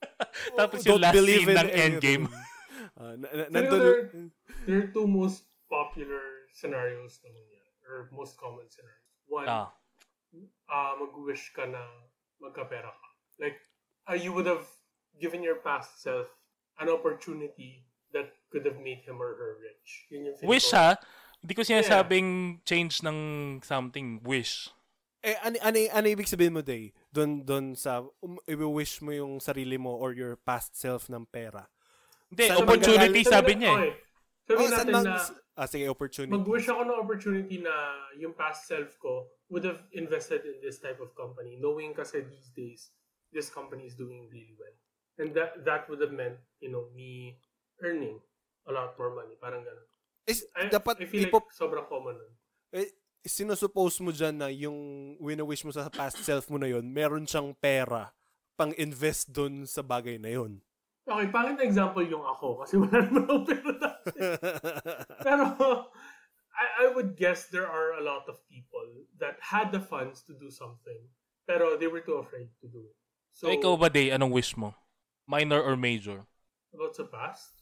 Tapos 0.58 0.80
don't 0.82 0.96
yung 0.96 1.02
last 1.02 1.14
believe 1.14 1.44
scene 1.46 1.54
in 1.54 1.58
ng 1.58 1.70
Endgame. 1.70 2.24
Ah, 3.00 3.16
na- 3.16 3.32
na- 3.32 3.48
Pero 3.48 3.64
nandun, 3.64 3.80
there, 3.80 4.02
there 4.66 4.78
are 4.84 4.90
two 4.92 5.08
most 5.08 5.48
popular 5.72 6.20
scenarios 6.52 7.16
naman 7.24 7.40
yan. 7.48 7.68
Or 7.88 8.12
most 8.12 8.36
common 8.36 8.68
scenarios. 8.68 9.08
One, 9.24 9.48
Ah. 9.48 9.72
uh, 10.68 10.92
mag-wish 11.00 11.48
ka 11.56 11.64
na 11.64 11.80
magkapera 12.36 12.92
ka. 12.92 13.08
Like, 13.40 13.56
uh, 14.04 14.16
you 14.16 14.36
would 14.36 14.44
have 14.44 14.68
given 15.16 15.40
your 15.40 15.64
past 15.64 16.04
self 16.04 16.28
an 16.76 16.92
opportunity 16.92 17.88
that 18.12 18.36
could 18.52 18.68
have 18.68 18.76
made 18.76 19.00
him 19.00 19.16
or 19.16 19.32
her 19.32 19.56
rich. 19.60 20.04
Yun 20.12 20.28
yung 20.28 20.36
Wish 20.44 20.68
ko. 20.68 20.76
ha? 20.76 20.90
Hindi 21.40 21.52
ko 21.56 21.62
sinasabing 21.64 22.28
change 22.68 23.00
ng 23.00 23.18
something. 23.64 24.20
Wish. 24.20 24.68
eh, 25.20 25.36
ano, 25.40 25.56
ano, 25.62 25.76
ano 25.88 26.06
ibig 26.06 26.28
sabihin 26.28 26.52
mo, 26.52 26.60
Day? 26.60 26.92
Doon, 27.10 27.42
doon 27.42 27.66
sa, 27.74 28.06
um, 28.22 28.38
i-wish 28.46 29.02
mo 29.02 29.10
yung 29.10 29.42
sarili 29.42 29.74
mo 29.74 29.98
or 29.98 30.14
your 30.14 30.38
past 30.38 30.78
self 30.78 31.10
ng 31.10 31.26
pera. 31.26 31.66
Hindi, 32.30 32.46
Saan 32.46 32.62
opportunity 32.62 33.20
Sabi 33.26 33.34
sabi 33.34 33.52
niya 33.58 33.70
eh. 33.74 33.74
Okay. 33.74 33.92
Sabi 34.46 34.62
saan 34.62 34.70
natin 34.70 34.94
mang- 34.94 35.06
na 35.10 35.16
ah, 35.58 35.66
sige, 35.66 35.84
opportunity. 35.90 36.30
mag-wish 36.30 36.66
ako 36.70 36.82
ng 36.86 36.98
opportunity 37.02 37.56
na 37.58 37.74
yung 38.14 38.34
past 38.38 38.70
self 38.70 38.94
ko 39.02 39.26
would 39.50 39.66
have 39.66 39.82
invested 39.92 40.46
in 40.46 40.62
this 40.62 40.78
type 40.78 41.02
of 41.02 41.10
company 41.18 41.58
knowing 41.58 41.90
kasi 41.90 42.22
these 42.30 42.54
days 42.54 42.94
this 43.34 43.50
company 43.50 43.86
is 43.86 43.98
doing 43.98 44.30
really 44.30 44.54
well. 44.54 44.74
And 45.18 45.34
that 45.34 45.66
that 45.66 45.90
would 45.90 45.98
have 46.00 46.14
meant, 46.14 46.38
you 46.62 46.70
know, 46.70 46.88
me 46.94 47.38
earning 47.82 48.22
a 48.66 48.72
lot 48.72 48.94
more 48.94 49.10
money. 49.10 49.34
Parang 49.36 49.66
ganun. 49.66 49.86
Is, 50.30 50.46
I, 50.54 50.70
dapat 50.70 51.02
I 51.02 51.06
feel 51.10 51.26
ipo, 51.26 51.42
like 51.42 51.50
sobrang 51.50 51.86
common 51.90 52.14
nun. 52.14 52.32
eh, 52.70 52.86
sinusuppose 53.24 54.00
mo 54.00 54.10
dyan 54.10 54.36
na 54.40 54.48
yung 54.48 55.14
wina-wish 55.20 55.64
mo 55.64 55.72
sa 55.72 55.88
past 55.92 56.20
self 56.28 56.48
mo 56.48 56.56
na 56.56 56.68
yun, 56.70 56.88
meron 56.90 57.28
siyang 57.28 57.52
pera 57.58 58.12
pang 58.56 58.72
invest 58.76 59.32
doon 59.32 59.64
sa 59.64 59.80
bagay 59.80 60.20
na 60.20 60.32
yun. 60.32 60.60
Okay, 61.08 61.26
pangit 61.32 61.56
na 61.58 61.64
example 61.64 62.04
yung 62.04 62.22
ako 62.22 62.62
kasi 62.62 62.76
wala 62.76 63.02
naman 63.02 63.24
ako 63.24 63.36
pera 63.48 63.70
dati. 63.80 64.16
Pero 65.26 65.44
I, 66.54 66.66
I 66.84 66.86
would 66.92 67.16
guess 67.16 67.48
there 67.48 67.66
are 67.66 67.96
a 67.96 68.04
lot 68.04 68.28
of 68.28 68.38
people 68.46 68.84
that 69.18 69.40
had 69.40 69.72
the 69.72 69.80
funds 69.80 70.22
to 70.28 70.36
do 70.36 70.52
something 70.52 71.00
pero 71.48 71.74
they 71.74 71.90
were 71.90 72.04
too 72.04 72.22
afraid 72.22 72.46
to 72.62 72.70
do 72.70 72.86
it. 72.86 72.94
So, 73.34 73.50
So, 73.50 73.54
ikaw 73.58 73.74
ba, 73.74 73.90
Day, 73.90 74.14
anong 74.14 74.30
wish 74.30 74.54
mo? 74.54 74.76
Minor 75.26 75.58
or 75.58 75.74
major? 75.74 76.30
about 76.70 76.94
sa 76.94 77.02
past? 77.10 77.60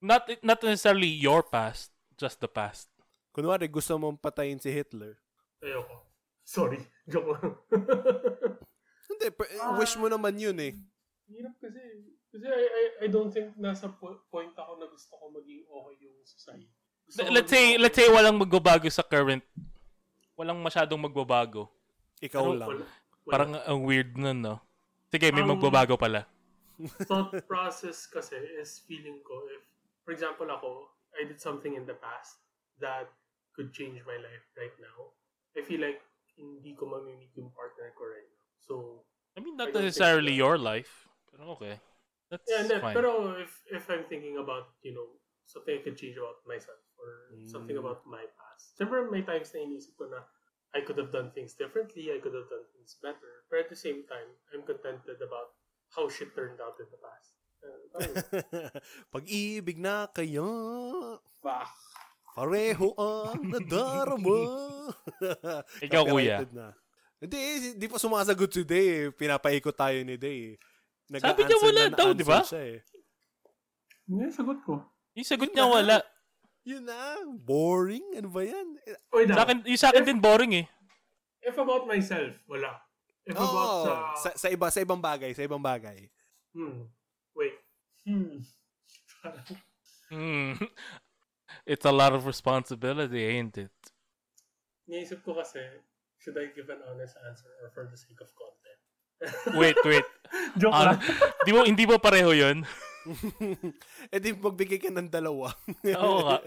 Not 0.00 0.30
not 0.46 0.62
necessarily 0.62 1.10
your 1.10 1.42
past, 1.42 1.90
just 2.14 2.38
the 2.38 2.46
past. 2.46 2.86
Kunwari, 3.30 3.68
gusto 3.68 3.94
mong 3.94 4.18
patayin 4.18 4.58
si 4.58 4.68
Hitler. 4.68 5.14
Ayoko. 5.60 6.02
Sorry. 6.42 6.80
Joke 7.10 7.34
lang. 7.34 7.54
Hindi, 9.08 9.26
per- 9.32 9.52
wish 9.76 9.94
mo 9.96 10.06
naman 10.06 10.36
yun 10.36 10.56
eh. 10.58 10.72
Hirap 11.28 11.54
kasi. 11.58 11.80
Kasi 12.28 12.44
I, 12.44 12.64
I, 12.64 12.82
I 13.04 13.06
don't 13.08 13.32
think 13.32 13.56
nasa 13.56 13.88
po- 13.88 14.20
point 14.28 14.52
ako 14.52 14.72
na 14.76 14.86
gusto 14.86 15.12
ko 15.16 15.24
maging 15.32 15.64
okay 15.64 15.94
yung 15.98 16.16
society. 16.22 16.68
Gusto 17.08 17.24
Let's 17.32 17.48
say 17.48 17.64
okay. 17.72 17.80
let's 17.80 17.96
say 17.96 18.08
walang 18.08 18.36
magbabago 18.36 18.84
sa 18.88 19.00
current. 19.00 19.40
Walang 20.36 20.60
masyadong 20.60 21.00
magbabago. 21.00 21.72
Ikaw 22.20 22.42
Ano, 22.42 22.52
lang. 22.54 22.68
Wala. 22.68 22.84
Wala. 22.84 23.28
Parang 23.28 23.52
ang 23.58 23.80
weird 23.82 24.12
nun, 24.14 24.40
no? 24.40 24.60
Sige, 25.08 25.32
may 25.32 25.40
Um, 25.40 25.56
magbabago 25.56 25.96
pala. 25.96 26.28
thought 27.10 27.34
process 27.50 28.06
kasi 28.06 28.38
is 28.54 28.78
feeling 28.86 29.18
ko 29.26 29.34
if, 29.50 29.66
for 30.06 30.14
example 30.14 30.46
ako, 30.46 30.86
I 31.10 31.26
did 31.26 31.42
something 31.42 31.74
in 31.74 31.82
the 31.82 31.96
past 31.98 32.38
that 32.78 33.10
could 33.58 33.74
change 33.74 33.98
my 34.06 34.14
life 34.22 34.46
right 34.54 34.76
now. 34.78 35.10
I 35.58 35.66
feel 35.66 35.82
like 35.82 35.98
hindi 36.38 36.78
ko 36.78 36.86
mamimit 36.86 37.34
yung 37.34 37.50
partner 37.50 37.90
ko 37.98 38.06
right 38.06 38.30
now. 38.30 38.46
So, 38.62 38.74
I 39.34 39.42
mean, 39.42 39.58
I 39.58 39.66
not 39.66 39.74
think 39.74 39.90
necessarily 39.90 40.38
your 40.38 40.54
life. 40.54 41.10
Pero 41.34 41.58
okay. 41.58 41.82
That's 42.30 42.46
yeah, 42.46 42.62
and 42.62 42.70
then, 42.70 42.80
fine. 42.84 42.94
pero 42.94 43.34
if, 43.42 43.50
if 43.72 43.90
I'm 43.90 44.06
thinking 44.06 44.38
about, 44.38 44.70
you 44.86 44.94
know, 44.94 45.18
something 45.48 45.74
I 45.74 45.82
could 45.82 45.98
change 45.98 46.14
about 46.20 46.44
myself 46.46 46.78
or 47.00 47.34
something 47.48 47.74
Mm. 47.74 47.82
about 47.82 48.06
my 48.06 48.22
past. 48.36 48.76
Siyempre, 48.78 49.08
may 49.10 49.24
times 49.26 49.50
na 49.56 49.64
inisip 49.66 49.96
ko 49.98 50.06
na 50.12 50.22
I 50.76 50.84
could 50.84 51.00
have 51.00 51.08
done 51.10 51.32
things 51.32 51.56
differently, 51.56 52.12
I 52.12 52.20
could 52.20 52.36
have 52.36 52.52
done 52.52 52.68
things 52.76 53.00
better. 53.00 53.48
But 53.48 53.64
at 53.64 53.68
the 53.72 53.80
same 53.80 54.04
time, 54.04 54.28
I'm 54.52 54.62
contented 54.68 55.18
about 55.24 55.56
how 55.96 56.12
shit 56.12 56.36
turned 56.36 56.60
out 56.60 56.76
in 56.76 56.86
the 56.92 57.00
past. 57.00 57.28
Uh, 57.64 58.68
Pag-ibig 59.16 59.80
na 59.80 60.06
kaya, 60.12 60.44
fuck. 61.40 61.72
Pareho 62.38 62.94
ang 62.94 63.42
nadarama. 63.52 64.38
Ikaw, 65.86 66.02
kuya. 66.06 66.46
Na. 66.54 66.70
Hindi, 67.18 67.74
di 67.74 67.86
pa 67.90 67.98
sumasagot 67.98 68.50
si 68.54 68.62
Day 68.62 68.86
eh. 68.86 69.04
Pinapaikot 69.10 69.74
tayo 69.74 69.98
ni 70.06 70.14
Day 70.14 70.54
eh. 70.54 71.18
Sabi 71.18 71.42
niya 71.42 71.58
wala 71.58 71.82
na 71.90 71.96
daw, 71.98 72.14
di 72.14 72.22
ba? 72.22 72.46
Siya, 72.46 72.78
eh. 72.78 72.80
Hindi, 74.06 74.30
sagot 74.30 74.62
ko. 74.62 74.86
Yung 75.18 75.26
sagot 75.26 75.50
niya 75.50 75.66
wala. 75.66 75.98
Yun 76.62 76.86
na. 76.86 77.18
Boring. 77.42 78.06
Ano 78.22 78.30
ba 78.30 78.46
yan? 78.46 78.76
Wait, 79.10 79.34
Sa 79.34 79.42
akin, 79.42 79.58
yung 79.66 79.80
sa 79.80 79.88
akin 79.90 80.04
din 80.06 80.20
boring 80.22 80.62
eh. 80.62 80.66
if 81.42 81.56
about 81.56 81.88
myself, 81.88 82.36
wala. 82.46 82.76
If 83.24 83.34
about 83.34 83.50
Oo. 83.50 83.82
sa... 83.82 83.92
sa, 84.14 84.28
sa, 84.36 84.46
iba, 84.52 84.68
sa 84.70 84.84
ibang 84.84 85.00
bagay. 85.00 85.32
Sa 85.34 85.42
ibang 85.42 85.64
bagay. 85.64 86.06
Hmm. 86.54 86.86
Wait. 87.34 87.56
Hmm. 88.06 88.38
Hmm. 90.08 90.56
It's 91.68 91.84
a 91.84 91.92
lot 91.92 92.16
of 92.16 92.24
responsibility, 92.24 93.28
ain't 93.28 93.60
it? 93.60 93.76
Naisip 94.88 95.20
ko 95.20 95.36
kasi, 95.36 95.60
should 96.16 96.32
I 96.40 96.48
give 96.56 96.72
an 96.72 96.80
honest 96.88 97.20
answer 97.28 97.52
or 97.60 97.68
for 97.76 97.84
the 97.84 97.98
sake 98.00 98.16
of 98.24 98.32
content? 98.32 98.80
Wait, 99.52 99.76
wait. 99.84 100.06
Joke 100.60 100.72
Ah, 100.72 100.96
lang. 100.96 101.00
di 101.44 101.52
mo, 101.52 101.68
hindi 101.68 101.84
mo 101.84 102.00
pareho 102.00 102.32
yun? 102.32 102.64
eh 104.12 104.16
di 104.16 104.32
magbigay 104.32 104.80
ka 104.80 104.88
ng 104.88 105.12
dalawa. 105.12 105.52
Oo 106.00 106.24
nga. 106.24 106.40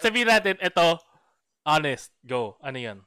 Sabihin 0.00 0.32
natin, 0.32 0.56
ito, 0.56 0.96
honest, 1.68 2.16
go. 2.24 2.56
Ano 2.64 2.80
yan? 2.80 2.98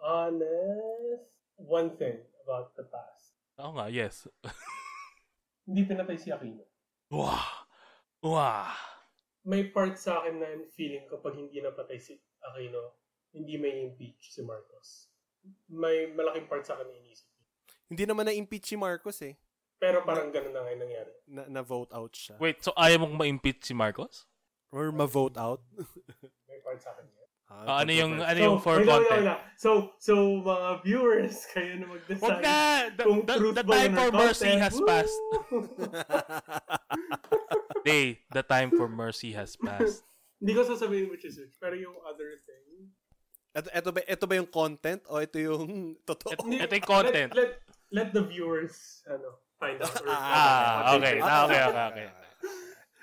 Honest, 0.00 1.28
one 1.60 1.92
thing 2.00 2.16
about 2.48 2.72
the 2.80 2.88
past. 2.88 3.36
Oo 3.60 3.76
nga, 3.76 3.92
yes. 3.92 4.24
Hindi 5.68 5.84
pinatay 5.84 6.16
si 6.16 6.32
Aquino. 6.32 6.64
Wow. 7.12 7.68
Wow. 8.24 8.72
May 9.44 9.68
part 9.68 10.00
sa 10.00 10.24
akin 10.24 10.40
na 10.40 10.48
feeling 10.72 11.04
ko 11.04 11.20
pag 11.20 11.36
hindi 11.36 11.60
napatay 11.60 12.00
si 12.00 12.16
Aquino, 12.40 12.96
hindi 13.36 13.60
may 13.60 13.84
impeach 13.84 14.32
si 14.32 14.40
Marcos. 14.40 15.12
May 15.68 16.08
malaking 16.08 16.48
part 16.48 16.64
sa 16.64 16.80
akin 16.80 16.88
na 16.88 16.96
inisip. 16.96 17.28
Hindi 17.92 18.08
naman 18.08 18.24
na-impeach 18.24 18.64
si 18.64 18.76
Marcos 18.80 19.20
eh. 19.20 19.36
Pero 19.76 20.00
parang 20.00 20.32
ganun 20.32 20.56
na 20.56 20.64
ngayon 20.64 20.80
nangyari. 20.80 21.12
Na, 21.28 21.42
na-vote 21.60 21.92
out 21.92 22.16
siya. 22.16 22.40
Wait, 22.40 22.64
so 22.64 22.72
ayaw 22.72 23.04
mong 23.04 23.20
ma-impeach 23.20 23.60
si 23.68 23.76
Marcos? 23.76 24.24
Or 24.72 24.88
ma-vote 24.88 25.36
out. 25.36 25.60
May 26.48 26.64
part 26.64 26.80
sa 26.80 26.96
akin 26.96 27.04
yan. 27.04 27.23
Ah, 27.54 27.86
ano 27.86 27.92
yung, 27.94 28.18
ano 28.18 28.34
So, 28.34 28.42
yung 28.50 28.58
for 28.58 28.76
wait 28.82 28.84
lang, 28.84 28.98
wait 28.98 29.06
content? 29.06 29.22
wait 29.22 29.30
lang. 29.30 29.40
So, 29.56 29.70
so 30.02 30.12
mga 30.42 30.68
viewers, 30.82 31.34
kayo 31.54 31.70
na 31.78 31.86
mag-decide. 31.86 32.26
Wag 32.26 32.38
na! 32.42 32.58
The, 32.90 33.02
kung 33.06 33.20
the, 33.22 33.36
the 33.54 33.62
time 33.64 33.92
for 33.94 34.10
mercy 34.10 34.50
content. 34.50 34.62
has 34.66 34.74
Woo! 34.74 34.86
passed. 34.90 35.20
Day, 37.84 38.20
the 38.32 38.42
time 38.42 38.70
for 38.72 38.88
mercy 38.88 39.32
has 39.32 39.56
passed. 39.56 40.02
Hindi 40.40 40.52
ko 40.56 40.62
sasabihin 40.64 41.08
which 41.08 41.24
is 41.24 41.38
which, 41.38 41.54
pero 41.56 41.76
yung 41.76 41.94
other 42.04 42.40
thing. 42.44 42.90
Ito, 43.54 43.68
ito, 43.70 43.88
ba, 43.94 44.00
ito 44.02 44.24
ba 44.26 44.34
yung 44.34 44.50
content 44.50 45.00
o 45.06 45.22
ito 45.22 45.38
yung 45.38 45.94
totoo? 46.02 46.34
Ito 46.48 46.72
yung 46.74 46.88
content. 46.88 47.30
Let, 47.32 47.62
let, 47.92 47.94
let 47.94 48.08
the 48.12 48.24
viewers 48.26 49.04
ano, 49.06 49.38
find 49.56 49.78
out. 49.78 49.94
or- 49.94 50.10
Ah, 50.10 50.98
okay. 50.98 51.22
what 51.22 51.22
they 51.22 51.22
Ah, 51.22 51.44
okay, 51.46 51.62
okay, 51.64 51.86
okay. 51.86 52.08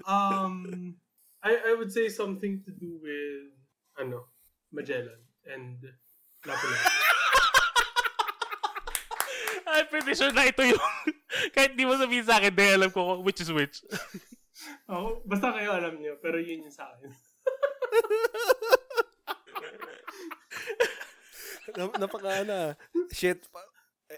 Um, 0.06 0.97
I, 1.41 1.72
I 1.72 1.74
would 1.78 1.93
say 1.93 2.10
something 2.10 2.62
to 2.66 2.72
do 2.74 2.99
with, 3.02 3.54
ano, 3.97 4.28
Magellan 4.72 5.20
and 5.46 5.78
Lapu-Lapu. 6.48 6.90
I'm 9.72 9.88
pretty 9.88 10.16
sure 10.16 10.32
na 10.36 10.48
ito 10.52 10.64
yung... 10.68 10.80
kahit 11.56 11.80
di 11.80 11.88
mo 11.88 11.96
sabihin 11.96 12.28
sa 12.28 12.40
akin, 12.44 12.52
di 12.52 12.64
alam 12.68 12.92
ko 12.92 13.00
kung 13.08 13.22
which 13.24 13.40
is 13.40 13.52
which. 13.52 13.80
oh, 14.92 15.24
basta 15.24 15.56
kayo 15.56 15.72
alam 15.76 15.96
niyo, 15.96 16.20
pero 16.20 16.36
yun 16.40 16.68
yung 16.68 16.76
sa 16.76 16.92
akin. 16.92 17.12
Na- 21.72 21.98
napaka 22.04 22.44
na. 22.44 22.76
Shit. 23.16 23.48
pa- 23.48 23.70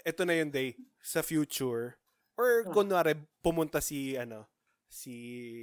Ito 0.02 0.26
na 0.26 0.34
yung 0.34 0.50
day. 0.50 0.74
Sa 0.98 1.22
future. 1.22 1.94
Or 2.34 2.66
kunwari, 2.66 3.14
pumunta 3.38 3.78
si, 3.78 4.18
ano, 4.18 4.50
si... 4.90 5.62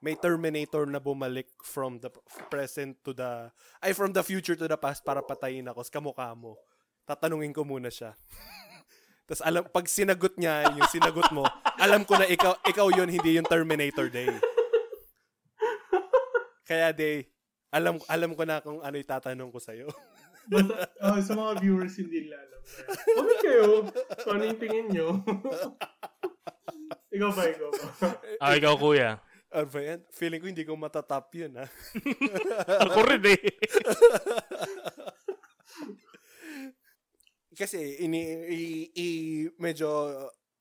May 0.00 0.16
Terminator 0.16 0.88
na 0.88 0.96
bumalik 0.96 1.52
from 1.60 2.00
the 2.00 2.08
present 2.48 2.96
to 3.04 3.12
the... 3.12 3.52
Ay, 3.84 3.92
from 3.92 4.16
the 4.16 4.24
future 4.24 4.56
to 4.56 4.64
the 4.64 4.80
past 4.80 5.04
para 5.04 5.20
patayin 5.20 5.68
ako. 5.68 5.84
Sa 5.84 6.00
kamukha 6.00 6.32
mo. 6.32 6.56
Tatanungin 7.04 7.52
ko 7.52 7.68
muna 7.68 7.92
siya. 7.92 8.16
Tapos 9.28 9.44
alam, 9.44 9.62
pag 9.68 9.86
sinagot 9.86 10.40
niya 10.40 10.72
yung 10.72 10.88
sinagot 10.90 11.28
mo, 11.30 11.44
alam 11.78 12.02
ko 12.08 12.16
na 12.16 12.26
ikaw, 12.26 12.56
ikaw 12.66 12.88
yun, 12.90 13.12
hindi 13.12 13.36
yung 13.36 13.46
Terminator 13.46 14.08
Day. 14.08 14.26
Kaya 16.66 16.90
Day, 16.96 17.30
alam 17.70 18.02
alam 18.10 18.34
ko 18.34 18.42
na 18.42 18.58
kung 18.58 18.82
ano 18.82 18.96
itatanong 18.98 19.50
ko 19.54 19.62
sa'yo. 19.62 19.86
Basta, 20.50 20.74
oh, 20.98 21.18
sa 21.22 21.32
mga 21.38 21.52
viewers 21.62 21.94
hindi 21.94 22.26
nila 22.26 22.42
alam. 22.42 22.60
Okay 23.06 23.36
kayo. 23.38 23.66
So, 24.18 24.34
ano 24.34 24.42
yung 24.50 24.58
tingin 24.58 24.86
nyo? 24.90 25.08
ikaw 27.14 27.30
ba, 27.30 27.42
ikaw 27.46 27.70
ba? 27.70 27.86
Ah, 28.42 28.54
ikaw 28.58 28.74
kuya. 28.74 29.22
Ano 29.50 29.66
ba 29.66 29.80
yan? 29.82 30.00
Feeling 30.14 30.40
ko 30.40 30.46
hindi 30.46 30.62
ko 30.62 30.78
matatap 30.78 31.26
yun, 31.34 31.58
ha? 31.58 31.66
Ako 32.86 33.02
rin 33.02 33.24
eh. 33.34 33.40
Kasi, 37.60 37.98
ini, 38.06 38.20
i, 38.46 38.60
i, 38.94 39.06
medyo, 39.58 39.90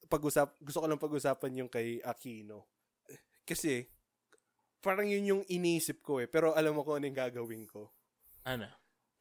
pag-usap, 0.10 0.58
gusto 0.58 0.82
ko 0.82 0.88
lang 0.90 0.98
pag-usapan 0.98 1.62
yung 1.64 1.70
kay 1.70 2.02
Aquino. 2.02 2.66
Kasi, 3.46 3.86
parang 4.82 5.06
yun 5.06 5.38
yung 5.38 5.44
iniisip 5.46 6.02
ko 6.02 6.18
eh. 6.18 6.28
Pero 6.28 6.58
alam 6.58 6.74
mo 6.74 6.82
kung 6.82 6.98
ano 6.98 7.06
yung 7.08 7.20
gagawin 7.20 7.70
ko. 7.70 7.94
Ano? 8.48 8.66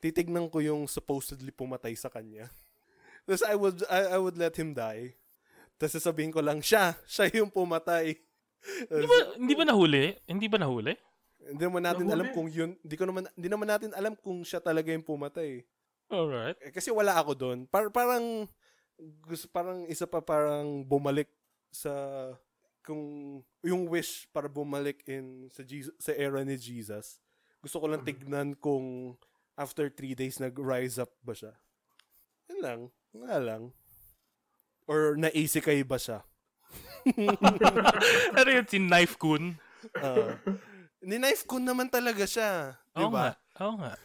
Titignan 0.00 0.48
ko 0.48 0.64
yung 0.64 0.88
supposedly 0.88 1.52
pumatay 1.52 1.92
sa 1.92 2.08
kanya. 2.08 2.48
Tapos 3.28 3.44
I 3.44 3.54
would, 3.54 3.78
I, 3.92 4.16
I 4.16 4.18
would 4.18 4.40
let 4.40 4.56
him 4.56 4.72
die. 4.72 5.18
Tapos 5.76 6.00
sasabihin 6.00 6.32
ko 6.32 6.40
lang, 6.40 6.64
siya, 6.64 6.96
siya 7.04 7.30
yung 7.36 7.52
pumatay. 7.52 8.16
Hindi 8.90 9.06
ba, 9.06 9.16
hindi 9.38 9.54
ba 9.54 9.64
nahuli? 9.64 10.04
Hindi 10.26 10.46
ba 10.50 10.58
nahuli? 10.60 10.94
Hindi 11.48 11.62
naman 11.64 11.82
natin 11.86 12.04
Nahuli. 12.04 12.16
alam 12.20 12.28
kung 12.36 12.48
yun, 12.52 12.70
hindi 12.76 12.96
ko 12.98 13.04
naman, 13.08 13.24
hindi 13.32 13.48
naman 13.48 13.68
natin 13.70 13.90
alam 13.96 14.14
kung 14.18 14.44
siya 14.44 14.60
talaga 14.60 14.92
yung 14.92 15.06
pumatay. 15.06 15.64
Alright. 16.12 16.56
Eh, 16.60 16.72
kasi 16.72 16.92
wala 16.92 17.16
ako 17.16 17.32
doon. 17.32 17.58
Par, 17.64 17.88
parang, 17.88 18.44
gusto, 19.24 19.48
parang 19.48 19.88
isa 19.88 20.04
pa 20.04 20.20
parang 20.20 20.84
bumalik 20.84 21.28
sa, 21.72 21.92
kung, 22.84 23.40
yung 23.64 23.88
wish 23.88 24.28
para 24.28 24.48
bumalik 24.48 25.00
in, 25.08 25.48
sa, 25.48 25.64
Jesus, 25.64 25.92
sa 25.96 26.12
era 26.12 26.44
ni 26.44 26.60
Jesus. 26.60 27.16
Gusto 27.64 27.80
ko 27.80 27.86
lang 27.88 28.04
tignan 28.04 28.52
kung 28.52 29.16
after 29.56 29.88
three 29.88 30.12
days 30.12 30.36
nag-rise 30.36 31.00
up 31.00 31.12
ba 31.24 31.32
siya. 31.32 31.56
Yun 32.52 32.60
lang. 32.60 32.80
Nga 33.16 33.36
lang. 33.40 33.62
Or 34.84 35.16
naisikay 35.16 35.80
ba 35.84 35.96
siya. 35.96 36.27
ano 38.38 38.48
yun, 38.48 38.66
si 38.66 38.78
Knife 38.78 39.16
Kun? 39.16 39.56
Uh, 39.98 40.34
ni-knife 41.02 41.46
ko 41.46 41.62
naman 41.62 41.88
talaga 41.88 42.26
siya. 42.26 42.76
Di 42.92 43.04
Oo 43.04 43.10
ba? 43.10 43.18
nga. 43.18 43.30
Oo 43.64 43.74
nga. 43.78 43.92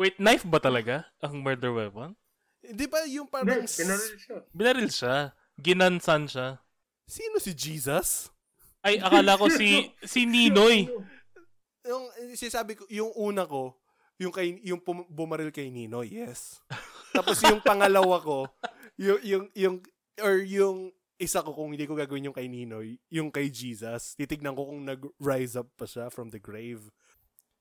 Wait, 0.00 0.18
knife 0.18 0.42
ba 0.42 0.58
talaga 0.58 1.06
ang 1.22 1.38
murder 1.38 1.70
weapon? 1.70 2.18
Di 2.58 2.90
ba 2.90 3.06
yung 3.06 3.30
parang... 3.30 3.62
Hindi, 3.62 3.70
pinaril 3.70 4.14
siya. 4.18 4.36
Binaril 4.50 4.90
siya. 4.90 5.14
Ginansan 5.54 6.22
siya. 6.26 6.58
Sino 7.06 7.38
si 7.38 7.54
Jesus? 7.54 8.34
Ay, 8.82 8.98
akala 8.98 9.38
ko 9.38 9.46
si 9.48 9.86
si 10.12 10.26
Ninoy. 10.26 10.90
Yung 11.86 12.04
sinasabi 12.34 12.74
ko, 12.74 12.82
yung 12.90 13.14
una 13.14 13.46
ko, 13.46 13.78
yung 14.18 14.32
kay 14.34 14.58
yung 14.64 14.80
pum- 14.80 15.08
bumaril 15.08 15.52
kay 15.54 15.70
Nino, 15.70 16.02
yes. 16.02 16.64
Tapos 17.12 17.38
yung 17.44 17.60
pangalawa 17.60 18.18
ko, 18.20 18.48
yung 18.96 19.20
yung 19.22 19.44
yung 19.54 19.76
or 20.20 20.42
yung 20.42 20.94
isa 21.18 21.40
ko 21.40 21.54
kung 21.54 21.72
hindi 21.72 21.86
ko 21.86 21.94
gagawin 21.94 22.30
yung 22.30 22.36
kay 22.36 22.50
Ninoy, 22.50 22.98
yung 23.10 23.30
kay 23.30 23.48
Jesus. 23.48 24.18
Titignan 24.18 24.54
ko 24.58 24.66
kung 24.66 24.82
nag-rise 24.82 25.54
up 25.58 25.70
pa 25.78 25.86
siya 25.86 26.10
from 26.10 26.28
the 26.30 26.42
grave. 26.42 26.90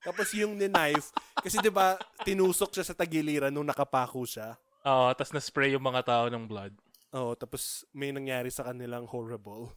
Tapos 0.04 0.34
yung 0.36 0.58
ni 0.58 0.68
knife, 0.68 1.14
kasi 1.46 1.62
'di 1.62 1.72
ba 1.72 1.96
tinusok 2.28 2.76
siya 2.76 2.86
sa 2.86 2.98
tagiliran 2.98 3.54
nung 3.54 3.68
nakapako 3.70 4.26
siya. 4.28 4.58
Oo, 4.84 5.16
tapos 5.16 5.32
na-spray 5.32 5.72
yung 5.72 5.86
mga 5.86 6.04
tao 6.04 6.26
ng 6.28 6.44
blood. 6.44 6.76
Oh, 7.16 7.38
tapos 7.40 7.88
may 7.96 8.12
nangyari 8.12 8.52
sa 8.52 8.68
kanilang 8.68 9.08
horrible. 9.08 9.72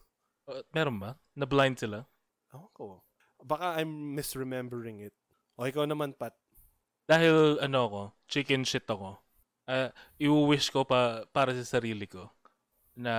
Uh, 0.49 0.65
meron 0.75 0.99
ba? 0.99 1.15
Na-blind 1.37 1.79
sila? 1.79 2.03
Ako 2.51 2.67
ko. 2.75 2.87
Baka 3.39 3.79
I'm 3.79 4.17
misremembering 4.17 5.05
it. 5.05 5.15
O 5.55 5.63
ikaw 5.63 5.87
naman, 5.87 6.11
Pat. 6.11 6.35
Dahil, 7.07 7.61
ano 7.63 7.77
ako, 7.87 8.01
chicken 8.27 8.67
shit 8.67 8.83
ako. 8.89 9.15
Uh, 9.63 9.93
i-wish 10.19 10.73
ko 10.73 10.83
pa 10.83 11.23
para 11.31 11.55
sa 11.55 11.79
sarili 11.79 12.03
ko 12.03 12.27
na 12.97 13.15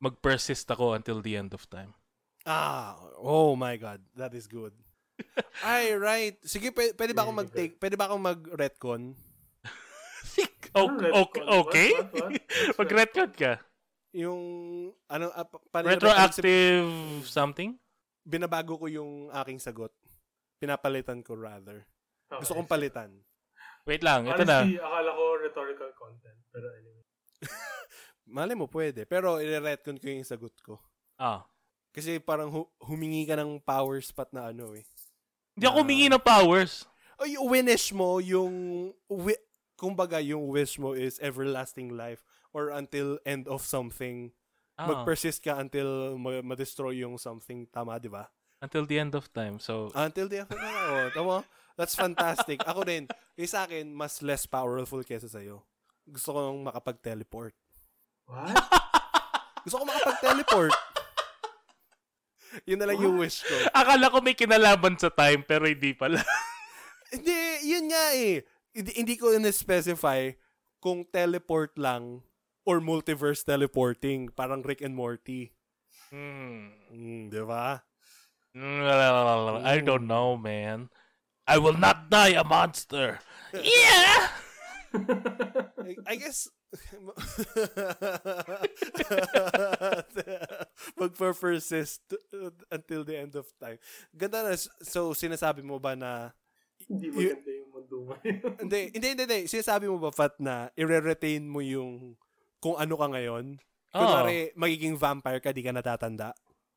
mag-persist 0.00 0.64
ako 0.72 0.96
until 0.96 1.20
the 1.20 1.36
end 1.36 1.52
of 1.52 1.68
time. 1.68 1.92
Ah, 2.48 2.96
oh 3.20 3.52
my 3.52 3.76
God. 3.76 4.00
That 4.16 4.32
is 4.32 4.48
good. 4.48 4.72
Ay, 5.66 5.92
right. 5.98 6.40
Sige, 6.46 6.72
pwede, 6.72 6.96
pwede 6.96 7.12
ba 7.12 7.28
ako 7.28 7.32
Really 7.34 7.40
mag-take, 7.44 7.74
pwede 7.76 7.96
ba 8.00 8.04
ako 8.08 8.16
mag-retcon? 8.16 9.02
O- 10.72 10.94
okay, 11.26 11.42
okay? 11.44 11.90
Mag-retcon 12.78 13.30
ka. 13.36 13.60
Yung, 14.16 14.40
ano, 15.10 15.28
uh, 15.28 15.46
paano 15.68 15.92
Retroactive 15.92 16.88
something? 17.28 17.76
Binabago 18.24 18.80
ko 18.80 18.86
yung 18.88 19.28
aking 19.34 19.60
sagot. 19.60 19.92
Pinapalitan 20.56 21.20
ko 21.20 21.36
rather. 21.36 21.84
Okay. 22.32 22.40
Gusto 22.44 22.56
kong 22.56 22.70
palitan. 22.70 23.12
Wait 23.88 24.04
lang, 24.04 24.28
ito 24.28 24.44
na. 24.44 24.64
Akala 24.64 25.10
ko 25.16 25.22
rhetorical 25.40 25.90
content. 25.96 26.38
Pero 26.52 26.68
anyway. 26.76 26.97
Mali 28.28 28.52
mo, 28.52 28.68
pwede. 28.68 29.02
Pero 29.04 29.40
i-retcon 29.40 29.96
ko 29.96 30.06
yung 30.06 30.22
sagot 30.22 30.54
ko. 30.60 30.76
Ah. 31.16 31.48
Kasi 31.90 32.20
parang 32.20 32.52
hu- 32.52 32.70
humingi 32.78 33.24
ka 33.24 33.34
ng 33.34 33.58
power 33.58 33.98
spot 33.98 34.30
na 34.30 34.52
ano 34.52 34.76
eh. 34.76 34.84
Hindi 35.56 35.64
ako 35.66 35.76
humingi 35.82 36.06
ng 36.06 36.22
powers. 36.22 36.86
Yung 37.26 37.50
winish 37.50 37.90
mo, 37.90 38.22
yung, 38.22 38.52
wi- 39.10 39.42
kumbaga, 39.74 40.22
yung 40.22 40.46
wish 40.46 40.78
mo 40.78 40.94
is 40.94 41.18
everlasting 41.18 41.90
life 41.90 42.22
or 42.54 42.70
until 42.70 43.18
end 43.26 43.50
of 43.50 43.66
something. 43.66 44.30
Ah, 44.78 44.86
Mag-persist 44.86 45.42
ka 45.42 45.58
until 45.58 46.14
ma- 46.14 46.44
ma-destroy 46.44 47.02
yung 47.02 47.18
something. 47.18 47.66
Tama, 47.66 47.98
di 47.98 48.06
ba? 48.06 48.30
until 48.58 48.82
the 48.82 48.98
end 48.98 49.14
of 49.14 49.30
time. 49.30 49.58
So, 49.62 49.86
Until 49.94 50.26
the 50.26 50.42
end. 50.42 50.50
Oo, 50.50 51.10
tama. 51.14 51.46
That's 51.78 51.94
fantastic. 51.94 52.58
Ako 52.66 52.82
din, 52.82 53.06
yung 53.38 53.46
sa 53.46 53.62
akin, 53.62 53.86
mas 53.94 54.18
less 54.18 54.50
powerful 54.50 54.98
kesa 55.06 55.30
sa'yo. 55.30 55.62
Gusto 56.02 56.34
ko 56.34 56.38
nang 56.42 56.66
makapag-teleport. 56.66 57.54
What? 58.28 58.54
Gusto 59.64 59.80
ko 59.80 59.84
makapag-teleport. 59.88 60.74
Yun 62.68 62.78
na 62.80 62.86
lang 62.88 63.00
yung 63.00 63.16
wish 63.20 63.44
ko. 63.44 63.54
akala 63.72 64.12
ko 64.12 64.20
may 64.20 64.36
kinalaman 64.36 64.96
sa 65.00 65.08
time, 65.12 65.44
pero 65.44 65.64
hindi 65.68 65.96
pala. 65.96 66.20
Hindi, 67.08 67.32
yun 67.64 67.88
nga 67.88 68.12
eh. 68.12 68.44
Hindi, 68.76 68.92
hindi 69.00 69.16
ko 69.16 69.32
na-specify 69.32 70.28
kung 70.76 71.08
teleport 71.08 71.72
lang 71.80 72.20
or 72.68 72.84
multiverse 72.84 73.40
teleporting. 73.48 74.28
Parang 74.28 74.60
Rick 74.60 74.84
and 74.84 74.92
Morty. 74.92 75.56
Hmm. 76.12 76.76
Hmm, 76.92 77.32
di 77.32 77.40
ba? 77.48 77.80
I 79.64 79.80
don't 79.80 80.04
know, 80.04 80.36
man. 80.36 80.92
I 81.48 81.56
will 81.56 81.80
not 81.80 82.12
die 82.12 82.36
a 82.36 82.44
monster. 82.44 83.24
Yeah! 83.56 84.28
I, 85.84 85.92
I 86.06 86.14
guess 86.16 86.48
magpa-persist 90.98 92.02
uh, 92.12 92.50
until 92.70 93.04
the 93.04 93.16
end 93.16 93.34
of 93.36 93.46
time. 93.60 93.78
Ganda 94.12 94.44
na. 94.44 94.52
So, 94.84 95.12
sinasabi 95.12 95.64
mo 95.64 95.78
ba 95.80 95.96
na 95.96 96.32
Hindi 96.88 97.10
maganda 97.10 97.50
yung 97.52 97.70
mundo 97.74 97.96
ngayon. 98.08 98.40
hindi, 98.64 98.80
hindi, 98.94 99.06
hindi, 99.12 99.22
hindi. 99.26 99.40
Sinasabi 99.50 99.90
mo 99.90 99.98
ba, 99.98 100.10
Fat, 100.14 100.38
na 100.40 100.70
i-retain 100.78 101.44
mo 101.44 101.60
yung 101.60 102.16
kung 102.62 102.78
ano 102.78 102.94
ka 102.96 103.06
ngayon? 103.12 103.58
Oo. 103.92 104.00
Kunwari, 104.00 104.52
magiging 104.54 104.94
vampire 104.96 105.40
ka, 105.42 105.50
di 105.52 105.64
ka 105.64 105.72
natatanda. 105.74 106.32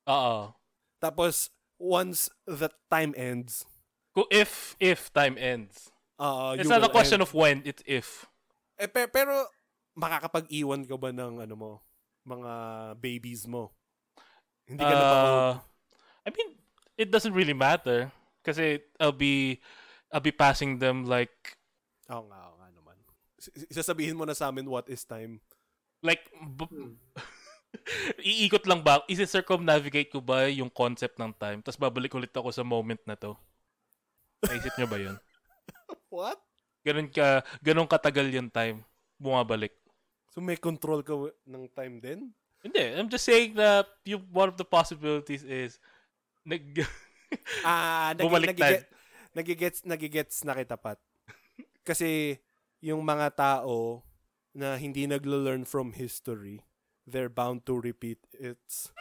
Oo. 0.09 0.51
Tapos, 0.99 1.53
once 1.77 2.29
the 2.47 2.69
time 2.89 3.13
ends, 3.15 3.63
Kung 4.11 4.27
if, 4.27 4.75
if 4.83 5.07
time 5.15 5.39
ends. 5.39 5.87
Uh, 6.21 6.53
It's 6.53 6.69
not 6.69 6.85
a 6.85 6.93
question 6.93 7.19
of 7.19 7.33
when, 7.33 7.65
it's 7.65 7.81
if. 7.83 8.29
Eh, 8.77 8.85
pe- 8.85 9.09
pero, 9.09 9.33
makakapag-iwan 9.97 10.85
ka 10.85 10.95
ba 10.95 11.09
ng, 11.09 11.41
ano 11.41 11.55
mo, 11.57 11.71
mga 12.21 12.51
babies 13.01 13.49
mo? 13.49 13.73
Hindi 14.69 14.85
ka 14.85 14.93
na 14.93 15.03
ba, 15.03 15.17
Uh, 15.17 15.53
I 16.21 16.29
mean, 16.29 16.53
it 16.95 17.09
doesn't 17.09 17.33
really 17.33 17.57
matter. 17.57 18.13
Kasi 18.45 18.77
I'll 19.01 19.13
be, 19.13 19.57
I'll 20.13 20.21
be 20.21 20.33
passing 20.33 20.77
them 20.77 21.05
like, 21.05 21.57
Oo 22.05 22.29
nga, 22.29 22.39
oo 22.49 22.55
nga 22.57 22.69
naman. 22.69 22.97
S- 23.37 23.69
Isasabihin 23.69 24.13
mo 24.13 24.25
na 24.25 24.37
sa 24.37 24.49
amin 24.49 24.69
what 24.69 24.85
is 24.85 25.01
time. 25.01 25.41
like, 26.01 26.25
b- 26.33 26.69
Hmm. 26.69 26.97
iikot 28.21 28.65
lang 28.65 28.81
ba? 28.81 29.01
Isi-circumnavigate 29.05 30.11
ko 30.11 30.19
ba 30.19 30.49
yung 30.49 30.69
concept 30.69 31.17
ng 31.17 31.31
time? 31.37 31.61
Tapos 31.61 31.77
babalik 31.77 32.13
ulit 32.13 32.33
ako 32.33 32.49
sa 32.51 32.65
moment 32.65 32.99
na 33.05 33.13
to. 33.15 33.37
Naisip 34.43 34.73
nyo 34.75 34.87
ba 34.89 34.97
yun? 34.97 35.15
What? 36.11 36.37
Ganun 36.83 37.07
ka, 37.07 37.39
ganun 37.63 37.87
katagal 37.87 38.27
yung 38.35 38.51
time. 38.51 38.83
Bumabalik. 39.15 39.71
So 40.35 40.43
may 40.43 40.59
control 40.59 40.99
ka 41.01 41.15
w- 41.15 41.35
ng 41.47 41.71
time 41.71 42.03
din? 42.03 42.19
Hindi, 42.61 42.83
I'm 42.93 43.09
just 43.09 43.25
saying 43.25 43.55
that 43.57 43.87
yung, 44.05 44.27
one 44.29 44.51
of 44.51 44.57
the 44.59 44.67
possibilities 44.67 45.41
is 45.41 45.79
nag 46.45 46.61
Ah, 47.65 48.11
nag- 48.11 48.27
Bumalik 48.27 48.53
nagiget, 48.53 48.83
nagigets, 49.31 49.79
nagigets 49.87 50.37
na 50.43 50.51
kita, 50.51 50.75
Pat. 50.75 50.99
Kasi 51.87 52.37
yung 52.83 53.01
mga 53.07 53.31
tao 53.33 54.03
na 54.51 54.75
hindi 54.75 55.07
naglo-learn 55.07 55.63
from 55.63 55.95
history, 55.95 56.59
they're 57.07 57.31
bound 57.31 57.63
to 57.63 57.79
repeat 57.79 58.19
its 58.35 58.91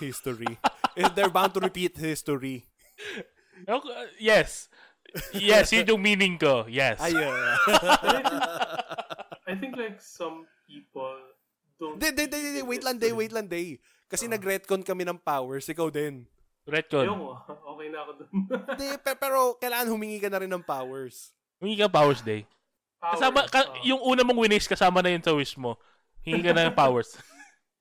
history. 0.00 0.58
They're 1.14 1.30
bound 1.30 1.54
to 1.54 1.60
repeat 1.62 1.98
history. 1.98 2.70
Yes. 4.18 4.70
Yes, 5.34 5.70
yun 5.70 5.86
yung 5.86 6.02
meaning 6.02 6.34
ko. 6.34 6.66
Yes. 6.66 6.98
Ayun. 6.98 7.30
I 9.46 9.54
think 9.54 9.78
like 9.78 10.02
some 10.02 10.46
people 10.66 11.14
don't... 11.78 11.98
Di, 12.02 12.10
di, 12.10 12.26
di, 12.26 12.58
di, 12.58 12.62
wait 12.66 12.82
lang 12.82 12.98
day, 12.98 13.14
wait 13.14 13.30
lang 13.30 13.46
day. 13.46 13.78
Kasi 14.10 14.26
nag-retcon 14.26 14.82
kami 14.82 15.06
ng 15.06 15.18
powers, 15.22 15.70
ikaw 15.70 15.90
din. 15.90 16.26
Retcon. 16.66 17.06
Ayoko, 17.06 17.40
okay 17.46 17.88
na 17.88 17.98
ako 18.02 18.10
dun. 18.18 18.30
Di, 18.76 18.86
pe- 19.00 19.18
pero 19.18 19.54
kailangan 19.58 19.90
humingi 19.90 20.18
ka 20.18 20.28
na 20.30 20.42
rin 20.42 20.50
ng 20.50 20.64
powers. 20.66 21.30
Hingi 21.62 21.80
ka 21.80 21.88
Powers 21.88 22.20
Day. 22.20 22.44
Kasama, 23.00 23.46
Powers, 23.46 23.52
ka- 23.54 23.70
oh. 23.70 23.86
yung 23.86 24.02
una 24.04 24.20
mong 24.26 24.40
winish, 24.44 24.68
kasama 24.68 25.00
na 25.00 25.14
yun 25.14 25.24
sa 25.24 25.32
wish 25.32 25.56
mo. 25.56 25.80
Hingi 26.26 26.44
ka 26.44 26.52
na 26.52 26.68
ng 26.68 26.76
powers. 26.76 27.16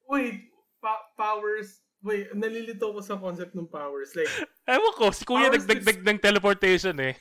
Wait, 0.07 0.47
pa- 0.79 1.11
powers... 1.19 1.82
Wait, 2.03 2.35
nalilito 2.35 2.83
ko 2.91 2.99
sa 2.99 3.15
concept 3.15 3.55
ng 3.55 3.63
powers. 3.63 4.11
Like, 4.11 4.27
Ewan 4.67 4.93
ko, 4.99 5.07
si 5.15 5.23
Kuya 5.23 5.47
nagdagdag 5.47 6.03
ng 6.03 6.19
teleportation 6.19 6.95
eh. 6.99 7.15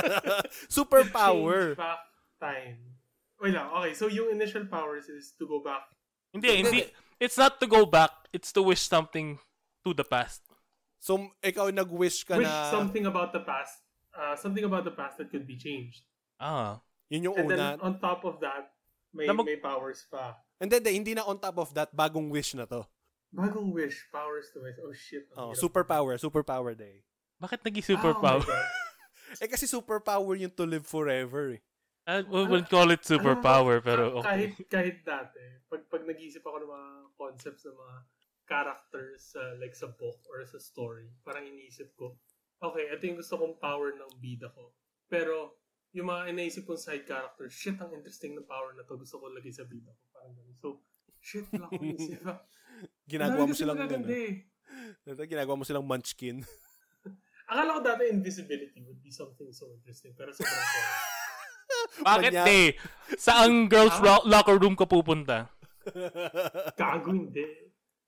Superpower. 0.68 1.72
change 1.72 1.80
back 1.80 2.04
time. 2.36 2.78
Wait 3.40 3.56
lang, 3.56 3.72
okay. 3.72 3.92
So 3.96 4.12
yung 4.12 4.28
initial 4.28 4.68
powers 4.68 5.08
is 5.08 5.32
to 5.40 5.48
go 5.48 5.64
back. 5.64 5.88
Hindi, 6.36 6.60
hindi. 6.60 6.80
It's 7.16 7.40
not 7.40 7.56
to 7.60 7.66
go 7.66 7.88
back. 7.88 8.12
It's 8.32 8.52
to 8.52 8.60
wish 8.60 8.84
something 8.84 9.40
to 9.84 9.90
the 9.96 10.04
past. 10.04 10.44
So, 11.00 11.32
ikaw 11.40 11.72
nag-wish 11.72 12.28
ka 12.28 12.36
Wish 12.36 12.44
na... 12.44 12.68
something 12.68 13.08
about 13.08 13.32
the 13.32 13.40
past. 13.40 13.80
Uh, 14.12 14.36
something 14.36 14.64
about 14.68 14.84
the 14.84 14.92
past 14.92 15.16
that 15.16 15.32
could 15.32 15.48
be 15.48 15.56
changed. 15.56 16.04
Ah. 16.36 16.84
Yun 17.08 17.32
yung 17.32 17.36
And 17.40 17.48
una. 17.48 17.56
then 17.56 17.80
on 17.80 17.92
top 17.96 18.28
of 18.28 18.36
that, 18.44 18.68
may, 19.16 19.24
Na 19.24 19.32
mag- 19.32 19.48
may 19.48 19.56
powers 19.56 20.04
pa. 20.12 20.36
Hindi, 20.60 20.76
hindi, 20.76 20.90
hindi 20.92 21.12
na 21.16 21.24
on 21.24 21.40
top 21.40 21.56
of 21.56 21.72
that, 21.72 21.88
bagong 21.96 22.28
wish 22.28 22.52
na 22.52 22.68
to. 22.68 22.84
Bagong 23.30 23.70
wish, 23.70 24.10
powers 24.10 24.50
to 24.50 24.62
wish. 24.62 24.74
Oh 24.82 24.90
shit. 24.92 25.24
Oh, 25.38 25.54
superpower, 25.54 26.18
superpower 26.18 26.74
day. 26.74 27.06
Bakit 27.38 27.62
naging 27.62 27.86
Ah, 27.86 27.90
superpower? 27.94 28.42
oh 28.42 28.46
my 28.46 28.54
God. 28.58 28.68
Eh 29.38 29.46
kasi 29.46 29.62
superpower 29.62 30.34
yung 30.34 30.50
to 30.50 30.66
live 30.66 30.82
forever 30.82 31.54
eh. 31.54 31.62
I 32.02 32.26
wouldn't 32.26 32.66
call 32.66 32.90
it 32.90 33.06
superpower, 33.06 33.78
Alam 33.78 33.86
mo, 33.86 33.86
pero 33.86 34.02
ka- 34.10 34.16
okay. 34.18 34.26
Kahit, 34.26 34.52
kahit 34.66 34.96
dati, 35.06 35.38
pag, 35.70 35.86
pag 35.86 36.02
nag-iisip 36.02 36.42
ako 36.42 36.56
ng 36.58 36.70
mga 36.74 36.90
concepts 37.14 37.62
ng 37.62 37.78
mga 37.78 37.96
characters 38.50 39.30
sa 39.30 39.42
like 39.62 39.78
sa 39.78 39.86
book 39.94 40.18
or 40.26 40.42
sa 40.42 40.58
story, 40.58 41.06
parang 41.22 41.46
iniisip 41.46 41.94
ko, 41.94 42.18
okay, 42.58 42.90
ito 42.90 43.06
yung 43.06 43.22
gusto 43.22 43.38
kong 43.38 43.62
power 43.62 43.94
ng 43.94 44.10
bida 44.18 44.50
ko. 44.50 44.74
Pero, 45.06 45.62
yung 45.94 46.10
mga 46.10 46.34
inaisip 46.34 46.66
kong 46.66 46.82
side 46.82 47.06
characters, 47.06 47.54
shit, 47.54 47.78
ang 47.78 47.94
interesting 47.94 48.34
ng 48.34 48.50
power 48.50 48.74
na 48.74 48.82
to, 48.82 48.98
gusto 48.98 49.22
ko 49.22 49.30
lagay 49.30 49.54
sa 49.54 49.62
bida 49.62 49.94
ko. 49.94 50.02
Parang 50.10 50.34
ganun. 50.34 50.58
So, 50.58 50.82
shit, 51.22 51.46
wala 51.54 51.70
akong 51.70 51.86
isip. 51.94 52.18
Ginagawa 53.10 53.44
mo 53.44 53.54
silang 53.54 53.74
ano, 53.76 54.06
eh. 54.06 54.46
ginagawa 55.26 55.58
mo 55.58 55.64
silang 55.66 55.82
munchkin. 55.82 56.46
Akala 57.50 57.74
ko 57.74 57.80
dati 57.82 58.06
invisibility 58.06 58.78
would 58.86 59.02
be 59.02 59.10
something 59.10 59.50
so 59.50 59.66
interesting. 59.74 60.14
Pero 60.14 60.30
sobrang. 60.30 60.54
Bakit 62.06 62.30
Manya- 62.30 62.46
eh? 62.46 62.68
Saan 63.18 63.66
girls 63.66 63.98
Ah? 63.98 64.22
ro- 64.22 64.24
locker 64.24 64.54
room 64.54 64.78
ka 64.78 64.86
pupunta? 64.86 65.50
Gago 66.78 67.10
hindi. 67.10 67.42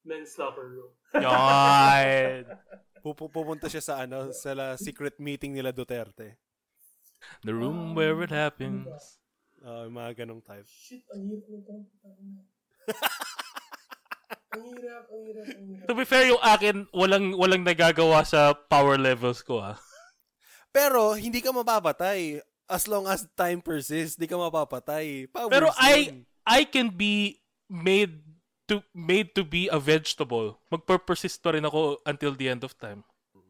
Men's 0.07 0.39
locker 0.39 0.67
room. 0.79 0.91
Yan. 1.19 2.47
Pupu- 3.03 3.27
pupunta 3.27 3.67
siya 3.67 3.83
sa 3.83 3.95
ano, 3.99 4.31
sa 4.31 4.55
la- 4.55 4.79
secret 4.79 5.19
meeting 5.19 5.51
nila 5.51 5.75
Duterte. 5.75 6.39
The 7.43 7.51
room 7.51 7.99
where 7.99 8.15
it 8.23 8.31
happens. 8.31 8.87
Yung 9.59 9.95
mga 9.95 10.23
ganong 10.23 10.43
type. 10.43 10.67
Shit, 10.67 11.03
ang 11.11 11.27
hirap 11.27 11.51
ng. 11.51 11.83
Ang 14.53 14.63
hirap, 14.63 15.05
ang 15.07 15.23
hirap, 15.23 15.47
ang 15.49 15.67
hirap. 15.67 15.87
To 15.87 15.95
be 15.95 16.05
fair, 16.05 16.25
yung 16.27 16.41
akin, 16.41 16.87
walang, 16.91 17.33
walang 17.33 17.63
nagagawa 17.63 18.23
sa 18.23 18.53
power 18.53 18.97
levels 18.97 19.41
ko 19.41 19.59
ah. 19.59 19.77
Pero, 20.71 21.13
hindi 21.15 21.41
ka 21.41 21.51
mapapatay. 21.51 22.41
As 22.65 22.87
long 22.87 23.05
as 23.05 23.29
time 23.35 23.61
persists, 23.61 24.17
di 24.17 24.25
ka 24.25 24.37
mapapatay. 24.37 25.29
Powers 25.29 25.53
Pero 25.53 25.69
I, 25.75 25.97
yun. 26.07 26.25
I 26.43 26.61
can 26.65 26.89
be 26.89 27.37
made 27.67 28.25
to 28.65 28.81
made 28.91 29.35
to 29.35 29.43
be 29.43 29.69
a 29.69 29.77
vegetable. 29.77 30.57
Magper-persist 30.71 31.43
pa 31.43 31.53
rin 31.53 31.67
ako 31.67 32.01
until 32.03 32.33
the 32.33 32.49
end 32.49 32.63
of 32.63 32.73
time. 32.75 33.05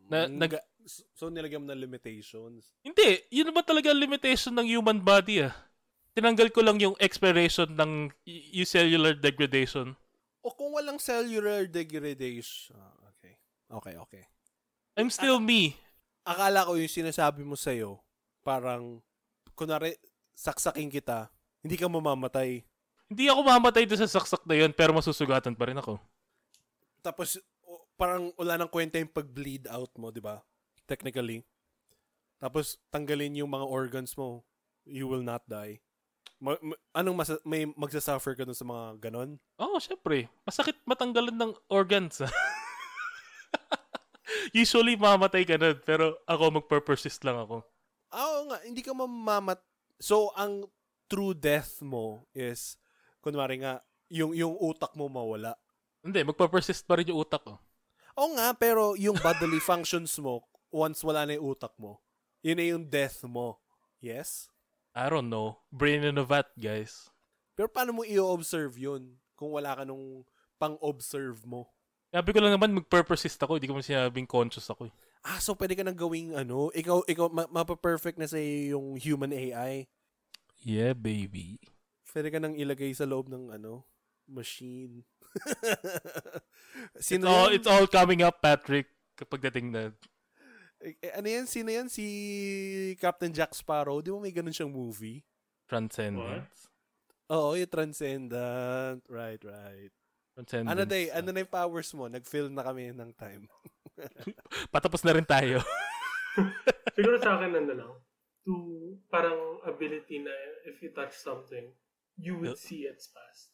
Na, 0.09 0.27
Mm, 0.27 0.39
nag, 0.41 0.53
So, 1.15 1.31
nilagyan 1.31 1.63
mo 1.63 1.71
ng 1.71 1.79
limitations. 1.79 2.75
hindi, 2.83 3.23
yun 3.31 3.47
naman 3.47 3.63
talaga 3.63 3.95
ang 3.95 4.03
limitation 4.03 4.51
ng 4.51 4.67
human 4.67 4.99
body 4.99 5.47
ah. 5.47 5.55
Tinanggal 6.13 6.51
ko 6.51 6.59
lang 6.59 6.83
yung 6.83 6.99
expiration 6.99 7.71
ng 7.71 8.11
y- 8.27 8.59
yung 8.59 8.67
cellular 8.67 9.15
degradation. 9.15 9.95
O 10.43 10.51
kung 10.51 10.75
walang 10.75 10.99
cellular 10.99 11.71
degradation. 11.71 12.75
Ah, 12.75 13.15
okay. 13.15 13.35
Okay, 13.71 13.95
okay. 13.95 14.25
I'm 14.99 15.09
still 15.09 15.39
me. 15.39 15.79
Akala 16.27 16.67
ko 16.67 16.75
yung 16.77 16.91
sinasabi 16.91 17.47
mo 17.47 17.55
sa'yo, 17.55 17.99
parang, 18.43 19.01
kunwari, 19.55 19.97
saksakin 20.35 20.91
kita, 20.91 21.31
hindi 21.63 21.79
ka 21.79 21.87
mamamatay. 21.87 22.63
Hindi 23.07 23.25
ako 23.31 23.41
mamatay 23.47 23.87
doon 23.87 24.03
sa 24.03 24.19
saksak 24.19 24.43
na 24.47 24.59
yun, 24.59 24.71
pero 24.75 24.91
masusugatan 24.95 25.55
pa 25.55 25.71
rin 25.71 25.79
ako. 25.79 25.99
Tapos, 27.03 27.39
parang 27.95 28.35
wala 28.35 28.59
nang 28.59 28.71
kwenta 28.71 28.99
yung 28.99 29.11
pag-bleed 29.11 29.71
out 29.71 29.91
mo, 29.95 30.11
di 30.11 30.19
ba? 30.23 30.43
Technically. 30.91 31.47
tapos 32.43 32.75
tanggalin 32.91 33.39
yung 33.39 33.55
mga 33.55 33.71
organs 33.71 34.19
mo, 34.19 34.43
you 34.83 35.07
will 35.07 35.23
not 35.23 35.47
die. 35.47 35.79
Ma- 36.43 36.59
ma- 36.59 36.81
anong 36.91 37.17
mas 37.23 37.31
may 37.47 37.71
magsasuffer 37.79 38.35
ka 38.35 38.43
dun 38.43 38.59
sa 38.59 38.67
mga 38.67 38.99
ganon? 38.99 39.39
Oo, 39.63 39.79
oh, 39.79 39.81
syempre. 39.81 40.27
Masakit 40.43 40.75
matanggalan 40.83 41.39
ng 41.39 41.53
organs. 41.71 42.19
Usually, 44.51 44.99
mamatay 44.99 45.47
ka 45.47 45.55
na. 45.55 45.79
Pero 45.79 46.19
ako, 46.27 46.59
magper-persist 46.59 47.23
lang 47.23 47.39
ako. 47.39 47.63
Ah, 48.11 48.27
Oo 48.27 48.51
nga, 48.51 48.59
hindi 48.67 48.83
ka 48.83 48.91
mamamat. 48.91 49.63
So, 50.03 50.35
ang 50.35 50.67
true 51.07 51.31
death 51.31 51.79
mo 51.79 52.27
is, 52.35 52.75
kunwari 53.23 53.63
nga, 53.63 53.79
yung, 54.11 54.35
yung 54.35 54.59
utak 54.59 54.99
mo 54.99 55.07
mawala. 55.07 55.55
Hindi, 56.03 56.27
magper-persist 56.27 56.83
pa 56.91 56.99
rin 56.99 57.07
yung 57.15 57.23
utak 57.23 57.47
ko. 57.47 57.63
Oo 58.19 58.35
nga, 58.35 58.51
pero 58.59 58.99
yung 58.99 59.15
bodily 59.23 59.63
functions 59.71 60.19
mo, 60.19 60.43
once 60.75 61.07
wala 61.07 61.23
na 61.23 61.39
yung 61.39 61.55
utak 61.55 61.73
mo, 61.79 62.03
yun 62.43 62.59
na 62.59 62.67
yung 62.67 62.85
death 62.91 63.23
mo. 63.31 63.63
Yes? 64.03 64.51
I 64.93 65.09
don't 65.09 65.33
know. 65.33 65.61
Brain 65.73 66.05
in 66.05 66.21
a 66.21 66.25
vat, 66.25 66.53
guys. 66.55 67.09
Pero 67.57 67.69
paano 67.69 67.97
mo 67.97 68.03
i-observe 68.05 68.77
yun 68.77 69.17
kung 69.37 69.53
wala 69.53 69.73
ka 69.77 69.85
nung 69.85 70.25
pang-observe 70.61 71.41
mo? 71.49 71.69
Sabi 72.13 72.31
ko 72.37 72.45
lang 72.45 72.53
naman, 72.53 72.77
magper-persist 72.77 73.41
ako. 73.41 73.57
Hindi 73.57 73.69
ko 73.73 73.77
man 73.77 73.85
sinabing 73.85 74.29
conscious 74.29 74.69
ako 74.69 74.93
eh. 74.93 74.95
Ah, 75.25 75.41
so 75.41 75.55
pwede 75.57 75.73
ka 75.73 75.87
nang 75.87 75.97
gawing 75.97 76.35
ano, 76.37 76.69
ikaw, 76.75 77.01
ikaw, 77.09 77.31
ma- 77.33 77.49
mapa-perfect 77.49 78.21
na 78.21 78.29
sa 78.29 78.37
yung 78.37 78.99
human 79.01 79.33
AI. 79.33 79.87
Yeah, 80.61 80.93
baby. 80.93 81.57
Pwede 82.13 82.29
ka 82.29 82.37
nang 82.37 82.53
ilagay 82.53 82.93
sa 82.93 83.09
loob 83.09 83.33
ng 83.33 83.49
ano, 83.49 83.89
machine. 84.29 85.09
It's 87.01 87.09
Sino 87.09 87.29
all, 87.29 87.49
yan? 87.49 87.57
it's 87.57 87.69
all 87.69 87.87
coming 87.89 88.21
up, 88.21 88.41
Patrick. 88.43 88.89
Kapag 89.17 89.49
dating 89.49 89.73
na, 89.73 89.93
ano 91.15 91.27
yan? 91.27 91.47
Sino 91.47 91.71
yan? 91.71 91.87
Si 91.87 92.05
Captain 92.99 93.31
Jack 93.31 93.55
Sparrow. 93.55 94.03
Di 94.03 94.11
ba 94.11 94.19
may 94.19 94.35
ganun 94.35 94.55
siyang 94.55 94.73
movie? 94.73 95.23
transcendence. 95.73 96.69
Oo, 97.33 97.57
yung 97.57 97.71
Transcendent. 97.73 99.01
Right, 99.09 99.41
right. 99.41 99.89
Transcendence. 100.37 100.69
Ano 100.69 100.83
day, 100.85 101.09
ano 101.09 101.33
na 101.33 101.41
yung 101.41 101.49
powers 101.49 101.89
mo? 101.97 102.05
Nag-fill 102.05 102.53
na 102.53 102.61
kami 102.61 102.93
ng 102.93 103.09
time. 103.17 103.49
Patapos 104.75 105.01
na 105.01 105.17
rin 105.17 105.25
tayo. 105.25 105.65
Siguro 106.97 107.17
sa 107.17 107.41
akin, 107.41 107.57
ano 107.57 107.73
lang, 107.73 107.93
to 108.45 108.53
parang 109.09 109.65
ability 109.65 110.21
na 110.21 110.33
if 110.69 110.77
you 110.85 110.93
touch 110.93 111.17
something, 111.17 111.73
you 112.21 112.37
would 112.37 112.61
see 112.61 112.85
its 112.85 113.09
past. 113.09 113.49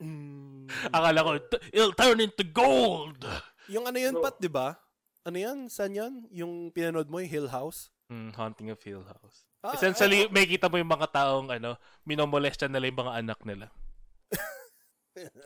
Mm. 0.00 0.64
Akala 0.96 1.20
ko, 1.20 1.30
"T- 1.44 1.62
it'll 1.76 1.92
turn 1.92 2.24
into 2.24 2.44
gold! 2.46 3.20
yung 3.68 3.84
ano 3.84 4.00
yun, 4.00 4.16
No. 4.16 4.24
Pat, 4.24 4.40
di 4.40 4.48
ba? 4.48 4.74
Ano 5.22 5.38
yan? 5.38 5.70
Saan 5.70 5.94
yan? 5.94 6.26
Yung 6.34 6.74
pinanood 6.74 7.06
mo, 7.06 7.22
yung 7.22 7.30
Hill 7.30 7.48
House? 7.48 7.94
Hmm, 8.10 8.34
Haunting 8.34 8.74
of 8.74 8.82
Hill 8.82 9.06
House. 9.06 9.46
Ah, 9.62 9.72
Essentially, 9.72 10.26
ah, 10.26 10.30
may 10.34 10.44
kita 10.44 10.66
mo 10.66 10.74
yung 10.74 10.90
mga 10.90 11.08
taong, 11.14 11.48
ano, 11.48 11.78
minomolesta 12.02 12.66
nila 12.66 12.90
yung 12.90 12.98
mga 12.98 13.14
anak 13.22 13.38
nila. 13.46 13.66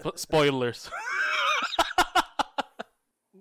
Spo- 0.00 0.16
Spoilers. 0.24 0.88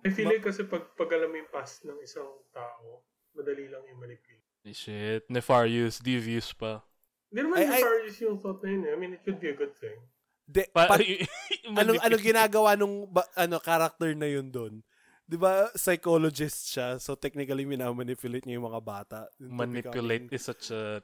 I 0.06 0.12
feel 0.12 0.30
like 0.30 0.44
kasi 0.44 0.68
pag, 0.68 0.92
pag 0.94 1.10
alam 1.16 1.32
mo 1.32 1.40
yung 1.40 1.50
past 1.50 1.82
ng 1.82 1.98
isang 1.98 2.30
tao, 2.52 3.02
madali 3.34 3.72
lang 3.72 3.82
yung 3.88 3.98
manipulate. 3.98 4.44
Shit, 4.68 5.26
nefarious, 5.32 5.98
devious 5.98 6.52
pa. 6.52 6.84
Hindi 7.32 7.42
naman 7.42 7.58
Ay, 7.58 7.66
ay- 7.66 7.82
nefarious 7.82 8.18
yung 8.20 8.38
thought 8.38 8.60
na 8.62 8.70
yun. 8.70 8.84
eh. 8.86 8.92
I 8.92 8.98
mean, 9.00 9.12
it 9.16 9.24
could 9.24 9.40
be 9.40 9.50
a 9.50 9.58
good 9.58 9.74
thing. 9.74 9.98
De, 10.46 10.68
Pa- 10.70 10.86
Pat, 10.86 11.02
anong, 11.82 12.04
anong 12.04 12.22
ginagawa 12.22 12.76
nung 12.76 13.08
ba, 13.08 13.24
ano, 13.34 13.58
character 13.58 14.12
na 14.14 14.28
yun 14.28 14.52
doon? 14.52 14.84
Di 15.26 15.42
ba, 15.42 15.74
psychologist 15.74 16.70
siya, 16.70 17.02
so 17.02 17.18
technically 17.18 17.66
minamanipulate 17.66 18.46
niya 18.46 18.62
yung 18.62 18.70
mga 18.70 18.82
bata. 18.86 19.20
Manipulate 19.42 20.30
becoming- 20.30 20.38
is 20.38 20.46
such 20.46 20.70
a... 20.70 21.02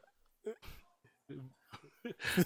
Mm. 1.26 1.50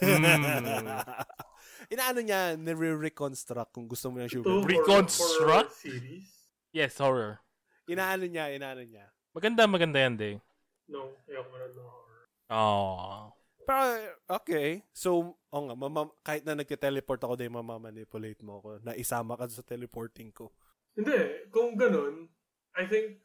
Inaano 1.93 2.19
niya, 2.23 2.55
nire-reconstruct 2.55 3.75
kung 3.75 3.91
gusto 3.91 4.07
mo 4.07 4.23
ng 4.23 4.31
sugar. 4.31 4.47
horror- 4.47 4.71
Reconstruct? 4.71 5.43
horror 5.43 5.67
series? 5.71 6.31
Yes, 6.71 6.95
horror. 6.99 7.39
Inaano 7.87 8.25
niya, 8.25 8.51
inaano 8.55 8.83
niya. 8.83 9.11
Maganda, 9.35 9.67
maganda 9.67 9.99
yan, 9.99 10.15
Ding. 10.15 10.39
No, 10.87 11.11
ayoko 11.27 11.49
manood 11.51 11.73
ng 11.75 11.87
horror. 11.87 12.23
Oh. 12.49 13.33
Pero, 13.65 13.81
okay. 14.29 14.85
So, 14.93 15.35
oh 15.51 15.61
nga, 15.67 15.75
mama, 15.75 16.07
kahit 16.21 16.45
na 16.45 16.55
nagte-teleport 16.55 17.19
ako 17.19 17.33
din, 17.35 17.51
mamamanipulate 17.51 18.39
mo 18.45 18.61
ako 18.61 18.69
na 18.85 18.93
isama 18.95 19.35
ka 19.35 19.49
sa 19.49 19.65
teleporting 19.65 20.31
ko. 20.31 20.53
Hindi, 20.95 21.19
kung 21.51 21.75
ganun, 21.75 22.31
I 22.75 22.87
think 22.87 23.19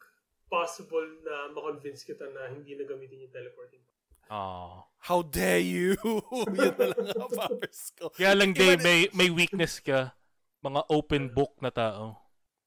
possible 0.50 1.06
na 1.22 1.54
makonvince 1.54 2.02
kita 2.02 2.26
na 2.34 2.50
hindi 2.50 2.74
na 2.74 2.82
gamitin 2.82 3.22
yung 3.22 3.34
teleporting. 3.34 3.82
Oh. 4.30 4.86
How 4.98 5.22
dare 5.22 5.62
you? 5.62 5.94
Yun 6.54 6.74
na 6.78 6.86
lang 6.94 7.06
ang 7.18 7.32
powers 7.34 7.94
ko. 7.98 8.10
Kaya 8.14 8.34
lang, 8.34 8.54
na- 8.54 8.82
may, 8.82 9.10
may 9.14 9.30
weakness 9.30 9.78
ka. 9.82 10.14
Mga 10.60 10.80
open 10.92 11.24
book 11.32 11.56
na 11.62 11.70
tao. 11.70 12.20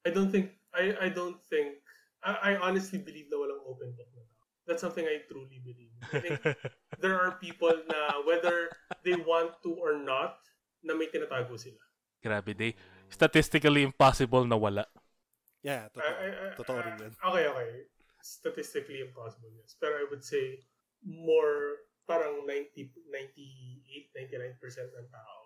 I 0.04 0.10
don't 0.10 0.28
think, 0.28 0.52
I 0.74 1.08
I 1.08 1.08
don't 1.08 1.38
think, 1.46 1.78
I, 2.20 2.52
I 2.52 2.60
honestly 2.60 2.98
believe 2.98 3.30
na 3.30 3.38
walang 3.38 3.62
open 3.64 3.94
book 3.96 4.10
na 4.12 4.24
tao. 4.26 4.44
That's 4.66 4.82
something 4.82 5.04
I 5.04 5.24
truly 5.30 5.60
believe. 5.62 5.94
I 6.10 6.20
think 6.20 6.40
there 7.04 7.16
are 7.16 7.38
people 7.38 7.72
na 7.86 8.20
whether 8.26 8.72
they 9.06 9.14
want 9.14 9.56
to 9.62 9.72
or 9.78 9.96
not, 10.00 10.42
na 10.84 10.92
may 10.96 11.08
tinatago 11.08 11.56
sila. 11.56 11.80
Grabe, 12.20 12.52
Dave. 12.56 12.76
Statistically 13.14 13.86
impossible 13.86 14.42
na 14.42 14.58
wala. 14.58 14.84
Yeah, 15.62 15.86
totoo. 15.94 16.02
I- 16.02 16.34
I- 16.50 16.54
Totoo 16.58 16.78
rin 16.82 16.96
yan. 16.98 17.12
Okay, 17.14 17.44
okay. 17.46 17.68
Statistically 18.18 19.00
impossible, 19.06 19.54
yes. 19.54 19.78
Pero 19.78 20.02
I 20.02 20.04
would 20.10 20.26
say 20.26 20.58
more 21.06 21.86
parang 22.04 22.42
90, 22.44 22.90
98, 23.08 24.10
99% 24.12 24.92
ng 24.92 25.08
tao, 25.08 25.36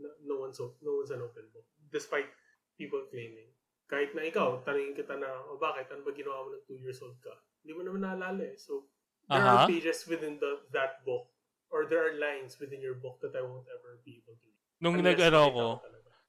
no, 0.00 0.08
no, 0.24 0.34
one's, 0.40 0.56
op- 0.62 0.80
no 0.80 1.02
one's 1.02 1.10
an 1.12 1.20
open 1.20 1.44
book. 1.52 1.66
Despite 1.92 2.30
people 2.78 3.04
claiming. 3.10 3.52
Kahit 3.90 4.14
na 4.16 4.24
ikaw, 4.24 4.62
tanungin 4.64 4.96
kita 4.96 5.18
na, 5.18 5.28
o 5.50 5.58
bakit, 5.60 5.90
ano 5.92 6.02
ba 6.06 6.12
ginawa 6.16 6.46
mo 6.46 6.56
ng 6.56 6.64
2 6.64 6.80
years 6.80 7.02
old 7.04 7.18
ka? 7.20 7.32
Hindi 7.62 7.72
mo 7.76 7.82
naman 7.84 8.02
naalala 8.06 8.42
eh. 8.48 8.56
So, 8.56 8.88
there 9.28 9.42
Aha. 9.42 9.66
are 9.66 9.68
pages 9.68 10.06
within 10.06 10.38
the, 10.38 10.62
that 10.72 11.02
book 11.04 11.28
or 11.68 11.84
there 11.90 12.00
are 12.06 12.14
lines 12.16 12.56
within 12.62 12.80
your 12.80 12.96
book 12.96 13.18
that 13.20 13.34
I 13.34 13.42
won't 13.42 13.66
ever 13.68 13.98
be 14.06 14.22
able 14.22 14.38
to 14.38 14.46
read. 14.46 14.62
Nung 14.80 14.96
nag-ano 15.02 15.40
ko 15.52 15.64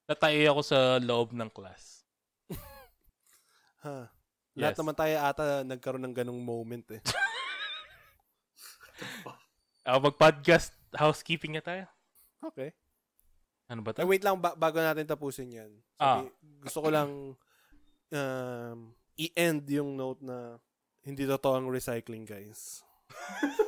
natai 0.07 0.47
ako 0.47 0.61
sa 0.63 0.97
loob 0.97 1.31
ng 1.31 1.51
class. 1.51 2.03
Ha. 3.77 4.09
Lahat 4.57 4.73
Yes. 4.73 4.79
naman 4.81 4.97
tayo 4.97 5.13
ata 5.21 5.61
nagkaroon 5.61 6.01
ng 6.01 6.15
ganong 6.17 6.41
moment 6.41 6.83
eh. 6.91 6.99
Ah, 9.85 10.01
mag-podcast 10.01 10.73
housekeeping 10.91 11.53
na 11.53 11.61
tayo. 11.61 11.85
Okay. 12.41 12.73
Ano 13.69 13.85
ba 13.85 13.93
Ay, 13.93 14.03
to? 14.03 14.09
wait 14.09 14.23
lang, 14.25 14.41
ba- 14.41 14.57
bago 14.57 14.81
natin 14.81 15.05
tapusin 15.05 15.53
yan. 15.53 15.71
Sabi, 15.95 16.27
Gusto 16.59 16.81
ko 16.81 16.89
lang 16.89 17.37
um, 18.11 18.79
i-end 19.15 19.63
yung 19.69 19.95
note 19.95 20.19
na 20.19 20.57
hindi 21.05 21.23
totoo 21.23 21.53
ang 21.55 21.69
recycling, 21.69 22.25
guys. 22.25 22.81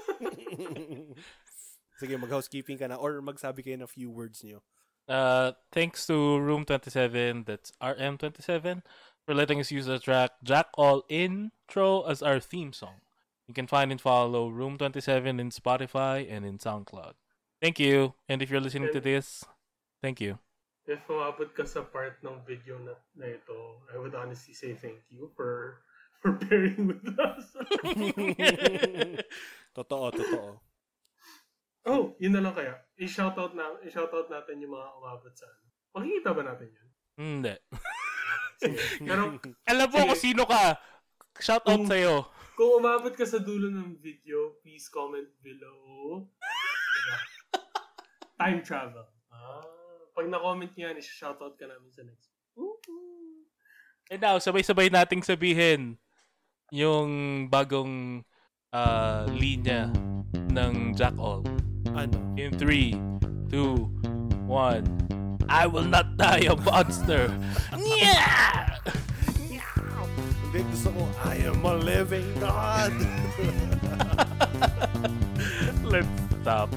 Sige, 2.02 2.16
mag-housekeeping 2.16 2.76
ka 2.76 2.88
na 2.88 2.98
or 2.98 3.20
magsabi 3.22 3.62
kayo 3.62 3.78
na 3.78 3.88
few 3.88 4.10
words 4.10 4.42
niyo. 4.42 4.64
Uh, 5.10 5.54
thanks 5.74 6.06
to 6.06 6.38
Room 6.38 6.66
27, 6.66 7.44
that's 7.48 7.74
RM27, 7.82 8.84
for 9.26 9.34
letting 9.34 9.60
us 9.60 9.72
use 9.72 9.88
the 9.88 9.98
track 9.98 10.38
Jack 10.44 10.68
All 10.76 11.04
Intro 11.10 12.04
as 12.04 12.22
our 12.22 12.40
theme 12.40 12.72
song. 12.72 13.02
You 13.48 13.56
can 13.56 13.66
find 13.66 13.92
and 13.92 14.00
follow 14.00 14.50
Room 14.50 14.78
27 14.78 15.40
in 15.40 15.50
Spotify 15.50 16.30
and 16.30 16.46
in 16.46 16.60
SoundCloud. 16.60 17.14
Thank 17.60 17.80
you. 17.80 18.14
And 18.30 18.44
if 18.44 18.52
you're 18.52 18.62
listening 18.62 18.94
to 18.94 19.02
this, 19.02 19.44
thank 20.04 20.22
you. 20.22 20.38
If 20.86 21.02
umabot 21.10 21.58
ka 21.58 21.66
sa 21.66 21.82
part 21.82 22.22
ng 22.22 22.46
video 22.46 22.78
na, 22.78 22.94
na 23.18 23.34
ito, 23.34 23.82
I 23.90 23.98
would 23.98 24.14
honestly 24.14 24.54
say 24.54 24.78
thank 24.78 25.02
you 25.10 25.30
for 25.34 25.82
for 26.22 26.38
bearing 26.38 26.86
with 26.86 27.02
us. 27.18 27.46
totoo, 29.78 30.14
totoo. 30.14 30.58
oh, 31.90 32.14
yun 32.22 32.34
na 32.38 32.42
lang 32.42 32.54
kaya. 32.54 32.78
I-shoutout 33.00 33.56
na, 33.56 33.80
i-shoutout 33.82 34.28
natin 34.28 34.60
yung 34.60 34.76
mga 34.76 34.88
umabot 35.00 35.32
sa 35.32 35.48
ano. 35.48 35.64
Makikita 35.96 36.30
ba 36.36 36.42
natin 36.44 36.68
yun? 36.68 36.90
Hindi. 37.16 37.54
Pero 39.08 39.40
Alam 39.66 39.88
mo 39.88 39.98
kung 40.06 40.20
sino 40.20 40.44
ka. 40.44 40.76
Shout 41.40 41.64
out 41.64 41.80
Um, 41.80 41.88
sa'yo. 41.88 42.28
kung 42.54 42.84
umabot 42.84 43.16
ka 43.16 43.24
sa 43.24 43.40
dulo 43.40 43.72
ng 43.72 43.96
video, 43.98 44.60
please 44.60 44.92
comment 44.92 45.32
below. 45.40 46.28
Diba? 46.28 47.16
Time 48.36 48.60
travel. 48.60 49.08
Ah, 49.32 49.64
pag 50.12 50.28
na-comment 50.28 50.68
niyo 50.76 50.92
yan, 50.92 51.00
i-shoutout 51.00 51.56
ka 51.56 51.64
namin 51.64 51.88
sa 51.90 52.04
next. 52.04 52.28
Woo-hoo. 52.60 53.48
And 54.12 54.20
now, 54.20 54.36
sabay-sabay 54.36 54.92
nating 54.92 55.24
sabihin 55.24 55.96
yung 56.76 57.10
bagong 57.48 58.28
ah, 58.76 59.24
linya 59.32 59.88
ng 60.52 60.92
Jack 61.00 61.16
All. 61.16 61.48
In 62.00 62.58
three, 62.58 62.96
two, 63.52 63.92
one. 64.48 64.88
I 65.50 65.68
will 65.68 65.84
not 65.84 66.16
die 66.16 66.48
a 66.48 66.56
monster. 66.56 67.28
Yeah! 67.76 68.78
I 71.24 71.36
am 71.44 71.66
a 71.66 71.76
living 71.76 72.40
God. 72.40 72.94
Let's 75.84 76.08
stop. 76.42 76.70